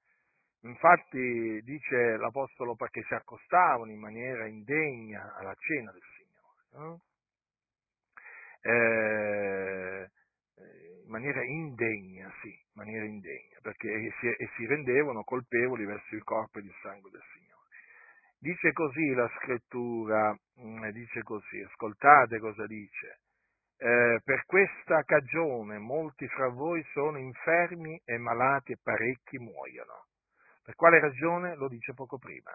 Infatti 0.61 1.61
dice 1.62 2.16
l'Apostolo 2.16 2.76
perché 2.76 3.03
si 3.03 3.14
accostavano 3.14 3.90
in 3.90 3.99
maniera 3.99 4.47
indegna 4.47 5.34
alla 5.34 5.55
cena 5.59 5.90
del 5.90 6.03
Signore. 6.14 6.62
No? 6.72 7.01
Eh, 8.61 10.11
in 11.03 11.11
maniera 11.11 11.42
indegna, 11.42 12.32
sì, 12.42 12.66
maniera 12.77 13.05
indegna, 13.05 13.59
perché 13.61 14.12
si, 14.20 14.27
e 14.29 14.49
si 14.57 14.66
rendevano 14.66 15.24
colpevoli 15.24 15.85
verso 15.85 16.14
il 16.14 16.22
corpo 16.22 16.59
e 16.59 16.62
il 16.62 16.74
sangue 16.83 17.11
del 17.11 17.22
Signore. 17.33 17.68
Dice 18.39 18.72
così 18.72 19.12
la 19.14 19.29
scrittura, 19.39 20.37
mm, 20.61 20.89
dice 20.91 21.22
così, 21.22 21.61
ascoltate 21.62 22.39
cosa 22.39 22.66
dice. 22.66 23.20
Eh, 23.79 24.20
per 24.24 24.45
questa 24.47 25.03
cagione 25.03 25.79
molti 25.79 26.27
fra 26.29 26.49
voi 26.49 26.83
sono 26.93 27.18
infermi 27.18 28.01
e 28.05 28.16
malati 28.18 28.72
e 28.72 28.79
parecchi 28.83 29.39
muoiono. 29.39 30.05
Per 30.62 30.74
quale 30.74 31.01
ragione? 31.01 31.57
Lo 31.57 31.68
dice 31.68 31.93
poco 31.93 32.18
prima. 32.18 32.51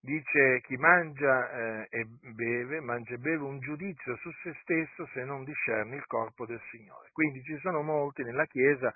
Dice 0.00 0.60
chi 0.62 0.76
mangia 0.76 1.50
eh, 1.50 1.88
e 1.90 2.06
beve, 2.34 2.80
mangia 2.80 3.14
e 3.14 3.18
beve 3.18 3.42
un 3.42 3.58
giudizio 3.58 4.16
su 4.16 4.30
se 4.42 4.54
stesso 4.62 5.06
se 5.12 5.24
non 5.24 5.44
discerne 5.44 5.96
il 5.96 6.06
corpo 6.06 6.46
del 6.46 6.60
Signore. 6.70 7.10
Quindi 7.12 7.42
ci 7.42 7.58
sono 7.58 7.82
molti 7.82 8.22
nella 8.22 8.46
Chiesa 8.46 8.94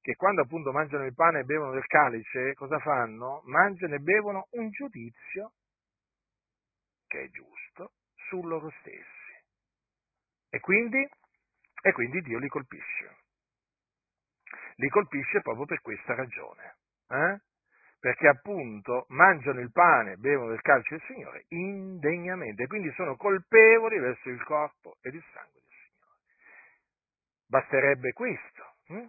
che 0.00 0.14
quando 0.14 0.42
appunto 0.42 0.70
mangiano 0.70 1.04
il 1.04 1.14
pane 1.14 1.40
e 1.40 1.44
bevono 1.44 1.72
del 1.72 1.86
calice, 1.86 2.54
cosa 2.54 2.78
fanno? 2.78 3.42
Mangiano 3.46 3.96
e 3.96 3.98
bevono 3.98 4.46
un 4.52 4.70
giudizio 4.70 5.52
che 7.08 7.22
è 7.22 7.28
giusto 7.30 7.94
su 8.28 8.40
loro 8.42 8.70
stessi. 8.78 9.34
E 10.48 10.60
quindi, 10.60 11.04
e 11.82 11.92
quindi 11.92 12.20
Dio 12.20 12.38
li 12.38 12.48
colpisce. 12.48 13.16
Li 14.76 14.88
colpisce 14.90 15.40
proprio 15.40 15.66
per 15.66 15.80
questa 15.80 16.14
ragione. 16.14 16.76
Eh? 17.08 17.40
Perché 17.98 18.28
appunto 18.28 19.06
mangiano 19.08 19.60
il 19.60 19.72
pane 19.72 20.16
bevono 20.16 20.50
del 20.50 20.60
calice 20.60 20.96
del 20.96 21.06
Signore 21.06 21.44
indegnamente 21.48 22.66
quindi 22.66 22.92
sono 22.92 23.16
colpevoli 23.16 23.98
verso 23.98 24.28
il 24.28 24.42
corpo 24.44 24.96
ed 25.00 25.14
il 25.14 25.24
sangue 25.32 25.60
del 25.60 25.72
Signore. 25.72 26.20
Basterebbe 27.46 28.12
questo. 28.12 28.74
Hm? 28.88 29.08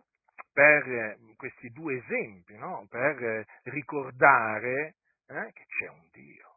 per 0.57 0.91
eh, 0.91 1.17
questi 1.35 1.69
due 1.69 1.97
esempi, 1.97 2.55
no? 2.57 2.87
per 2.89 3.23
eh, 3.23 3.45
ricordare 3.65 4.95
eh, 5.27 5.51
che 5.53 5.65
c'è 5.67 5.87
un 5.87 6.07
Dio 6.11 6.55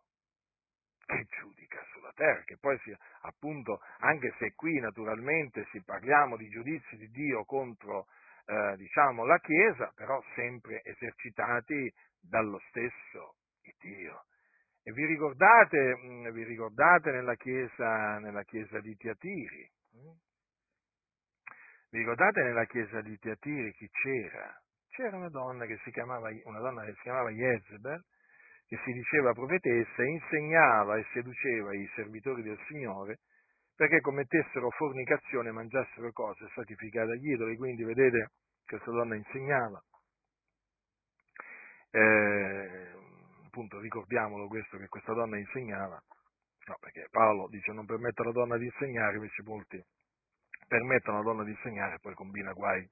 che 1.05 1.27
giudica 1.39 1.85
sulla 1.93 2.13
terra, 2.15 2.41
che 2.45 2.57
poi 2.59 2.79
si, 2.79 2.97
appunto, 3.23 3.83
anche 3.99 4.33
se 4.39 4.55
qui 4.55 4.79
naturalmente 4.79 5.67
si 5.71 5.83
parliamo 5.83 6.37
di 6.39 6.49
giudizi 6.49 6.97
di 6.97 7.11
Dio 7.11 7.45
contro 7.45 8.07
eh, 8.47 8.77
diciamo, 8.77 9.27
la 9.27 9.39
Chiesa, 9.41 9.93
però 9.95 10.23
sempre 10.35 10.83
esercitati 10.83 11.93
dallo 12.21 12.61
stesso 12.69 13.37
Dio. 13.81 14.25
E 14.83 14.93
vi 14.93 15.05
ricordate, 15.07 15.97
mm, 15.97 16.29
vi 16.31 16.45
ricordate 16.45 17.11
nella, 17.11 17.35
chiesa, 17.35 18.19
nella 18.19 18.43
chiesa 18.45 18.81
di 18.81 18.97
Tiatiri? 18.97 19.71
Hm? 19.93 20.11
Vi 21.91 21.99
ricordate 21.99 22.43
nella 22.43 22.65
chiesa 22.67 23.01
di 23.01 23.19
Teatiri 23.19 23.73
chi 23.73 23.89
c'era? 23.91 24.59
C'era 24.89 25.17
una 25.17 25.29
donna 25.29 25.67
che 25.67 25.79
si 25.85 25.91
chiamava, 25.91 26.31
una 26.45 26.61
donna 26.61 26.85
che 26.85 26.95
si 26.95 27.01
chiamava 27.03 27.31
Jezebel, 27.31 28.03
che 28.67 28.79
si 28.85 28.93
diceva 28.93 29.33
profetessa, 29.33 30.03
e 30.03 30.07
insegnava 30.07 30.97
e 30.97 31.07
seduceva 31.13 31.75
i 31.75 31.89
servitori 31.95 32.43
del 32.43 32.59
Signore 32.67 33.19
perché 33.81 34.01
commettessero 34.01 34.69
fornicazione 34.71 35.49
e 35.49 35.53
mangiassero 35.53 36.13
cose 36.13 36.47
sacrificate 36.55 37.13
agli 37.13 37.31
idoli. 37.31 37.57
Quindi 37.57 37.83
vedete, 37.83 38.33
questa 38.67 38.91
donna 38.91 39.15
insegnava. 39.15 39.83
Eh, 41.93 42.93
appunto 43.47 43.81
ricordiamolo 43.81 44.47
questo 44.47 44.77
che 44.77 44.87
questa 44.89 45.13
donna 45.13 45.37
insegnava, 45.37 46.01
no, 46.67 46.77
perché 46.81 47.09
Paolo 47.11 47.49
dice 47.49 47.73
non 47.73 47.85
permette 47.85 48.23
alla 48.23 48.33
donna 48.33 48.57
di 48.57 48.67
insegnare, 48.67 49.17
invece 49.17 49.43
molti 49.43 49.85
permette 50.69 51.11
a 51.11 51.15
una 51.15 51.23
donna 51.23 51.43
di 51.43 51.51
insegnare 51.51 51.97
e 51.97 51.99
poi 51.99 52.15
combina 52.15 52.53
guai 52.53 52.89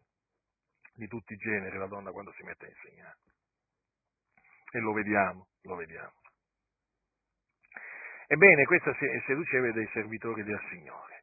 di 0.94 1.07
tutti 1.07 1.32
i 1.32 1.36
generi 1.36 1.78
la 1.78 1.86
donna 1.86 2.11
quando 2.11 2.32
si 2.32 2.42
mette 2.42 2.66
a 2.66 2.68
insegnare. 2.68 3.18
E 4.72 4.80
lo 4.80 4.92
vediamo, 4.92 5.46
lo 5.62 5.76
vediamo. 5.76 6.12
Ebbene, 8.26 8.64
questa 8.64 8.92
seduceva 9.26 9.70
dei 9.70 9.88
servitori 9.92 10.42
del 10.42 10.61
Signore. 10.68 11.22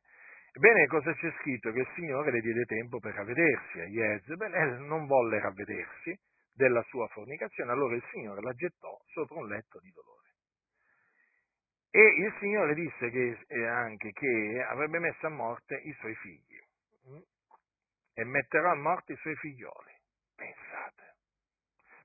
Ebbene, 0.53 0.88
cosa 0.88 1.13
c'è 1.13 1.32
scritto? 1.39 1.71
Che 1.71 1.80
il 1.82 1.91
Signore 1.93 2.32
le 2.32 2.39
diede 2.39 2.65
tempo 2.65 2.99
per 2.99 3.13
ravvedersi 3.13 3.82
a 3.82 3.86
Jezebel 3.86 4.53
e 4.53 4.65
non 4.80 5.05
volle 5.05 5.39
ravvedersi 5.39 6.17
della 6.56 6.82
sua 6.89 7.08
fornicazione, 7.10 7.72
allora 7.72 7.95
il 7.95 8.03
Signore 8.12 8.41
la 8.41 8.53
gettò 8.53 8.99
sopra 9.08 9.38
un 9.38 9.47
letto 9.47 9.80
di 9.80 9.91
dolore. 9.91 10.14
E 11.91 12.01
il 12.01 12.34
Signore 12.39 12.74
disse 12.74 13.10
che, 13.10 13.45
eh, 13.47 13.66
anche 13.68 14.12
che 14.12 14.66
avrebbe 14.68 14.99
messo 14.99 15.28
a 15.28 15.30
morte 15.30 15.76
i 15.76 15.93
suoi 15.99 16.16
figli? 16.16 16.60
Mm? 17.10 17.22
e 18.16 18.24
metterà 18.24 18.72
a 18.72 18.76
morte 18.76 19.14
i 19.14 19.18
suoi 19.18 19.36
figlioli. 19.36 19.93
Pensate, 20.36 21.16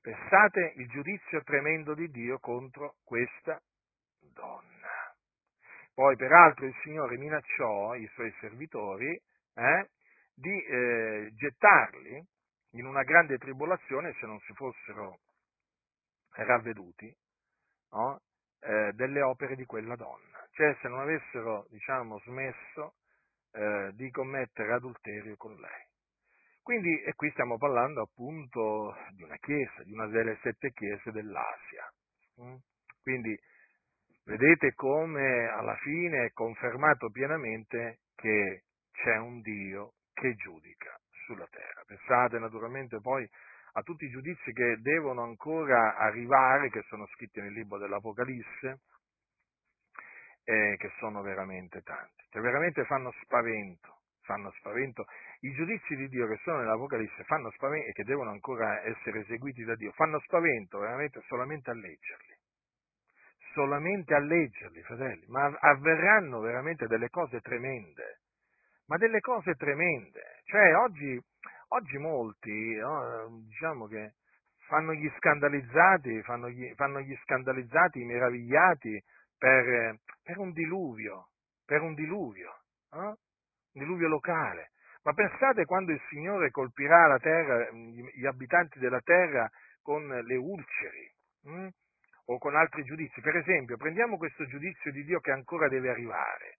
pensate 0.01 0.73
il 0.75 0.87
giudizio 0.89 1.41
tremendo 1.43 1.93
di 1.93 2.09
Dio 2.09 2.37
contro 2.39 2.97
questa 3.03 3.59
donna. 4.19 5.15
Poi 5.93 6.15
peraltro 6.17 6.65
il 6.65 6.75
Signore 6.83 7.17
minacciò 7.17 7.95
i 7.95 8.07
suoi 8.13 8.33
servitori 8.39 9.09
eh, 9.55 9.89
di 10.33 10.63
eh, 10.63 11.31
gettarli 11.33 12.25
in 12.71 12.85
una 12.85 13.03
grande 13.03 13.37
tribolazione 13.37 14.13
se 14.19 14.25
non 14.25 14.39
si 14.41 14.53
fossero 14.53 15.19
ravveduti 16.33 17.13
no? 17.91 18.21
eh, 18.61 18.91
delle 18.93 19.21
opere 19.21 19.55
di 19.55 19.65
quella 19.65 19.95
donna, 19.95 20.47
cioè 20.51 20.75
se 20.81 20.87
non 20.87 20.99
avessero, 20.99 21.65
diciamo, 21.69 22.19
smesso 22.19 22.95
eh, 23.51 23.91
di 23.93 24.09
commettere 24.11 24.73
adulterio 24.73 25.35
con 25.35 25.55
lei. 25.55 25.89
Quindi, 26.61 27.01
e 27.01 27.13
qui 27.15 27.29
stiamo 27.31 27.57
parlando 27.57 28.01
appunto 28.03 28.95
di 29.15 29.23
una 29.23 29.37
chiesa, 29.37 29.83
di 29.83 29.93
una 29.93 30.07
delle 30.07 30.37
sette 30.41 30.71
chiese 30.71 31.11
dell'Asia. 31.11 31.91
Mm? 32.41 32.55
Quindi 33.01 33.37
vedete 34.25 34.73
come 34.75 35.47
alla 35.47 35.75
fine 35.77 36.25
è 36.25 36.31
confermato 36.31 37.09
pienamente 37.09 38.01
che 38.15 38.65
c'è 38.91 39.17
un 39.17 39.41
Dio 39.41 39.93
che 40.13 40.35
giudica 40.35 41.00
sulla 41.31 41.47
terra. 41.49 41.83
Pensate 41.85 42.39
naturalmente 42.39 42.99
poi 42.99 43.27
a 43.73 43.81
tutti 43.83 44.03
i 44.03 44.09
giudizi 44.09 44.51
che 44.51 44.77
devono 44.81 45.23
ancora 45.23 45.95
arrivare, 45.95 46.69
che 46.69 46.83
sono 46.87 47.07
scritti 47.07 47.39
nel 47.39 47.53
libro 47.53 47.77
dell'Apocalisse, 47.77 48.81
eh, 50.43 50.75
che 50.77 50.91
sono 50.99 51.21
veramente 51.21 51.81
tanti, 51.81 52.25
che 52.29 52.41
veramente 52.41 52.83
fanno 52.83 53.13
spavento, 53.23 54.01
fanno 54.23 54.51
spavento. 54.59 55.05
I 55.41 55.53
giudizi 55.53 55.95
di 55.95 56.09
Dio 56.09 56.27
che 56.27 56.37
sono 56.43 56.57
nell'Apocalisse 56.57 57.23
fanno 57.23 57.49
spavento 57.51 57.87
e 57.87 57.91
che 57.93 58.03
devono 58.03 58.31
ancora 58.31 58.83
essere 58.83 59.21
eseguiti 59.21 59.63
da 59.63 59.75
Dio, 59.75 59.91
fanno 59.93 60.19
spavento 60.19 60.79
veramente 60.79 61.21
solamente 61.27 61.69
a 61.69 61.73
leggerli. 61.73 62.35
Solamente 63.53 64.13
a 64.13 64.19
leggerli, 64.19 64.81
fratelli, 64.83 65.25
ma 65.27 65.45
avverranno 65.45 66.39
veramente 66.39 66.87
delle 66.87 67.09
cose 67.09 67.41
tremende, 67.41 68.20
ma 68.91 68.97
delle 68.97 69.21
cose 69.21 69.55
tremende. 69.55 70.41
Cioè, 70.43 70.75
oggi 70.75 71.17
Oggi 71.73 71.97
molti, 71.97 72.77
diciamo 73.47 73.87
che 73.87 74.15
fanno 74.67 74.93
gli 74.93 75.09
scandalizzati, 75.15 76.21
fanno 76.21 76.49
gli, 76.49 76.69
fanno 76.75 76.99
gli 76.99 77.15
scandalizzati, 77.23 78.03
meravigliati 78.03 79.01
per, 79.37 79.95
per, 80.21 80.37
un 80.37 80.51
diluvio, 80.51 81.29
per 81.65 81.79
un 81.79 81.93
diluvio, 81.93 82.57
eh? 82.91 82.97
un 82.97 83.15
diluvio 83.71 84.09
locale. 84.09 84.71
Ma 85.03 85.13
pensate 85.13 85.63
quando 85.63 85.93
il 85.93 86.01
Signore 86.09 86.51
colpirà 86.51 87.07
la 87.07 87.19
terra, 87.19 87.71
gli 87.71 88.25
abitanti 88.25 88.77
della 88.77 88.99
terra 88.99 89.49
con 89.81 90.05
le 90.05 90.35
ulceri 90.35 91.09
hm? 91.43 91.67
o 92.25 92.37
con 92.37 92.53
altri 92.57 92.83
giudizi. 92.83 93.21
Per 93.21 93.37
esempio, 93.37 93.77
prendiamo 93.77 94.17
questo 94.17 94.45
giudizio 94.45 94.91
di 94.91 95.05
Dio 95.05 95.21
che 95.21 95.31
ancora 95.31 95.69
deve 95.69 95.89
arrivare. 95.89 96.57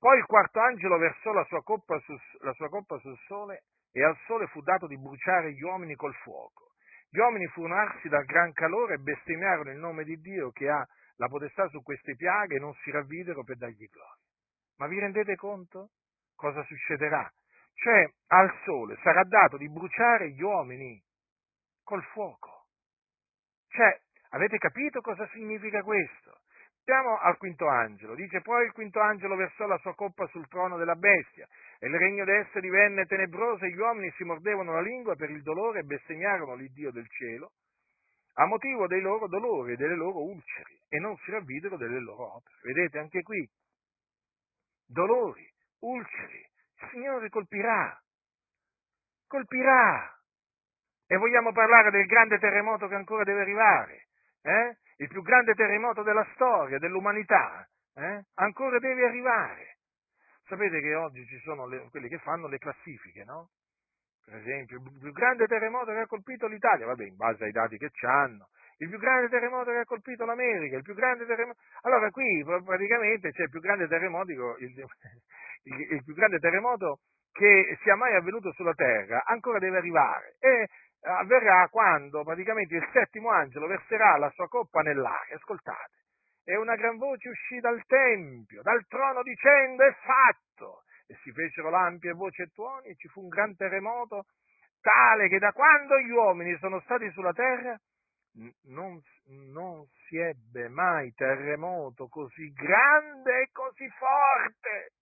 Poi 0.00 0.16
il 0.16 0.24
quarto 0.24 0.60
angelo 0.60 0.96
versò 0.96 1.30
la 1.32 1.44
sua 1.44 1.62
coppa, 1.62 1.98
su, 2.00 2.16
la 2.40 2.54
sua 2.54 2.70
coppa 2.70 2.98
sul 3.00 3.18
sole 3.26 3.64
e 3.92 4.02
al 4.02 4.16
sole 4.26 4.46
fu 4.46 4.62
dato 4.62 4.86
di 4.86 4.98
bruciare 4.98 5.52
gli 5.52 5.60
uomini 5.60 5.94
col 5.94 6.14
fuoco. 6.14 6.72
Gli 7.10 7.18
uomini 7.18 7.46
furono 7.48 7.74
arsi 7.74 8.08
dal 8.08 8.24
gran 8.24 8.50
calore 8.54 8.94
e 8.94 8.98
bestemmiarono 8.98 9.70
il 9.70 9.76
nome 9.76 10.04
di 10.04 10.18
Dio 10.18 10.52
che 10.52 10.70
ha 10.70 10.82
la 11.16 11.28
potestà 11.28 11.68
su 11.68 11.82
queste 11.82 12.16
piaghe 12.16 12.56
e 12.56 12.60
non 12.60 12.72
si 12.82 12.90
ravvidero 12.90 13.44
per 13.44 13.58
dargli 13.58 13.86
gloria. 13.90 14.16
Ma 14.78 14.86
vi 14.86 14.98
rendete 14.98 15.36
conto 15.36 15.90
cosa 16.34 16.62
succederà? 16.64 17.30
Cioè 17.74 18.10
al 18.28 18.50
sole 18.64 18.96
sarà 19.02 19.22
dato 19.24 19.58
di 19.58 19.68
bruciare 19.68 20.30
gli 20.30 20.40
uomini 20.40 20.98
col 21.84 22.02
fuoco. 22.04 22.68
Cioè, 23.68 24.00
avete 24.30 24.56
capito 24.56 25.02
cosa 25.02 25.28
significa 25.28 25.82
questo? 25.82 26.40
Siamo 26.84 27.18
al 27.18 27.36
quinto 27.36 27.68
angelo. 27.68 28.14
Dice 28.14 28.40
poi 28.40 28.66
il 28.66 28.72
quinto 28.72 29.00
angelo 29.00 29.36
versò 29.36 29.66
la 29.66 29.78
sua 29.78 29.94
coppa 29.94 30.26
sul 30.28 30.48
trono 30.48 30.76
della 30.76 30.96
bestia 30.96 31.46
e 31.78 31.86
il 31.86 31.96
regno 31.96 32.24
d'essa 32.24 32.60
divenne 32.60 33.06
tenebroso 33.06 33.64
e 33.64 33.70
gli 33.70 33.78
uomini 33.78 34.10
si 34.16 34.24
mordevano 34.24 34.72
la 34.72 34.80
lingua 34.80 35.14
per 35.14 35.30
il 35.30 35.42
dolore 35.42 35.80
e 35.80 35.84
bestemmiarono 35.84 36.54
l'Iddio 36.54 36.90
del 36.90 37.08
cielo 37.08 37.52
a 38.34 38.46
motivo 38.46 38.86
dei 38.86 39.00
loro 39.00 39.26
dolori 39.26 39.72
e 39.72 39.76
delle 39.76 39.96
loro 39.96 40.22
ulceri 40.22 40.80
e 40.88 40.98
non 40.98 41.16
si 41.18 41.30
ravvidero 41.30 41.76
delle 41.76 42.00
loro 42.00 42.36
opere. 42.36 42.56
Vedete 42.62 42.98
anche 42.98 43.22
qui, 43.22 43.48
dolori, 44.86 45.46
ulceri, 45.80 46.38
il 46.38 46.88
Signore 46.90 47.28
colpirà, 47.28 48.00
colpirà. 49.26 50.14
E 51.06 51.16
vogliamo 51.16 51.52
parlare 51.52 51.90
del 51.90 52.06
grande 52.06 52.38
terremoto 52.38 52.86
che 52.86 52.94
ancora 52.94 53.24
deve 53.24 53.40
arrivare, 53.40 54.06
eh? 54.42 54.76
Il 55.00 55.08
più 55.08 55.22
grande 55.22 55.54
terremoto 55.54 56.02
della 56.02 56.26
storia, 56.34 56.78
dell'umanità, 56.78 57.66
eh? 57.94 58.22
ancora 58.34 58.78
deve 58.78 59.06
arrivare. 59.06 59.78
Sapete 60.46 60.80
che 60.80 60.94
oggi 60.94 61.24
ci 61.26 61.38
sono 61.38 61.66
le, 61.66 61.88
quelli 61.90 62.08
che 62.08 62.18
fanno 62.18 62.48
le 62.48 62.58
classifiche, 62.58 63.24
no? 63.24 63.48
Per 64.24 64.34
esempio, 64.34 64.76
il 64.76 64.98
più 65.00 65.12
grande 65.12 65.46
terremoto 65.46 65.90
che 65.92 66.00
ha 66.00 66.06
colpito 66.06 66.46
l'Italia, 66.46 66.86
vabbè, 66.86 67.04
in 67.04 67.16
base 67.16 67.44
ai 67.44 67.50
dati 67.50 67.78
che 67.78 67.88
ci 67.90 68.04
hanno, 68.04 68.48
il 68.78 68.88
più 68.88 68.98
grande 68.98 69.28
terremoto 69.28 69.70
che 69.70 69.78
ha 69.78 69.84
colpito 69.84 70.24
l'America, 70.26 70.76
il 70.76 70.82
più 70.82 70.94
grande 70.94 71.24
terremoto... 71.24 71.58
Allora 71.82 72.10
qui 72.10 72.44
praticamente 72.44 73.32
c'è 73.32 73.44
il 73.44 73.50
più 73.50 73.60
grande 73.60 73.88
terremoto, 73.88 74.30
il, 74.58 74.68
il, 75.64 75.80
il 75.92 76.04
più 76.04 76.14
grande 76.14 76.38
terremoto 76.38 76.98
che 77.32 77.78
sia 77.82 77.96
mai 77.96 78.14
avvenuto 78.14 78.52
sulla 78.52 78.74
Terra, 78.74 79.22
ancora 79.24 79.58
deve 79.58 79.78
arrivare 79.78 80.36
e 80.40 80.68
avverrà 81.02 81.68
quando 81.68 82.22
praticamente 82.24 82.76
il 82.76 82.88
settimo 82.92 83.30
angelo 83.30 83.66
verserà 83.66 84.16
la 84.16 84.30
sua 84.30 84.48
coppa 84.48 84.82
nell'aria. 84.82 85.36
Ascoltate, 85.36 86.00
e 86.44 86.56
una 86.56 86.74
gran 86.76 86.96
voce 86.96 87.28
uscì 87.28 87.60
dal 87.60 87.82
Tempio, 87.86 88.62
dal 88.62 88.84
trono 88.86 89.22
dicendo 89.22 89.84
è 89.84 89.94
fatto. 90.02 90.82
E 91.06 91.16
si 91.22 91.32
fecero 91.32 91.70
lampi 91.70 92.06
e 92.06 92.12
voci 92.12 92.42
e 92.42 92.50
tuoni 92.52 92.88
e 92.88 92.94
ci 92.96 93.08
fu 93.08 93.22
un 93.22 93.28
gran 93.28 93.56
terremoto 93.56 94.26
tale 94.80 95.28
che 95.28 95.38
da 95.38 95.52
quando 95.52 95.98
gli 95.98 96.10
uomini 96.10 96.56
sono 96.58 96.80
stati 96.80 97.10
sulla 97.10 97.32
terra 97.32 97.76
non, 98.68 99.00
non 99.26 99.84
si 100.06 100.16
ebbe 100.16 100.68
mai 100.68 101.12
terremoto 101.14 102.06
così 102.06 102.52
grande 102.52 103.42
e 103.42 103.48
così 103.52 103.88
forte 103.98 104.92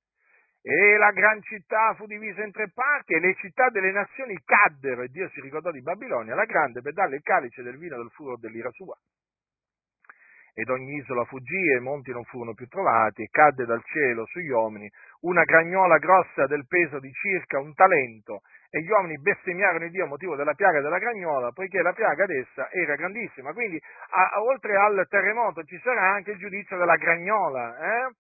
e 0.71 0.99
la 0.99 1.13
gran 1.13 1.41
città 1.41 1.95
fu 1.95 2.05
divisa 2.05 2.45
in 2.45 2.53
tre 2.53 2.71
parti 2.75 3.15
e 3.15 3.21
le 3.21 3.35
città 3.37 3.71
delle 3.71 3.91
nazioni 3.91 4.39
caddero 4.45 5.01
e 5.01 5.09
Dio 5.09 5.27
si 5.31 5.41
ricordò 5.41 5.71
di 5.71 5.81
Babilonia, 5.81 6.35
la 6.35 6.45
grande, 6.45 6.83
per 6.83 6.93
darle 6.93 7.17
il 7.17 7.23
calice 7.23 7.63
del 7.63 7.79
vino 7.79 7.97
del 7.97 8.11
furore 8.11 8.37
dell'ira 8.39 8.69
sua. 8.73 8.95
Ed 10.53 10.69
ogni 10.69 10.97
isola 10.97 11.25
fuggì 11.25 11.71
e 11.71 11.77
i 11.77 11.81
monti 11.81 12.11
non 12.11 12.23
furono 12.25 12.53
più 12.53 12.67
trovati 12.67 13.23
e 13.23 13.29
cadde 13.31 13.65
dal 13.65 13.83
cielo 13.85 14.27
sugli 14.27 14.51
uomini 14.51 14.91
una 15.21 15.45
gragnola 15.45 15.97
grossa 15.97 16.47
del 16.47 16.67
peso 16.67 16.99
di 16.99 17.13
circa 17.13 17.61
un 17.61 17.73
talento 17.73 18.43
e 18.69 18.83
gli 18.83 18.91
uomini 18.91 19.19
bestemmiarono 19.19 19.87
il 19.87 19.91
Dio 19.91 20.05
a 20.05 20.09
motivo 20.09 20.37
della 20.37 20.53
piaga 20.53 20.83
della 20.83 20.99
gragnola, 20.99 21.51
poiché 21.53 21.81
la 21.81 21.95
piaga 21.95 22.27
d'essa 22.27 22.71
era 22.73 22.95
grandissima. 22.95 23.55
Quindi, 23.55 23.81
a, 24.11 24.33
a, 24.35 24.43
oltre 24.43 24.77
al 24.77 25.07
terremoto, 25.09 25.63
ci 25.63 25.81
sarà 25.83 26.11
anche 26.11 26.33
il 26.33 26.39
giudizio 26.39 26.77
della 26.77 26.97
gragnola. 26.97 27.79
Eh? 27.79 28.13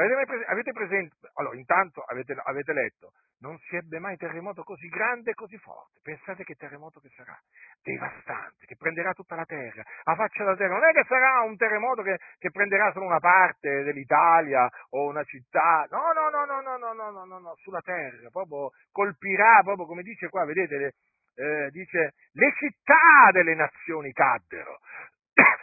Avete, 0.00 0.26
prese- 0.26 0.44
avete 0.44 0.72
presente? 0.72 1.16
Allora, 1.34 1.56
intanto 1.56 2.02
avete, 2.06 2.32
avete, 2.44 2.72
letto, 2.72 3.10
non 3.40 3.58
si 3.58 3.74
ebbe 3.74 3.98
mai 3.98 4.16
terremoto 4.16 4.62
così 4.62 4.86
grande 4.86 5.32
e 5.32 5.34
così 5.34 5.58
forte. 5.58 5.98
Pensate 6.04 6.44
che 6.44 6.54
terremoto 6.54 7.00
che 7.00 7.08
sarà? 7.16 7.36
Devastante, 7.82 8.64
che 8.66 8.76
prenderà 8.76 9.12
tutta 9.12 9.34
la 9.34 9.44
terra, 9.44 9.82
a 10.04 10.14
faccia 10.14 10.44
della 10.44 10.56
terra. 10.56 10.74
Non 10.74 10.88
è 10.88 10.92
che 10.92 11.04
sarà 11.08 11.40
un 11.40 11.56
terremoto 11.56 12.02
che, 12.02 12.16
che 12.38 12.50
prenderà 12.52 12.92
solo 12.92 13.06
una 13.06 13.18
parte 13.18 13.82
dell'Italia 13.82 14.68
o 14.90 15.08
una 15.08 15.24
città. 15.24 15.84
No, 15.90 16.12
no, 16.12 16.28
no, 16.30 16.44
no, 16.44 16.60
no, 16.60 16.76
no, 16.76 16.92
no, 16.92 17.10
no, 17.10 17.24
no, 17.24 17.38
no, 17.40 17.54
sulla 17.56 17.80
terra, 17.80 18.30
proprio 18.30 18.70
colpirà, 18.92 19.62
proprio 19.64 19.86
come 19.86 20.02
dice 20.02 20.28
qua, 20.28 20.44
vedete, 20.44 20.94
eh, 21.34 21.70
dice, 21.70 22.14
le 22.34 22.52
città 22.54 23.32
delle 23.32 23.56
nazioni 23.56 24.12
caddero, 24.12 24.78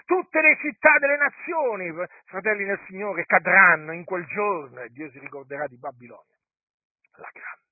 tutte 0.05 0.41
le 0.41 0.57
città 0.61 0.97
delle 0.99 1.17
nazioni, 1.17 1.91
fratelli 2.25 2.63
del 2.63 2.79
Signore, 2.87 3.25
cadranno 3.25 3.91
in 3.91 4.05
quel 4.05 4.25
giorno 4.25 4.81
e 4.81 4.89
Dio 4.89 5.09
si 5.11 5.19
ricorderà 5.19 5.67
di 5.67 5.77
Babilonia, 5.77 6.37
la 7.17 7.29
grande. 7.31 7.63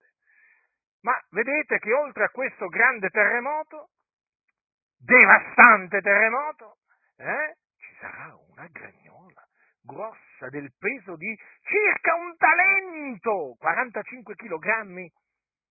Ma 1.01 1.21
vedete 1.29 1.79
che 1.79 1.93
oltre 1.93 2.25
a 2.25 2.29
questo 2.29 2.67
grande 2.67 3.09
terremoto, 3.09 3.89
devastante 4.97 6.01
terremoto, 6.01 6.77
eh, 7.17 7.57
ci 7.77 7.95
sarà 7.99 8.35
una 8.49 8.67
gragnola 8.71 9.47
grossa 9.83 10.47
del 10.49 10.71
peso 10.77 11.15
di 11.17 11.37
circa 11.61 12.15
un 12.15 12.35
talento, 12.37 13.55
45 13.59 14.35
kg. 14.35 15.11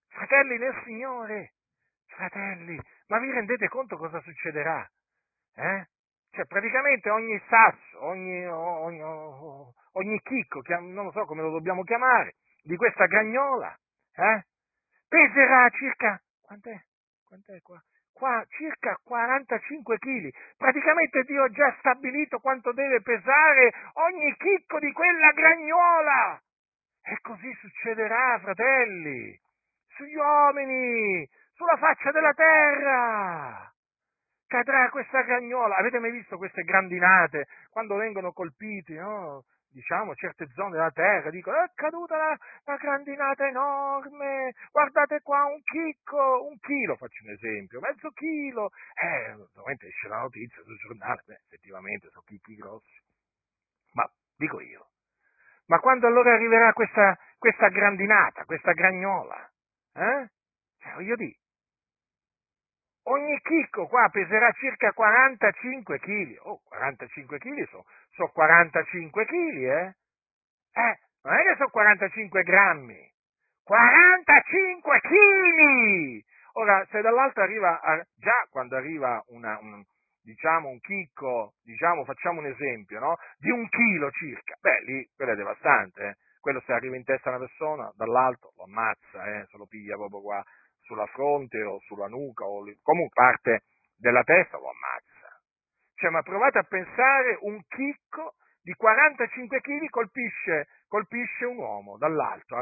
Fratelli 0.09 0.59
del 0.59 0.83
Signore, 0.85 1.55
fratelli, 2.07 2.79
ma 3.07 3.19
vi 3.19 3.31
rendete 3.31 3.69
conto 3.69 3.97
cosa 3.97 4.21
succederà? 4.21 4.87
Eh? 5.55 5.87
Cioè, 6.33 6.47
praticamente 6.47 7.11
ogni 7.11 7.39
sasso, 7.47 8.05
ogni, 8.05 8.47
ogni, 8.47 9.03
ogni 9.03 10.21
chicco, 10.23 10.63
non 10.81 11.05
lo 11.05 11.11
so 11.13 11.27
come 11.27 11.43
lo 11.43 11.51
dobbiamo 11.51 11.83
chiamare, 11.85 12.37
di 12.63 12.75
questa 12.75 13.05
gragnola, 13.05 13.79
eh, 14.15 14.47
peserà 15.07 15.69
circa, 15.69 16.19
quant'è? 16.41 16.81
Quant'è 17.27 17.61
qua? 17.61 17.79
Qua, 18.15 18.43
circa 18.49 18.99
45 19.05 19.99
kg. 19.99 20.31
Praticamente 20.57 21.23
Dio 21.25 21.43
ha 21.43 21.51
già 21.51 21.75
stabilito 21.81 22.39
quanto 22.39 22.73
deve 22.73 23.03
pesare 23.03 23.71
ogni 23.95 24.35
chicco 24.37 24.79
di 24.79 24.91
quella 24.93 25.33
gragnola. 25.33 26.41
E 27.03 27.19
così 27.21 27.53
succederà, 27.61 28.39
fratelli, 28.41 29.39
sugli 29.89 30.15
uomini, 30.15 31.29
sulla 31.53 31.77
faccia 31.77 32.11
della 32.11 32.33
terra 32.33 33.73
cadrà 34.53 34.91
questa 34.91 35.25
cagnola. 35.25 35.77
Avete 35.77 35.99
mai 35.99 36.11
visto 36.11 36.37
queste 36.37 36.63
grandinate 36.63 37.47
quando 37.71 37.97
vengono 37.97 38.33
colpiti, 38.33 38.93
no? 38.95 39.45
diciamo, 39.73 40.15
certe 40.15 40.47
zone 40.53 40.73
della 40.73 40.91
terra, 40.91 41.31
dicono 41.31 41.57
è 41.57 41.71
caduta 41.75 42.15
una, 42.15 42.37
una, 42.67 42.77
grandinata 42.77 43.47
enorme, 43.49 44.53
guardate 44.71 45.23
qua 45.23 45.47
un 45.47 45.63
chicco, 45.63 46.47
un 46.47 46.59
chilo, 46.59 46.95
faccio 46.97 47.25
un 47.25 47.31
esempio, 47.31 47.81
mezzo 47.81 48.11
chilo, 48.11 48.69
eh, 49.01 49.33
ovviamente 49.33 49.87
esce 49.87 50.09
la 50.09 50.19
notizia 50.19 50.63
sul 50.63 50.77
giornale, 50.77 51.23
beh, 51.25 51.41
effettivamente 51.47 52.09
sono 52.11 52.23
chicchi 52.27 52.55
grossi, 52.55 53.01
ma 53.93 54.05
dico 54.37 54.61
io, 54.61 54.91
ma 55.69 55.79
quando 55.79 56.07
allora 56.07 56.35
arriverà 56.35 56.75
questa, 56.75 57.19
questa 57.39 57.69
grandinata, 57.69 58.45
questa 58.45 58.73
gragnola, 58.73 59.51
eh? 59.95 60.29
Cioè, 60.83 60.93
voglio 60.97 61.17
dire, 61.17 61.39
ogni 63.05 63.41
chicco 63.41 63.87
qua 63.87 64.09
peserà 64.11 64.51
circa 64.53 64.93
45 64.93 65.99
kg. 65.99 66.39
Oh, 66.43 66.61
45 66.65 67.39
kg 67.39 67.69
sono 67.69 67.85
so 68.11 68.29
45 68.29 69.25
kg, 69.25 69.57
eh? 69.57 69.95
Eh, 70.75 70.99
non 71.23 71.35
è 71.35 71.43
che 71.43 71.55
sono 71.57 71.71
45 71.71 72.43
grammi. 72.43 73.11
45 73.65 75.01
kg! 75.01 76.25
Ora, 76.55 76.85
se 76.91 77.01
dall'alto 77.01 77.41
arriva, 77.41 77.81
già 78.17 78.47
quando 78.51 78.77
arriva 78.77 79.23
una, 79.29 79.59
un, 79.61 79.83
diciamo, 80.21 80.69
un 80.69 80.81
chicco, 80.81 81.55
diciamo, 81.63 82.05
facciamo 82.05 82.41
un 82.41 82.47
esempio, 82.47 82.99
no? 82.99 83.17
Di 83.39 83.51
un 83.51 83.67
chilo 83.69 84.11
circa, 84.11 84.57
beh, 84.61 84.83
lì, 84.85 85.09
quello 85.15 85.33
è 85.33 85.37
devastante, 85.37 86.03
eh? 86.03 86.17
Quello 86.41 86.61
se 86.67 86.73
arriva 86.73 86.97
in 86.97 87.05
testa 87.05 87.29
una 87.29 87.39
persona, 87.39 87.91
dall'alto, 87.95 88.53
lo 88.57 88.65
ammazza, 88.65 89.25
eh? 89.27 89.47
Se 89.49 89.57
lo 89.57 89.67
piglia 89.67 89.95
proprio 89.95 90.21
qua 90.21 90.45
sulla 90.83 91.07
fronte 91.07 91.63
o 91.63 91.81
sulla 91.81 92.09
nuca 92.09 92.45
o 92.45 92.65
comunque 92.83 93.15
parte 93.15 93.65
della 93.97 94.23
testa 94.23 94.59
lo 94.59 94.71
ammazza. 94.71 95.41
Cioè, 95.95 96.11
ma 96.11 96.23
provate 96.23 96.59
a 96.59 96.65
pensare 96.65 97.39
un 97.43 97.61
chicco 97.69 98.35
di 98.63 98.73
45 98.75 99.61
kg 99.61 99.89
colpisce, 99.89 100.69
colpisce 100.87 101.45
un 101.45 101.57
uomo 101.57 101.97
dall'alto, 101.99 102.57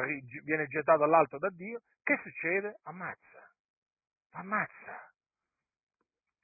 viene 0.45 0.67
gettato 0.67 1.01
dall'alto 1.01 1.39
da 1.39 1.51
Dio, 1.51 1.81
che 2.03 2.19
succede? 2.23 2.81
Ammazza. 2.85 3.51
Ammazza. 4.33 5.13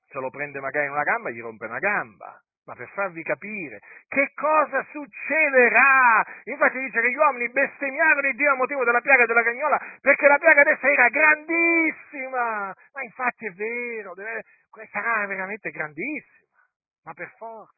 Se 0.06 0.18
lo 0.18 0.30
prende 0.30 0.60
magari 0.60 0.86
in 0.86 0.92
una 0.92 1.02
gamba, 1.02 1.30
gli 1.30 1.40
rompe 1.40 1.66
una 1.66 1.78
gamba 1.78 2.40
ma 2.66 2.74
per 2.74 2.88
farvi 2.90 3.22
capire 3.22 3.80
che 4.08 4.32
cosa 4.34 4.84
succederà. 4.90 6.24
Infatti 6.44 6.78
dice 6.80 7.00
che 7.00 7.10
gli 7.10 7.16
uomini 7.16 7.48
bestemmiarono 7.50 8.32
Dio 8.32 8.52
a 8.52 8.56
motivo 8.56 8.84
della 8.84 9.00
piaga 9.00 9.24
della 9.24 9.42
cagnola, 9.42 9.80
perché 10.00 10.26
la 10.26 10.38
piaga 10.38 10.60
adesso 10.60 10.86
era 10.86 11.08
grandissima. 11.08 12.74
Ma 12.92 13.02
infatti 13.02 13.46
è 13.46 13.52
vero, 13.52 14.14
deve, 14.14 14.42
sarà 14.90 15.26
veramente 15.26 15.70
grandissima, 15.70 16.58
ma 17.04 17.14
per 17.14 17.32
forza. 17.36 17.74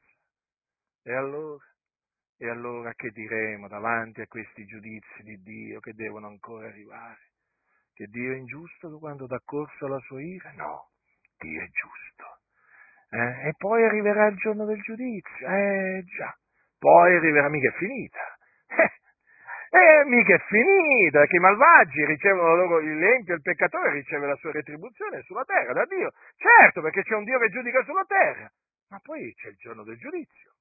E 1.04 1.12
allora? 1.14 1.64
E 2.40 2.48
allora 2.48 2.92
che 2.94 3.10
diremo 3.10 3.66
davanti 3.68 4.20
a 4.20 4.26
questi 4.26 4.64
giudizi 4.64 5.22
di 5.22 5.42
Dio 5.42 5.80
che 5.80 5.92
devono 5.92 6.28
ancora 6.28 6.68
arrivare? 6.68 7.32
Che 7.92 8.06
Dio 8.06 8.32
è 8.32 8.36
ingiusto 8.36 8.96
quando 8.98 9.26
dà 9.26 9.40
corso 9.44 9.86
alla 9.86 9.98
sua 10.00 10.22
ira? 10.22 10.52
No, 10.52 10.90
Dio 11.36 11.60
è 11.60 11.66
giusto 11.66 12.37
eh? 13.10 13.48
E 13.48 13.54
poi 13.56 13.84
arriverà 13.84 14.26
il 14.26 14.36
giorno 14.36 14.64
del 14.64 14.80
giudizio, 14.80 15.46
eh 15.46 16.04
già, 16.16 16.36
poi 16.78 17.16
arriverà 17.16 17.48
mica 17.48 17.68
è 17.68 17.72
finita. 17.72 18.36
Eh, 19.70 20.02
mica 20.06 20.34
è 20.34 20.38
finita, 20.48 21.26
che 21.26 21.36
i 21.36 21.40
malvagi 21.40 22.02
ricevono 22.06 22.54
loro, 22.54 22.78
l'empio, 22.78 23.34
il 23.34 23.42
peccatore 23.42 23.92
riceve 23.92 24.26
la 24.26 24.34
sua 24.36 24.50
retribuzione 24.50 25.20
sulla 25.24 25.44
terra 25.44 25.74
da 25.74 25.84
Dio. 25.84 26.10
Certo, 26.36 26.80
perché 26.80 27.02
c'è 27.02 27.14
un 27.14 27.24
Dio 27.24 27.38
che 27.38 27.50
giudica 27.50 27.84
sulla 27.84 28.04
terra, 28.08 28.50
ma 28.88 28.98
poi 29.02 29.30
c'è 29.34 29.48
il 29.48 29.56
giorno 29.56 29.84
del 29.84 29.98
giudizio. 29.98 30.52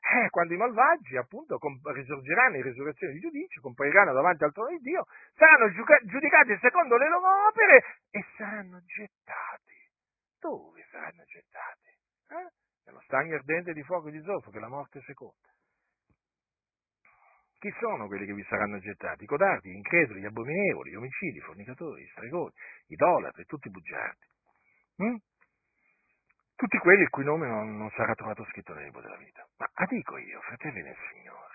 Eh, 0.00 0.30
quando 0.30 0.54
i 0.54 0.56
malvagi, 0.56 1.18
appunto, 1.18 1.58
risorgeranno 1.92 2.56
in 2.56 2.62
risurrezione 2.62 3.12
di 3.12 3.20
giudizio, 3.20 3.60
compariranno 3.60 4.14
davanti 4.14 4.44
al 4.44 4.52
trono 4.52 4.70
di 4.70 4.78
Dio, 4.78 5.04
saranno 5.34 5.70
giudicati 6.04 6.56
secondo 6.62 6.96
le 6.96 7.08
loro 7.10 7.46
opere 7.48 7.84
e 8.10 8.24
saranno 8.38 8.80
gettati. 8.86 9.69
Dove 10.40 10.84
saranno 10.90 11.22
gettati? 11.24 11.88
Eh? 12.28 12.52
Nello 12.86 13.00
stagno 13.02 13.34
ardente 13.36 13.72
di 13.72 13.82
fuoco 13.82 14.08
e 14.08 14.12
di 14.12 14.22
zolfo, 14.22 14.50
che 14.50 14.56
è 14.56 14.60
la 14.60 14.68
morte 14.68 15.00
seconda. 15.02 15.48
Chi 17.58 17.70
sono 17.78 18.06
quelli 18.06 18.24
che 18.24 18.32
vi 18.32 18.44
saranno 18.48 18.78
gettati? 18.78 19.24
I 19.24 19.26
codardi, 19.26 19.70
gli 19.70 19.76
increduli, 19.76 20.20
gli 20.20 20.24
abominevoli, 20.24 20.90
gli 20.90 20.96
omicidi, 20.96 21.36
i 21.36 21.42
fornicatori, 21.42 22.02
gli 22.02 22.08
stregoni, 22.08 22.52
i 22.86 22.94
idolatri, 22.94 23.44
tutti 23.44 23.68
i 23.68 23.70
bugiardi. 23.70 24.26
Mm? 25.02 25.16
Tutti 26.56 26.78
quelli 26.78 27.02
il 27.02 27.10
cui 27.10 27.24
nome 27.24 27.46
non, 27.46 27.76
non 27.76 27.90
sarà 27.90 28.14
trovato 28.14 28.44
scritto 28.46 28.72
nel 28.72 28.84
libro 28.84 29.02
della 29.02 29.16
vita. 29.18 29.46
Ma 29.58 29.70
ah, 29.74 29.86
dico 29.86 30.16
io, 30.16 30.40
fratelli 30.40 30.82
nel 30.82 30.96
Signore, 31.10 31.50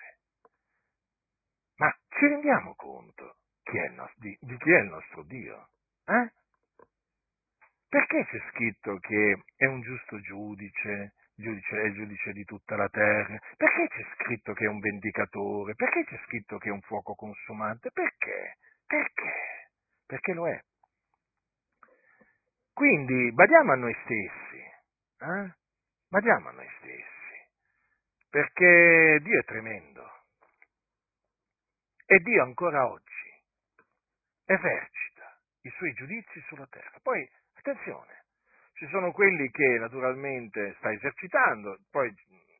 ma 1.78 1.92
ci 2.10 2.28
rendiamo 2.28 2.76
conto 2.76 3.38
chi 3.64 3.78
no, 3.96 4.10
di, 4.16 4.38
di, 4.42 4.58
chi 4.58 4.72
è 4.72 4.80
il 4.80 4.90
nostro 4.90 5.24
Dio? 5.24 5.70
Eh? 6.06 6.32
Perché 7.96 8.26
c'è 8.26 8.42
scritto 8.50 8.98
che 8.98 9.44
è 9.56 9.64
un 9.68 9.80
giusto 9.80 10.20
giudice, 10.20 11.14
giudice, 11.34 11.80
è 11.80 11.86
il 11.86 11.94
giudice 11.94 12.34
di 12.34 12.44
tutta 12.44 12.76
la 12.76 12.90
terra? 12.90 13.40
Perché 13.56 13.88
c'è 13.88 14.06
scritto 14.16 14.52
che 14.52 14.66
è 14.66 14.68
un 14.68 14.80
vendicatore? 14.80 15.76
Perché 15.76 16.04
c'è 16.04 16.20
scritto 16.26 16.58
che 16.58 16.68
è 16.68 16.72
un 16.74 16.82
fuoco 16.82 17.16
consumante? 17.16 17.92
Perché? 17.92 18.58
Perché? 18.86 19.70
Perché 20.06 20.34
lo 20.34 20.46
è. 20.50 20.62
Quindi 22.74 23.32
badiamo 23.32 23.72
a 23.72 23.76
noi 23.76 23.96
stessi, 24.04 24.58
eh? 25.20 25.56
badiamo 26.10 26.50
a 26.50 26.52
noi 26.52 26.70
stessi, 26.80 27.48
perché 28.30 29.20
Dio 29.22 29.40
è 29.40 29.46
tremendo 29.46 30.24
e 32.06 32.20
Dio 32.20 32.44
ancora 32.44 32.90
oggi 32.90 33.42
esercita 34.44 35.40
i 35.62 35.70
suoi 35.78 35.94
giudizi 35.94 36.42
sulla 36.42 36.68
terra. 36.68 37.00
Poi, 37.02 37.26
attenzione, 37.66 38.26
ci 38.74 38.88
sono 38.90 39.12
quelli 39.12 39.50
che 39.50 39.80
naturalmente 39.80 40.76
sta 40.78 40.92
esercitando, 40.92 41.80
poi 41.90 42.14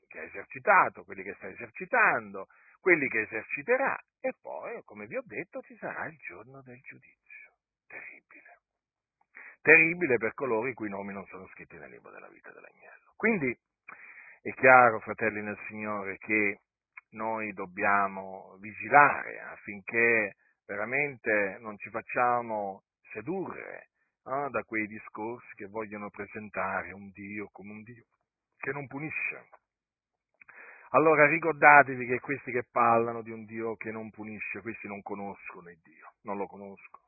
che 0.08 0.20
ha 0.20 0.24
esercitato, 0.24 1.04
quelli 1.04 1.22
che 1.22 1.36
sta 1.36 1.48
esercitando, 1.48 2.48
quelli 2.80 3.08
che 3.08 3.22
eserciterà 3.22 4.00
e 4.20 4.34
poi, 4.42 4.82
come 4.84 5.06
vi 5.06 5.18
ho 5.18 5.24
detto, 5.24 5.62
ci 5.62 5.76
sarà 5.78 6.08
il 6.08 6.18
giorno 6.18 6.62
del 6.64 6.80
giudizio. 6.82 7.54
Terribile. 7.88 8.60
Terribile 9.62 10.18
per 10.18 10.34
coloro 10.34 10.68
i 10.68 10.74
cui 10.74 10.90
nomi 10.90 11.14
non 11.14 11.26
sono 11.26 11.48
scritti 11.48 11.78
nel 11.78 11.92
libro 11.92 12.12
della 12.12 12.30
vita 12.30 12.52
dell'agnello. 12.52 13.14
Quindi 13.16 13.56
è 14.42 14.54
chiaro, 14.54 15.00
fratelli 15.00 15.42
nel 15.42 15.60
Signore, 15.68 16.18
che 16.18 16.62
noi 17.12 17.52
dobbiamo 17.54 18.58
vigilare 18.60 19.40
affinché 19.40 20.36
veramente 20.66 21.58
non 21.60 21.78
ci 21.78 21.90
facciamo 21.90 22.84
sedurre 23.12 23.90
ah, 24.26 24.50
da 24.50 24.64
quei 24.64 24.88
discorsi 24.88 25.54
che 25.56 25.68
vogliono 25.68 26.10
presentare 26.10 26.92
un 26.92 27.10
Dio 27.12 27.50
come 27.52 27.72
un 27.72 27.84
Dio 27.84 28.06
che 28.58 28.72
non 28.72 28.88
punisce. 28.88 29.50
Allora 30.90 31.28
ricordatevi 31.28 32.06
che 32.06 32.20
questi 32.20 32.52
che 32.52 32.64
parlano 32.72 33.22
di 33.22 33.32
un 33.32 33.46
Dio 33.46 33.76
che 33.76 33.92
non 33.92 34.10
punisce, 34.12 34.62
questi 34.62 34.88
non 34.88 35.02
conoscono 35.02 35.70
il 35.70 35.80
Dio, 35.84 36.14
non 36.22 36.38
lo 36.38 36.48
conoscono. 36.48 37.04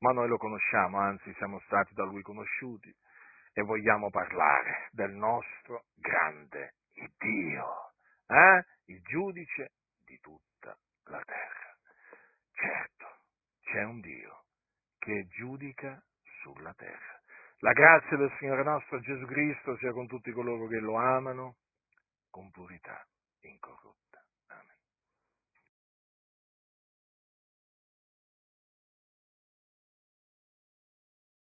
Ma 0.00 0.12
noi 0.12 0.28
lo 0.28 0.36
conosciamo, 0.36 0.98
anzi 0.98 1.32
siamo 1.34 1.60
stati 1.60 1.94
da 1.94 2.04
Lui 2.04 2.22
conosciuti 2.22 2.94
e 3.52 3.62
vogliamo 3.62 4.10
parlare 4.10 4.88
del 4.90 5.12
nostro 5.12 5.84
grande 5.94 6.74
Dio, 7.18 7.92
eh? 8.26 8.64
il 8.86 9.00
giudice 9.02 9.72
di 10.04 10.18
tutta 10.20 10.76
la 11.04 11.22
terra. 11.24 11.76
Certo, 12.52 13.06
c'è 13.62 13.84
un 13.84 14.00
Dio 14.00 14.43
che 15.04 15.26
giudica 15.28 16.02
sulla 16.42 16.72
terra. 16.74 17.20
La 17.58 17.72
grazia 17.72 18.16
del 18.16 18.34
Signore 18.38 18.64
nostro 18.64 18.98
Gesù 19.00 19.24
Cristo 19.26 19.76
sia 19.76 19.92
con 19.92 20.06
tutti 20.06 20.32
coloro 20.32 20.66
che 20.66 20.78
lo 20.78 20.96
amano 20.96 21.56
con 22.30 22.50
purità 22.50 23.06
incorrotta. 23.40 24.03